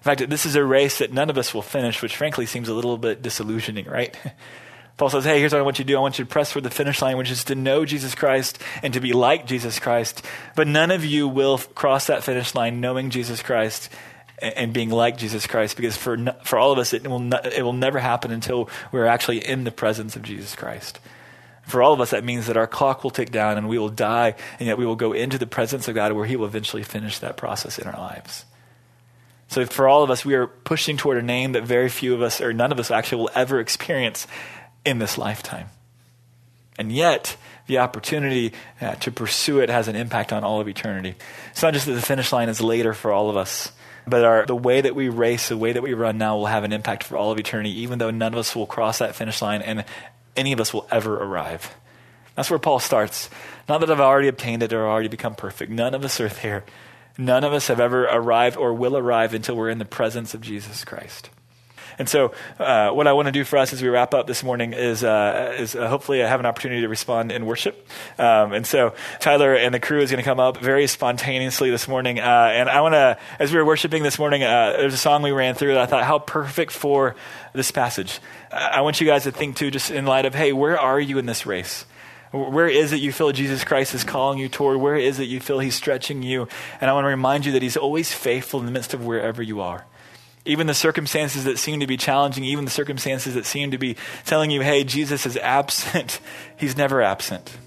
In 0.08 0.16
fact, 0.16 0.30
this 0.30 0.46
is 0.46 0.56
a 0.56 0.64
race 0.64 1.00
that 1.00 1.12
none 1.12 1.30
of 1.30 1.38
us 1.38 1.54
will 1.54 1.62
finish, 1.62 2.02
which 2.02 2.16
frankly 2.16 2.46
seems 2.46 2.70
a 2.70 2.74
little 2.74 2.98
bit 2.98 3.22
disillusioning, 3.22 3.88
right? 3.88 4.18
Paul 4.98 5.10
says, 5.10 5.26
Hey, 5.26 5.42
here's 5.42 5.52
what 5.52 5.60
I 5.60 5.64
want 5.64 5.80
you 5.80 5.84
to 5.84 5.88
do. 5.88 5.98
I 5.98 6.00
want 6.00 6.18
you 6.18 6.24
to 6.24 6.32
press 6.32 6.50
for 6.50 6.62
the 6.62 6.70
finish 6.70 7.02
line, 7.02 7.18
which 7.18 7.30
is 7.30 7.44
to 7.44 7.56
know 7.56 7.84
Jesus 7.84 8.16
Christ 8.16 8.58
and 8.82 8.94
to 8.94 9.02
be 9.02 9.12
like 9.12 9.46
Jesus 9.46 9.80
Christ. 9.80 10.26
But 10.56 10.66
none 10.66 10.92
of 10.92 11.04
you 11.04 11.28
will 11.28 11.58
cross 11.58 12.08
that 12.08 12.24
finish 12.24 12.56
line 12.56 12.80
knowing 12.80 13.10
Jesus 13.10 13.44
Christ 13.44 13.90
and 14.40 14.72
being 14.72 14.92
like 14.92 15.18
Jesus 15.18 15.46
Christ, 15.46 15.76
because 15.76 15.98
for, 15.98 16.16
for 16.42 16.58
all 16.58 16.72
of 16.72 16.80
us, 16.80 16.94
it 16.94 17.06
will, 17.06 17.34
it 17.34 17.64
will 17.64 17.74
never 17.74 18.00
happen 18.00 18.32
until 18.32 18.70
we're 18.94 19.08
actually 19.08 19.46
in 19.46 19.66
the 19.66 19.72
presence 19.72 20.16
of 20.16 20.22
Jesus 20.22 20.56
Christ. 20.56 21.02
For 21.64 21.84
all 21.84 21.92
of 21.92 22.00
us, 22.00 22.12
that 22.12 22.24
means 22.24 22.48
that 22.48 22.56
our 22.56 22.66
clock 22.66 23.04
will 23.04 23.12
tick 23.12 23.30
down 23.30 23.58
and 23.58 23.68
we 23.68 23.78
will 23.78 23.90
die, 23.90 24.36
and 24.58 24.68
yet 24.68 24.78
we 24.78 24.86
will 24.86 24.96
go 24.96 25.12
into 25.12 25.38
the 25.38 25.48
presence 25.48 25.90
of 25.90 25.96
God 25.96 26.14
where 26.14 26.26
He 26.26 26.38
will 26.38 26.46
eventually 26.46 26.84
finish 26.84 27.20
that 27.20 27.36
process 27.36 27.78
in 27.78 27.88
our 27.88 28.00
lives. 28.00 28.46
So 29.48 29.66
for 29.66 29.88
all 29.88 30.04
of 30.04 30.10
us, 30.10 30.26
we 30.26 30.36
are 30.36 30.48
pushing 30.48 30.98
toward 30.98 31.18
a 31.18 31.22
name 31.22 31.54
that 31.54 31.64
very 31.64 31.90
few 31.90 32.14
of 32.14 32.22
us, 32.22 32.42
or 32.42 32.54
none 32.54 32.72
of 32.72 32.80
us 32.80 32.92
actually, 32.92 33.24
will 33.24 33.32
ever 33.34 33.60
experience 33.60 34.28
in 34.86 35.00
this 35.00 35.18
lifetime. 35.18 35.70
And 36.78 36.92
yet, 36.92 37.38
the 37.66 37.80
opportunity 37.80 38.54
uh, 38.82 38.96
to 38.96 39.12
pursue 39.12 39.60
it 39.60 39.70
has 39.70 39.88
an 39.88 39.96
impact 39.96 40.32
on 40.32 40.44
all 40.44 40.62
of 40.62 40.68
eternity. 40.68 41.16
It's 41.52 41.62
not 41.62 41.74
just 41.74 41.86
that 41.86 41.94
the 41.94 42.02
finish 42.02 42.32
line 42.32 42.50
is 42.50 42.62
later 42.62 42.94
for 42.94 43.12
all 43.12 43.30
of 43.30 43.38
us, 43.38 43.72
but 44.06 44.24
our, 44.24 44.46
the 44.46 44.56
way 44.56 44.82
that 44.82 44.96
we 44.96 45.10
race, 45.10 45.50
the 45.50 45.58
way 45.58 45.74
that 45.74 45.82
we 45.82 45.94
run 45.94 46.18
now 46.18 46.38
will 46.38 46.46
have 46.46 46.64
an 46.64 46.72
impact 46.72 47.04
for 47.04 47.18
all 47.18 47.32
of 47.32 47.40
eternity, 47.40 47.82
even 47.82 48.00
though 48.00 48.12
none 48.12 48.34
of 48.34 48.40
us 48.40 48.56
will 48.56 48.68
cross 48.68 49.00
that 49.00 49.16
finish 49.16 49.42
line 49.42 49.62
and 49.62 49.84
any 50.36 50.54
of 50.54 50.60
us 50.60 50.74
will 50.74 50.88
ever 50.92 51.22
arrive. 51.22 51.76
That's 52.36 52.50
where 52.50 52.60
Paul 52.60 52.80
starts. 52.80 53.30
Not 53.68 53.80
that 53.82 53.90
I've 53.90 54.00
already 54.00 54.28
obtained 54.28 54.62
it 54.64 54.72
or 54.72 54.88
already 54.88 55.10
become 55.10 55.36
perfect. 55.36 55.72
None 55.72 55.94
of 55.94 56.06
us 56.06 56.22
are 56.22 56.30
there. 56.30 56.64
None 57.18 57.44
of 57.44 57.54
us 57.54 57.68
have 57.68 57.80
ever 57.80 58.06
arrived 58.06 58.58
or 58.58 58.74
will 58.74 58.96
arrive 58.96 59.34
until 59.34 59.56
we're 59.56 59.70
in 59.70 59.80
the 59.80 59.86
presence 59.86 60.34
of 60.34 60.42
Jesus 60.42 60.86
Christ. 60.86 61.30
And 62.00 62.08
so, 62.08 62.34
uh, 62.60 62.92
what 62.92 63.08
I 63.08 63.14
want 63.14 63.26
to 63.26 63.32
do 63.32 63.44
for 63.44 63.58
us 63.58 63.74
as 63.74 63.82
we 63.82 63.90
wrap 63.90 64.14
up 64.14 64.28
this 64.28 64.44
morning 64.44 64.74
is, 64.74 65.04
uh, 65.04 65.56
is 65.58 65.76
uh, 65.76 65.90
hopefully 65.90 66.24
I 66.24 66.28
have 66.28 66.40
an 66.40 66.46
opportunity 66.46 66.82
to 66.82 66.88
respond 66.88 67.32
in 67.32 67.48
worship. 67.48 67.88
Um, 68.20 68.54
and 68.54 68.68
so, 68.68 68.94
Tyler 69.20 69.56
and 69.56 69.74
the 69.74 69.80
crew 69.80 70.02
is 70.02 70.12
going 70.12 70.22
to 70.22 70.24
come 70.24 70.40
up 70.40 70.58
very 70.58 70.86
spontaneously 70.86 71.72
this 71.72 71.88
morning. 71.88 72.20
Uh, 72.20 72.24
and 72.24 72.70
I 72.70 72.82
want 72.82 72.94
to, 72.94 73.18
as 73.40 73.52
we 73.52 73.58
were 73.58 73.66
worshiping 73.66 74.04
this 74.04 74.20
morning, 74.20 74.44
uh, 74.44 74.76
there's 74.78 74.94
a 74.94 74.98
song 74.98 75.24
we 75.24 75.32
ran 75.32 75.56
through 75.56 75.74
that 75.74 75.82
I 75.82 75.86
thought, 75.88 76.04
how 76.04 76.20
perfect 76.20 76.72
for 76.72 77.16
this 77.54 77.72
passage. 77.72 78.20
I 78.52 78.82
want 78.82 79.02
you 79.02 79.08
guys 79.08 79.24
to 79.24 79.32
think 79.32 79.56
too, 79.56 79.72
just 79.72 79.90
in 79.90 80.06
light 80.06 80.26
of, 80.26 80.36
hey, 80.36 80.54
where 80.54 80.80
are 80.80 81.00
you 81.00 81.18
in 81.18 81.26
this 81.26 81.48
race? 81.48 81.86
Where 82.32 82.68
is 82.68 82.92
it 82.92 82.98
you 82.98 83.12
feel 83.12 83.32
Jesus 83.32 83.64
Christ 83.64 83.94
is 83.94 84.04
calling 84.04 84.38
you 84.38 84.50
toward? 84.50 84.78
Where 84.78 84.96
is 84.96 85.20
it 85.20 85.26
you 85.26 85.40
feel 85.40 85.60
He's 85.60 85.76
stretching 85.76 86.24
you? 86.24 86.48
And 86.82 86.90
I 86.90 86.94
want 86.94 87.06
to 87.06 87.10
remind 87.10 87.46
you 87.46 87.54
that 87.54 87.62
He's 87.62 87.78
always 87.78 88.12
faithful 88.12 88.60
in 88.60 88.66
the 88.66 88.72
midst 88.72 88.94
of 88.94 89.06
wherever 89.06 89.42
you 89.42 89.62
are. 89.62 89.86
Even 90.46 90.68
the 90.68 90.74
circumstances 90.74 91.44
that 91.44 91.58
seem 91.58 91.80
to 91.80 91.88
be 91.88 91.98
challenging, 91.98 92.44
even 92.44 92.66
the 92.66 92.72
circumstances 92.72 93.34
that 93.36 93.46
seem 93.46 93.72
to 93.72 93.78
be 93.78 93.96
telling 94.26 94.52
you, 94.52 94.62
hey, 94.62 94.84
Jesus 94.84 95.26
is 95.26 95.38
absent, 95.38 96.20
He's 96.58 96.78
never 96.78 97.02
absent. 97.02 97.58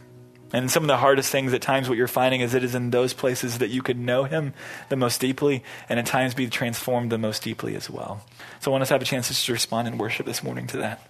And 0.53 0.71
some 0.71 0.83
of 0.83 0.89
the 0.89 0.97
hardest 0.97 1.31
things 1.31 1.53
at 1.53 1.63
times, 1.63 1.89
what 1.89 1.97
you're 1.97 2.09
finding 2.09 2.41
is 2.41 2.55
it 2.55 2.65
is 2.65 2.75
in 2.75 2.91
those 2.91 3.15
places 3.15 3.59
that 3.59 3.71
you 3.71 3.83
could 3.83 3.99
know 3.99 4.25
Him 4.25 4.53
the 4.89 4.97
most 4.97 5.21
deeply 5.21 5.63
and 5.89 5.99
at 5.99 6.07
times 6.07 6.35
be 6.35 6.49
transformed 6.49 7.13
the 7.13 7.19
most 7.19 7.43
deeply 7.43 7.77
as 7.77 7.89
well. 7.89 8.25
So 8.61 8.71
I 8.71 8.73
want 8.73 8.83
us 8.83 8.89
to 8.89 8.95
have 8.95 9.03
a 9.03 9.07
chance 9.07 9.45
to 9.45 9.53
respond 9.53 9.89
in 9.89 9.97
worship 9.97 10.27
this 10.27 10.43
morning 10.43 10.67
to 10.69 10.79
that. 10.79 11.10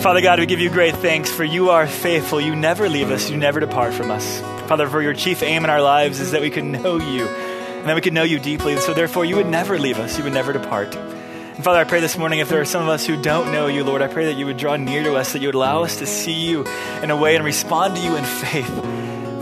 Father 0.00 0.22
God, 0.22 0.38
we 0.38 0.46
give 0.46 0.60
you 0.60 0.70
great 0.70 0.96
thanks 0.96 1.30
for 1.30 1.44
you 1.44 1.68
are 1.68 1.86
faithful. 1.86 2.40
You 2.40 2.56
never 2.56 2.88
leave 2.88 3.10
us, 3.10 3.28
you 3.28 3.36
never 3.36 3.60
depart 3.60 3.92
from 3.92 4.10
us. 4.10 4.40
Father, 4.66 4.88
for 4.88 5.02
your 5.02 5.12
chief 5.12 5.42
aim 5.42 5.62
in 5.62 5.68
our 5.68 5.82
lives 5.82 6.20
is 6.20 6.30
that 6.30 6.40
we 6.40 6.48
can 6.48 6.72
know 6.72 6.96
you 6.96 7.28
and 7.28 7.86
that 7.86 7.94
we 7.94 8.00
can 8.00 8.14
know 8.14 8.22
you 8.22 8.38
deeply. 8.38 8.72
And 8.72 8.80
so, 8.80 8.94
therefore, 8.94 9.26
you 9.26 9.36
would 9.36 9.46
never 9.46 9.78
leave 9.78 9.98
us, 9.98 10.16
you 10.16 10.24
would 10.24 10.32
never 10.32 10.54
depart. 10.54 10.94
And 10.94 11.62
Father, 11.62 11.80
I 11.80 11.84
pray 11.84 12.00
this 12.00 12.16
morning 12.16 12.38
if 12.38 12.48
there 12.48 12.62
are 12.62 12.64
some 12.64 12.82
of 12.82 12.88
us 12.88 13.06
who 13.06 13.20
don't 13.20 13.52
know 13.52 13.66
you, 13.66 13.84
Lord, 13.84 14.00
I 14.00 14.08
pray 14.08 14.24
that 14.24 14.38
you 14.38 14.46
would 14.46 14.56
draw 14.56 14.74
near 14.76 15.02
to 15.02 15.16
us, 15.16 15.34
that 15.34 15.42
you 15.42 15.48
would 15.48 15.54
allow 15.54 15.82
us 15.82 15.96
to 15.98 16.06
see 16.06 16.32
you 16.32 16.64
in 17.02 17.10
a 17.10 17.16
way 17.16 17.36
and 17.36 17.44
respond 17.44 17.96
to 17.96 18.02
you 18.02 18.16
in 18.16 18.24
faith. 18.24 18.74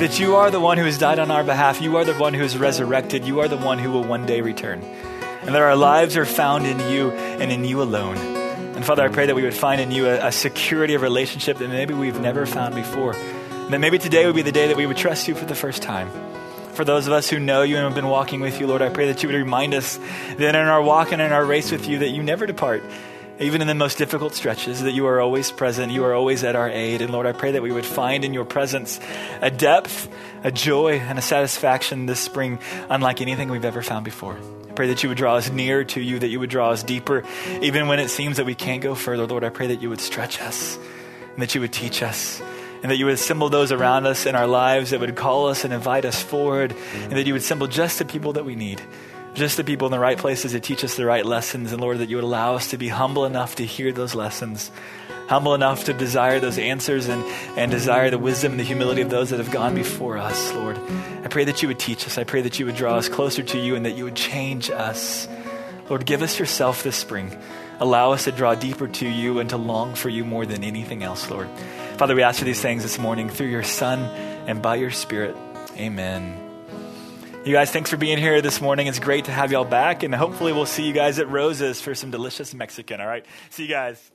That 0.00 0.18
you 0.18 0.34
are 0.34 0.50
the 0.50 0.58
one 0.58 0.76
who 0.76 0.86
has 0.86 0.98
died 0.98 1.20
on 1.20 1.30
our 1.30 1.44
behalf, 1.44 1.80
you 1.80 1.96
are 1.98 2.04
the 2.04 2.14
one 2.14 2.34
who 2.34 2.42
is 2.42 2.58
resurrected, 2.58 3.24
you 3.24 3.38
are 3.38 3.48
the 3.48 3.56
one 3.56 3.78
who 3.78 3.92
will 3.92 4.02
one 4.02 4.26
day 4.26 4.40
return. 4.40 4.82
And 4.82 5.54
that 5.54 5.62
our 5.62 5.76
lives 5.76 6.16
are 6.16 6.26
found 6.26 6.66
in 6.66 6.80
you 6.92 7.12
and 7.12 7.52
in 7.52 7.64
you 7.64 7.80
alone. 7.80 8.37
And 8.78 8.86
Father, 8.86 9.02
I 9.02 9.08
pray 9.08 9.26
that 9.26 9.34
we 9.34 9.42
would 9.42 9.54
find 9.54 9.80
in 9.80 9.90
you 9.90 10.06
a, 10.06 10.28
a 10.28 10.30
security 10.30 10.94
of 10.94 11.02
relationship 11.02 11.58
that 11.58 11.66
maybe 11.66 11.94
we've 11.94 12.20
never 12.20 12.46
found 12.46 12.76
before. 12.76 13.12
And 13.12 13.72
that 13.72 13.80
maybe 13.80 13.98
today 13.98 14.24
would 14.24 14.36
be 14.36 14.42
the 14.42 14.52
day 14.52 14.68
that 14.68 14.76
we 14.76 14.86
would 14.86 14.96
trust 14.96 15.26
you 15.26 15.34
for 15.34 15.46
the 15.46 15.56
first 15.56 15.82
time. 15.82 16.08
For 16.74 16.84
those 16.84 17.08
of 17.08 17.12
us 17.12 17.28
who 17.28 17.40
know 17.40 17.62
you 17.62 17.74
and 17.74 17.84
have 17.84 17.96
been 17.96 18.06
walking 18.06 18.38
with 18.38 18.60
you, 18.60 18.68
Lord, 18.68 18.80
I 18.80 18.88
pray 18.88 19.08
that 19.08 19.20
you 19.20 19.30
would 19.30 19.34
remind 19.34 19.74
us 19.74 19.96
that 19.96 20.54
in 20.54 20.54
our 20.54 20.80
walk 20.80 21.10
and 21.10 21.20
in 21.20 21.32
our 21.32 21.44
race 21.44 21.72
with 21.72 21.88
you, 21.88 21.98
that 21.98 22.10
you 22.10 22.22
never 22.22 22.46
depart 22.46 22.84
even 23.40 23.62
in 23.62 23.66
the 23.66 23.74
most 23.74 23.98
difficult 23.98 24.36
stretches, 24.36 24.80
that 24.84 24.92
you 24.92 25.08
are 25.08 25.20
always 25.20 25.50
present, 25.50 25.90
you 25.90 26.04
are 26.04 26.14
always 26.14 26.44
at 26.44 26.54
our 26.54 26.70
aid. 26.70 27.02
And 27.02 27.10
Lord, 27.10 27.26
I 27.26 27.32
pray 27.32 27.50
that 27.50 27.62
we 27.62 27.72
would 27.72 27.84
find 27.84 28.24
in 28.24 28.32
your 28.32 28.44
presence 28.44 29.00
a 29.40 29.50
depth, 29.50 30.08
a 30.44 30.52
joy, 30.52 31.00
and 31.00 31.18
a 31.18 31.22
satisfaction 31.22 32.06
this 32.06 32.20
spring 32.20 32.60
unlike 32.88 33.20
anything 33.20 33.48
we've 33.48 33.64
ever 33.64 33.82
found 33.82 34.04
before. 34.04 34.38
Pray 34.78 34.86
that 34.86 35.02
you 35.02 35.08
would 35.08 35.18
draw 35.18 35.34
us 35.34 35.50
nearer 35.50 35.82
to 35.82 36.00
you, 36.00 36.20
that 36.20 36.28
you 36.28 36.38
would 36.38 36.50
draw 36.50 36.70
us 36.70 36.84
deeper, 36.84 37.24
even 37.62 37.88
when 37.88 37.98
it 37.98 38.10
seems 38.10 38.36
that 38.36 38.46
we 38.46 38.54
can't 38.54 38.80
go 38.80 38.94
further. 38.94 39.26
Lord, 39.26 39.42
I 39.42 39.48
pray 39.48 39.66
that 39.66 39.82
you 39.82 39.88
would 39.90 40.00
stretch 40.00 40.40
us 40.40 40.78
and 41.32 41.42
that 41.42 41.52
you 41.52 41.60
would 41.60 41.72
teach 41.72 42.00
us 42.00 42.40
and 42.84 42.92
that 42.92 42.94
you 42.94 43.06
would 43.06 43.14
assemble 43.14 43.48
those 43.48 43.72
around 43.72 44.06
us 44.06 44.24
in 44.24 44.36
our 44.36 44.46
lives 44.46 44.90
that 44.90 45.00
would 45.00 45.16
call 45.16 45.48
us 45.48 45.64
and 45.64 45.74
invite 45.74 46.04
us 46.04 46.22
forward, 46.22 46.76
and 46.94 47.14
that 47.14 47.26
you 47.26 47.32
would 47.32 47.42
assemble 47.42 47.66
just 47.66 47.98
the 47.98 48.04
people 48.04 48.34
that 48.34 48.44
we 48.44 48.54
need 48.54 48.80
just 49.34 49.56
the 49.56 49.64
people 49.64 49.86
in 49.86 49.92
the 49.92 49.98
right 49.98 50.18
places 50.18 50.52
to 50.52 50.60
teach 50.60 50.82
us 50.82 50.96
the 50.96 51.06
right 51.06 51.24
lessons. 51.24 51.72
And 51.72 51.80
Lord, 51.80 51.98
that 51.98 52.08
you 52.08 52.16
would 52.16 52.24
allow 52.24 52.56
us 52.56 52.70
to 52.70 52.76
be 52.76 52.88
humble 52.88 53.24
enough 53.24 53.56
to 53.56 53.64
hear 53.64 53.92
those 53.92 54.14
lessons, 54.14 54.70
humble 55.28 55.54
enough 55.54 55.84
to 55.84 55.92
desire 55.92 56.40
those 56.40 56.58
answers 56.58 57.06
and, 57.06 57.22
and 57.56 57.70
desire 57.70 58.10
the 58.10 58.18
wisdom 58.18 58.52
and 58.52 58.60
the 58.60 58.64
humility 58.64 59.02
of 59.02 59.10
those 59.10 59.30
that 59.30 59.38
have 59.38 59.50
gone 59.50 59.74
before 59.74 60.18
us, 60.18 60.52
Lord. 60.54 60.78
I 61.22 61.28
pray 61.28 61.44
that 61.44 61.62
you 61.62 61.68
would 61.68 61.78
teach 61.78 62.06
us. 62.06 62.18
I 62.18 62.24
pray 62.24 62.40
that 62.42 62.58
you 62.58 62.66
would 62.66 62.76
draw 62.76 62.96
us 62.96 63.08
closer 63.08 63.42
to 63.42 63.58
you 63.58 63.76
and 63.76 63.84
that 63.86 63.96
you 63.96 64.04
would 64.04 64.16
change 64.16 64.70
us. 64.70 65.28
Lord, 65.88 66.06
give 66.06 66.22
us 66.22 66.38
yourself 66.38 66.82
this 66.82 66.96
spring. 66.96 67.36
Allow 67.80 68.12
us 68.12 68.24
to 68.24 68.32
draw 68.32 68.54
deeper 68.54 68.88
to 68.88 69.08
you 69.08 69.38
and 69.38 69.50
to 69.50 69.56
long 69.56 69.94
for 69.94 70.08
you 70.08 70.24
more 70.24 70.44
than 70.44 70.64
anything 70.64 71.02
else, 71.02 71.30
Lord. 71.30 71.48
Father, 71.96 72.14
we 72.14 72.22
ask 72.22 72.38
for 72.38 72.44
these 72.44 72.60
things 72.60 72.82
this 72.82 72.98
morning 72.98 73.28
through 73.28 73.48
your 73.48 73.62
Son 73.62 74.00
and 74.48 74.60
by 74.60 74.76
your 74.76 74.90
Spirit. 74.90 75.36
Amen. 75.76 76.44
You 77.44 77.52
guys, 77.52 77.70
thanks 77.70 77.88
for 77.88 77.96
being 77.96 78.18
here 78.18 78.42
this 78.42 78.60
morning. 78.60 78.88
It's 78.88 78.98
great 78.98 79.26
to 79.26 79.30
have 79.30 79.52
y'all 79.52 79.64
back, 79.64 80.02
and 80.02 80.14
hopefully, 80.14 80.52
we'll 80.52 80.66
see 80.66 80.86
you 80.86 80.92
guys 80.92 81.18
at 81.18 81.30
Rose's 81.30 81.80
for 81.80 81.94
some 81.94 82.10
delicious 82.10 82.52
Mexican. 82.52 83.00
All 83.00 83.06
right. 83.06 83.24
See 83.50 83.62
you 83.62 83.68
guys. 83.68 84.10